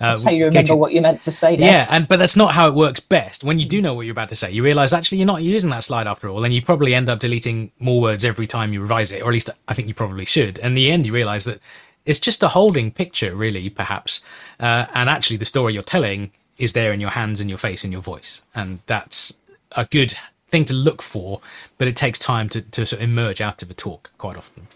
uh, 0.00 0.08
that's 0.08 0.24
how 0.24 0.30
you 0.30 0.46
remember 0.46 0.74
what 0.76 0.92
you 0.92 1.00
meant 1.00 1.20
to 1.22 1.30
say. 1.30 1.56
Next. 1.56 1.90
Yeah, 1.90 1.96
and 1.96 2.08
but 2.08 2.18
that's 2.18 2.36
not 2.36 2.54
how 2.54 2.68
it 2.68 2.74
works 2.74 3.00
best. 3.00 3.44
When 3.44 3.58
you 3.58 3.66
do 3.66 3.82
know 3.82 3.94
what 3.94 4.06
you're 4.06 4.12
about 4.12 4.30
to 4.30 4.34
say, 4.34 4.50
you 4.50 4.62
realise 4.62 4.92
actually 4.92 5.18
you're 5.18 5.26
not 5.26 5.42
using 5.42 5.70
that 5.70 5.84
slide 5.84 6.06
after 6.06 6.28
all, 6.28 6.44
and 6.44 6.54
you 6.54 6.62
probably 6.62 6.94
end 6.94 7.08
up 7.08 7.20
deleting 7.20 7.70
more 7.78 8.00
words 8.00 8.24
every 8.24 8.46
time 8.46 8.72
you 8.72 8.80
revise 8.80 9.12
it, 9.12 9.22
or 9.22 9.28
at 9.28 9.34
least 9.34 9.50
I 9.68 9.74
think 9.74 9.88
you 9.88 9.94
probably 9.94 10.24
should. 10.24 10.58
And 10.58 10.68
in 10.68 10.74
the 10.74 10.90
end, 10.90 11.06
you 11.06 11.12
realise 11.12 11.44
that 11.44 11.60
it's 12.04 12.20
just 12.20 12.42
a 12.42 12.48
holding 12.48 12.90
picture, 12.90 13.34
really, 13.34 13.68
perhaps, 13.68 14.20
uh, 14.58 14.86
and 14.94 15.10
actually 15.10 15.36
the 15.36 15.44
story 15.44 15.74
you're 15.74 15.82
telling 15.82 16.30
is 16.56 16.72
there 16.72 16.92
in 16.92 17.00
your 17.00 17.10
hands 17.10 17.40
and 17.40 17.50
your 17.50 17.58
face 17.58 17.84
and 17.84 17.92
your 17.92 18.02
voice, 18.02 18.42
and 18.54 18.80
that's 18.86 19.38
a 19.72 19.84
good 19.84 20.14
thing 20.48 20.64
to 20.64 20.74
look 20.74 21.02
for, 21.02 21.40
but 21.76 21.88
it 21.88 21.96
takes 21.96 22.18
time 22.18 22.48
to, 22.48 22.60
to 22.62 22.86
sort 22.86 23.02
of 23.02 23.08
emerge 23.08 23.40
out 23.40 23.62
of 23.62 23.70
a 23.70 23.74
talk 23.74 24.12
quite 24.16 24.36
often. 24.36 24.68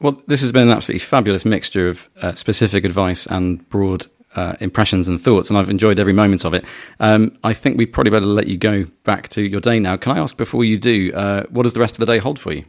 Well, 0.00 0.20
this 0.26 0.40
has 0.40 0.50
been 0.50 0.68
an 0.68 0.70
absolutely 0.70 1.00
fabulous 1.00 1.44
mixture 1.44 1.88
of 1.88 2.08
uh, 2.22 2.32
specific 2.32 2.84
advice 2.84 3.26
and 3.26 3.68
broad 3.68 4.06
uh, 4.34 4.54
impressions 4.60 5.08
and 5.08 5.20
thoughts, 5.20 5.50
and 5.50 5.58
I've 5.58 5.68
enjoyed 5.68 5.98
every 5.98 6.14
moment 6.14 6.44
of 6.44 6.54
it. 6.54 6.64
Um, 7.00 7.36
I 7.44 7.52
think 7.52 7.76
we 7.76 7.84
probably 7.84 8.10
better 8.10 8.26
let 8.26 8.46
you 8.46 8.56
go 8.56 8.86
back 9.04 9.28
to 9.30 9.42
your 9.42 9.60
day 9.60 9.78
now. 9.78 9.96
Can 9.96 10.12
I 10.12 10.18
ask 10.18 10.36
before 10.36 10.64
you 10.64 10.78
do, 10.78 11.12
uh, 11.12 11.44
what 11.50 11.64
does 11.64 11.74
the 11.74 11.80
rest 11.80 11.96
of 11.96 12.06
the 12.06 12.06
day 12.06 12.18
hold 12.18 12.38
for 12.38 12.52
you? 12.52 12.64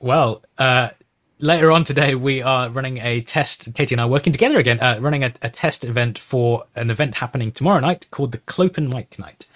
Well, 0.00 0.42
uh, 0.58 0.90
later 1.38 1.70
on 1.70 1.84
today, 1.84 2.14
we 2.14 2.42
are 2.42 2.68
running 2.68 2.98
a 2.98 3.22
test. 3.22 3.72
Katie 3.74 3.94
and 3.94 4.02
I 4.02 4.04
are 4.04 4.08
working 4.08 4.34
together 4.34 4.58
again, 4.58 4.80
uh, 4.80 4.98
running 5.00 5.24
a, 5.24 5.32
a, 5.40 5.48
test 5.48 5.84
event 5.84 6.18
for 6.18 6.64
an 6.74 6.90
event 6.90 7.16
happening 7.16 7.52
tomorrow 7.52 7.80
night 7.80 8.08
called 8.10 8.32
the 8.32 8.38
Clopen 8.38 8.92
Mic 8.92 9.18
Night. 9.18 9.48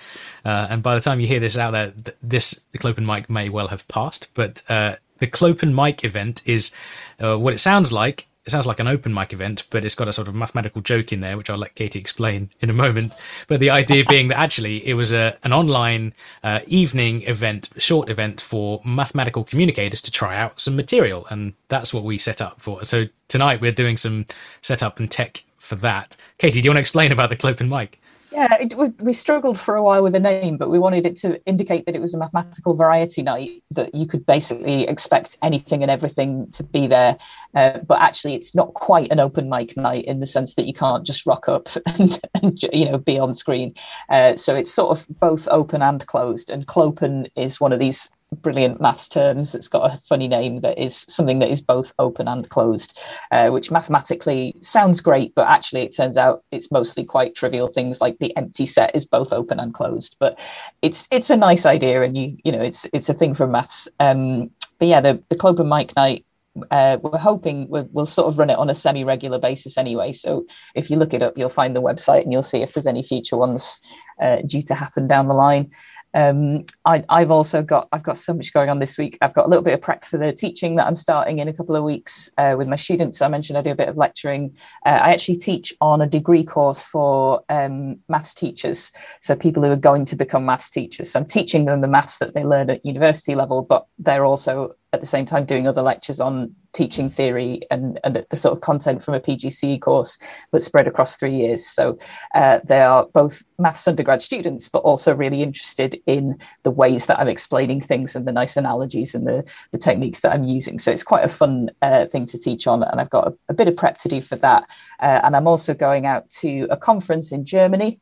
Uh, 0.45 0.69
and 0.71 0.83
by 0.83 0.95
the 0.95 1.03
time 1.03 1.21
you 1.21 1.27
hear 1.27 1.41
this 1.41 1.59
out 1.59 1.73
there, 1.73 1.91
th- 1.91 2.17
this 2.23 2.65
the 2.73 2.79
Clopen 2.79 3.05
Mic 3.05 3.29
may 3.29 3.51
well 3.51 3.69
have 3.69 3.87
passed. 3.89 4.29
But 4.33 4.63
uh, 4.71 4.97
the 5.19 5.27
Clopen 5.27 5.75
Mic 5.75 6.05
event 6.05 6.43
is 6.47 6.75
uh, 7.23 7.37
what 7.37 7.55
it 7.55 7.59
sounds 7.59 7.93
like 7.93 8.29
it 8.49 8.51
sounds 8.51 8.67
like 8.67 8.81
an 8.81 8.89
open 8.89 9.13
mic 9.13 9.35
event, 9.35 9.65
but 9.69 9.85
it's 9.85 9.95
got 9.95 10.09
a 10.09 10.13
sort 10.13 10.27
of 10.27 10.35
mathematical 10.35 10.81
joke 10.81 11.13
in 11.13 11.21
there, 11.21 11.37
which 11.37 11.51
I'll 11.51 11.59
let 11.59 11.75
Katie 11.75 11.99
explain 11.99 12.49
in 12.61 12.71
a 12.71 12.73
moment. 12.73 13.15
But 13.47 13.61
the 13.61 13.69
idea 13.69 14.07
being 14.09 14.29
that 14.29 14.39
actually 14.39 14.87
it 14.89 14.95
was 14.95 15.13
a 15.13 15.37
an 15.45 15.53
online 15.53 16.15
uh, 16.43 16.61
evening 16.67 17.25
event, 17.25 17.69
short 17.77 18.09
event 18.09 18.41
for 18.41 18.81
mathematical 18.87 19.45
communicators 19.45 20.01
to 20.01 20.11
try 20.11 20.39
out 20.39 20.61
some 20.61 20.77
material, 20.77 21.27
and 21.29 21.53
that's 21.69 21.93
what 21.93 22.05
we 22.05 22.17
set 22.17 22.41
up 22.41 22.59
for. 22.59 22.83
So 22.87 23.05
tonight 23.29 23.61
we're 23.61 23.71
doing 23.71 23.99
some 23.99 24.25
setup 24.63 24.99
and 24.99 25.11
tech 25.11 25.45
for 25.59 25.75
that. 25.75 26.17
Katie, 26.39 26.63
do 26.63 26.67
you 26.67 26.71
want 26.71 26.79
to 26.79 26.81
explain 26.81 27.13
about 27.13 27.29
the 27.29 27.37
Clopen 27.37 27.69
mic? 27.69 27.99
Yeah, 28.31 28.55
it, 28.61 28.75
we, 28.75 29.13
struggled 29.13 29.59
for 29.59 29.75
a 29.77 29.83
while 29.83 30.03
with 30.03 30.13
the 30.13 30.21
name, 30.21 30.59
but 30.59 30.69
we 30.69 30.79
wanted 30.79 31.07
it 31.07 31.17
to 31.19 31.43
indicate 31.47 31.87
that 31.87 31.95
it 31.95 32.01
was 32.01 32.13
a 32.13 32.19
mathematical 32.19 32.75
variety 32.75 33.23
night, 33.23 33.63
that 33.71 33.95
you 33.95 34.07
could 34.07 34.27
basically 34.27 34.87
expect 34.87 35.39
anything 35.43 35.83
and 35.83 35.91
everything 35.91 36.51
to 36.53 36.63
be 36.63 36.87
there. 36.87 37.17
Uh, 37.55 37.79
but 37.79 38.01
actually, 38.01 38.35
it's 38.35 38.55
not 38.55 38.75
quite 38.75 39.11
an 39.11 39.19
open 39.19 39.49
mic 39.49 39.77
night 39.77 40.05
in 40.05 40.21
the 40.21 40.27
sense 40.27 40.55
that 40.55 40.67
you 40.67 40.75
can't 40.75 41.07
just 41.07 41.25
rock 41.25 41.49
up 41.49 41.69
and, 41.99 42.21
and 42.35 42.63
you 42.73 42.85
know 42.85 42.99
be 42.99 43.19
on 43.19 43.33
screen. 43.33 43.75
Uh, 44.11 44.37
so 44.37 44.55
it's 44.55 44.73
sort 44.73 44.99
of 44.99 45.07
both 45.21 45.49
open 45.51 45.81
and 45.81 46.07
closed. 46.07 46.51
And 46.51 46.67
clopen 46.67 47.29
is 47.35 47.61
one 47.61 47.73
of 47.73 47.79
these 47.79 48.11
brilliant 48.37 48.81
maths 48.81 49.09
terms 49.09 49.53
that's 49.53 49.69
got 49.69 49.93
a 49.93 50.01
funny 50.09 50.29
name 50.29 50.61
that 50.61 50.79
is 50.79 51.05
something 51.09 51.39
that 51.39 51.51
is 51.51 51.61
both 51.61 51.93
open 51.99 52.29
and 52.29 52.49
closed, 52.51 52.99
uh, 53.31 53.49
which 53.49 53.71
mathematically 53.71 54.55
sounds 54.63 55.01
great, 55.01 55.35
but 55.35 55.49
actually 55.49 55.83
it 55.83 55.97
turns 55.97 56.17
out 56.17 56.45
it's 56.51 56.71
mostly 56.71 57.05
quite 57.05 57.35
trivial 57.35 57.69
things 57.69 58.01
like 58.01 58.19
the 58.19 58.37
empty 58.37 58.67
set 58.67 58.95
is 58.95 59.05
both 59.05 59.33
open 59.33 59.59
and 59.59 59.75
closed. 59.75 60.17
But 60.19 60.39
it's 60.83 61.09
it's 61.11 61.31
a 61.31 61.37
nice 61.37 61.67
idea, 61.67 62.03
and 62.03 62.17
you 62.17 62.37
you 62.45 62.53
know 62.53 62.63
it's 62.63 62.87
it's 62.93 63.09
a 63.09 63.15
thing 63.15 63.35
for 63.35 63.47
maths. 63.47 63.89
Um, 64.01 64.51
but 64.79 64.89
yeah, 64.89 65.01
the 65.01 65.23
the 65.29 65.37
Clopen 65.37 65.69
Mic 65.69 65.95
Night 65.97 66.25
uh, 66.71 66.99
we're 67.03 67.19
hoping 67.19 67.69
we'll, 67.69 67.89
we'll, 67.93 68.07
sort 68.07 68.29
of 68.29 68.39
run 68.39 68.51
it 68.51 68.59
on 68.59 68.71
a 68.71 68.75
semi-regular 68.75 69.39
basis 69.39 69.79
anyway. 69.79 70.13
So 70.13 70.47
if 70.75 70.91
you 70.91 70.97
look 70.97 71.15
it 71.15 71.23
up, 71.23 71.37
you'll 71.37 71.49
find 71.49 71.75
the 71.75 71.83
website 71.83 72.23
and 72.23 72.33
you'll 72.33 72.43
see 72.43 72.63
if 72.63 72.73
there's 72.73 72.87
any 72.87 73.03
future 73.03 73.37
ones 73.37 73.79
uh, 74.21 74.39
due 74.47 74.63
to 74.63 74.75
happen 74.75 75.07
down 75.07 75.29
the 75.29 75.35
line. 75.35 75.71
Um, 76.19 76.65
I, 76.85 77.05
have 77.11 77.31
also 77.31 77.63
got 77.63 77.89
I've 77.93 78.03
got 78.03 78.19
so 78.19 78.35
much 78.35 78.53
going 78.53 78.69
on 78.71 78.81
this 78.81 78.99
week. 78.99 79.19
I've 79.23 79.35
got 79.35 79.47
a 79.47 79.49
little 79.49 79.63
bit 79.63 79.75
of 79.75 79.81
prep 79.81 80.05
for 80.05 80.19
the 80.19 80.33
teaching 80.33 80.75
that 80.75 80.89
I'm 80.89 80.97
starting 80.97 81.39
in 81.39 81.47
a 81.47 81.53
couple 81.53 81.77
of 81.77 81.85
weeks 81.85 82.29
uh, 82.39 82.57
with 82.59 82.67
my 82.67 82.75
students. 82.75 83.23
I 83.23 83.29
mentioned 83.29 83.57
I 83.57 83.63
do 83.63 83.71
a 83.71 83.77
bit 83.77 83.89
of 83.89 83.97
lecturing. 83.97 84.57
Uh, 84.85 84.99
I 85.01 85.13
actually 85.13 85.37
teach 85.37 85.73
on 85.81 86.01
a 86.01 86.09
degree 86.09 86.43
course 86.43 86.85
for 86.85 87.45
um, 87.49 88.01
maths 88.09 88.35
teachers, 88.35 88.91
so 89.21 89.37
people 89.37 89.63
who 89.63 89.71
are 89.71 89.77
going 89.77 90.05
to 90.07 90.17
become 90.17 90.45
maths 90.45 90.71
teachers. 90.71 91.13
So 91.13 91.21
I'm 91.21 91.25
teaching 91.25 91.67
them 91.67 91.83
the 91.83 91.89
maths 91.89 92.19
that 92.19 92.35
they 92.35 92.43
learn 92.43 92.69
at 92.69 92.85
university 92.85 93.37
level, 93.37 93.63
but 93.63 93.87
they're 94.01 94.25
also 94.25 94.75
at 94.93 95.01
the 95.01 95.07
same 95.07 95.27
time 95.27 95.45
doing 95.45 95.67
other 95.67 95.83
lectures 95.83 96.19
on 96.19 96.55
teaching 96.73 97.11
theory 97.11 97.61
and, 97.71 98.01
and 98.05 98.17
the, 98.17 98.27
the, 98.31 98.37
sort 98.37 98.57
of 98.57 98.63
content 98.63 99.03
from 99.03 99.15
a 99.15 99.21
PGCE 99.21 99.81
course, 99.81 100.19
but 100.51 100.63
spread 100.63 100.87
across 100.87 101.17
three 101.17 101.35
years. 101.35 101.67
So 101.67 101.99
uh, 102.35 102.61
they 102.65 102.81
are 102.81 103.07
both 103.13 103.43
maths 103.59 103.87
undergrad 103.87 104.23
students, 104.23 104.69
but 104.69 104.79
also 104.79 105.15
really 105.15 105.43
interested 105.43 106.01
in 106.07 106.39
the 106.63 106.71
ways 106.71 107.07
that 107.07 107.19
I'm 107.19 107.29
explaining 107.29 107.81
things 107.81 108.17
and 108.17 108.27
the 108.27 108.33
nice 108.33 108.57
analogies 108.57 109.15
and 109.15 109.27
the, 109.27 109.45
the 109.73 109.79
techniques 109.79 110.21
that 110.21 110.33
I'm 110.33 110.45
using. 110.45 110.79
So 110.79 110.91
it's 110.91 111.03
quite 111.03 111.25
a 111.25 111.29
fun 111.29 111.71
uh, 111.83 112.07
thing 112.07 112.27
to 112.27 112.39
teach 112.39 112.67
on, 112.67 112.83
and 112.83 113.01
I've 113.01 113.11
got 113.11 113.29
a, 113.29 113.35
a, 113.51 113.55
bit 113.55 113.69
of 113.69 113.77
prep 113.77 113.99
to 113.99 114.09
do 114.09 114.23
for 114.23 114.37
that. 114.37 114.65
Uh, 115.01 115.21
and 115.23 115.37
I'm 115.37 115.49
also 115.49 115.75
going 115.75 116.07
out 116.07 116.29
to 116.41 116.67
a 116.71 116.77
conference 116.77 117.33
in 117.33 117.45
Germany 117.45 118.01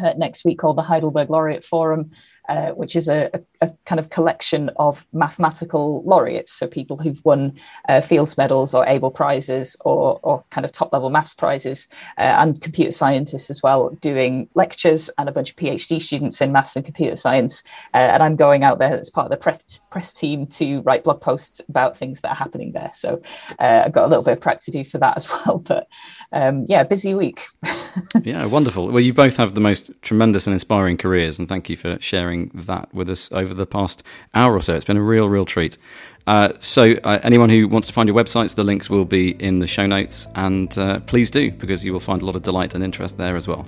uh, 0.00 0.12
next 0.16 0.44
week 0.44 0.58
called 0.58 0.76
the 0.76 0.82
Heidelberg 0.82 1.30
Laureate 1.30 1.64
Forum, 1.64 2.10
uh, 2.48 2.70
which 2.70 2.96
is 2.96 3.08
a, 3.08 3.30
a, 3.60 3.70
kind 3.86 3.98
of 3.98 4.10
collection 4.10 4.70
of 4.76 5.06
mathematical 5.12 6.02
laureates, 6.04 6.52
so 6.52 6.66
people 6.66 6.96
who've 6.96 7.24
won 7.24 7.54
uh, 7.88 8.00
Fields 8.00 8.36
medals 8.36 8.74
or 8.74 8.86
Abel 8.86 9.10
prizes 9.10 9.76
or, 9.84 10.18
or 10.22 10.44
kind 10.50 10.64
of 10.64 10.72
top 10.72 10.92
level 10.92 11.10
maths 11.10 11.34
prizes, 11.34 11.88
uh, 12.18 12.22
and 12.38 12.60
computer 12.60 12.90
scientists 12.90 13.50
as 13.50 13.62
well, 13.62 13.90
doing 14.00 14.48
lectures 14.54 15.10
and 15.18 15.28
a 15.28 15.32
bunch 15.32 15.50
of 15.50 15.56
PhD 15.56 16.00
students 16.00 16.40
in 16.40 16.52
maths 16.52 16.74
and 16.74 16.84
computer 16.84 17.16
science. 17.16 17.62
Uh, 17.94 17.98
and 17.98 18.22
I'm 18.22 18.36
going 18.36 18.64
out 18.64 18.78
there 18.78 18.98
as 18.98 19.10
part 19.10 19.26
of 19.26 19.30
the 19.30 19.36
press, 19.36 19.80
press 19.90 20.12
team 20.12 20.46
to 20.48 20.80
write 20.82 21.04
blog 21.04 21.20
posts 21.20 21.60
about 21.68 21.96
things 21.96 22.20
that 22.20 22.30
are 22.30 22.34
happening 22.34 22.72
there. 22.72 22.90
So 22.94 23.22
uh, 23.58 23.82
I've 23.84 23.92
got 23.92 24.04
a 24.04 24.08
little 24.08 24.24
bit 24.24 24.32
of 24.32 24.40
prep 24.40 24.60
to 24.62 24.70
do 24.70 24.84
for 24.84 24.98
that 24.98 25.16
as 25.16 25.28
well. 25.46 25.58
But 25.58 25.86
um, 26.32 26.64
yeah, 26.68 26.82
busy 26.82 27.14
week. 27.14 27.46
yeah, 28.22 28.44
wonderful. 28.46 28.88
Well, 28.88 29.00
you 29.00 29.14
both 29.14 29.36
have 29.36 29.54
the 29.54 29.60
most 29.60 29.81
tremendous 30.02 30.46
and 30.46 30.54
inspiring 30.54 30.96
careers, 30.96 31.38
and 31.38 31.48
thank 31.48 31.68
you 31.68 31.76
for 31.76 31.98
sharing 32.00 32.50
that 32.54 32.92
with 32.94 33.08
us 33.10 33.30
over 33.32 33.54
the 33.54 33.66
past 33.66 34.02
hour 34.34 34.54
or 34.54 34.62
so. 34.62 34.74
It's 34.74 34.84
been 34.84 34.96
a 34.96 35.02
real, 35.02 35.28
real 35.28 35.44
treat. 35.44 35.78
Uh, 36.26 36.52
so, 36.58 36.92
uh, 37.04 37.18
anyone 37.22 37.48
who 37.48 37.66
wants 37.66 37.86
to 37.88 37.92
find 37.92 38.08
your 38.08 38.16
websites, 38.16 38.54
the 38.54 38.64
links 38.64 38.88
will 38.88 39.04
be 39.04 39.30
in 39.42 39.58
the 39.58 39.66
show 39.66 39.86
notes, 39.86 40.28
and 40.34 40.76
uh, 40.78 41.00
please 41.00 41.30
do 41.30 41.50
because 41.50 41.84
you 41.84 41.92
will 41.92 42.00
find 42.00 42.22
a 42.22 42.24
lot 42.24 42.36
of 42.36 42.42
delight 42.42 42.74
and 42.74 42.84
interest 42.84 43.18
there 43.18 43.36
as 43.36 43.48
well. 43.48 43.66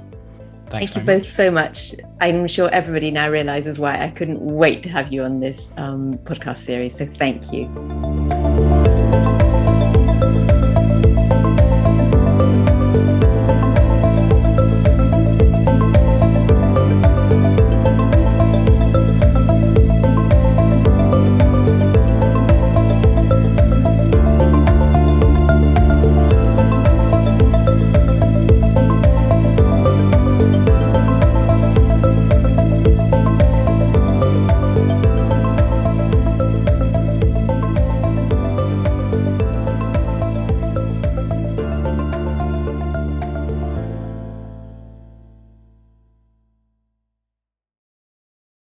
Thanks 0.70 0.92
Thank 0.92 0.96
you 0.96 1.06
both 1.06 1.22
much. 1.22 1.28
so 1.28 1.50
much. 1.50 1.94
I'm 2.20 2.46
sure 2.46 2.70
everybody 2.70 3.10
now 3.10 3.28
realizes 3.28 3.78
why 3.78 4.02
I 4.02 4.10
couldn't 4.10 4.40
wait 4.40 4.82
to 4.84 4.88
have 4.88 5.12
you 5.12 5.22
on 5.22 5.40
this 5.40 5.72
um, 5.76 6.18
podcast 6.18 6.58
series. 6.58 6.96
So, 6.96 7.06
thank 7.06 7.52
you. 7.52 8.43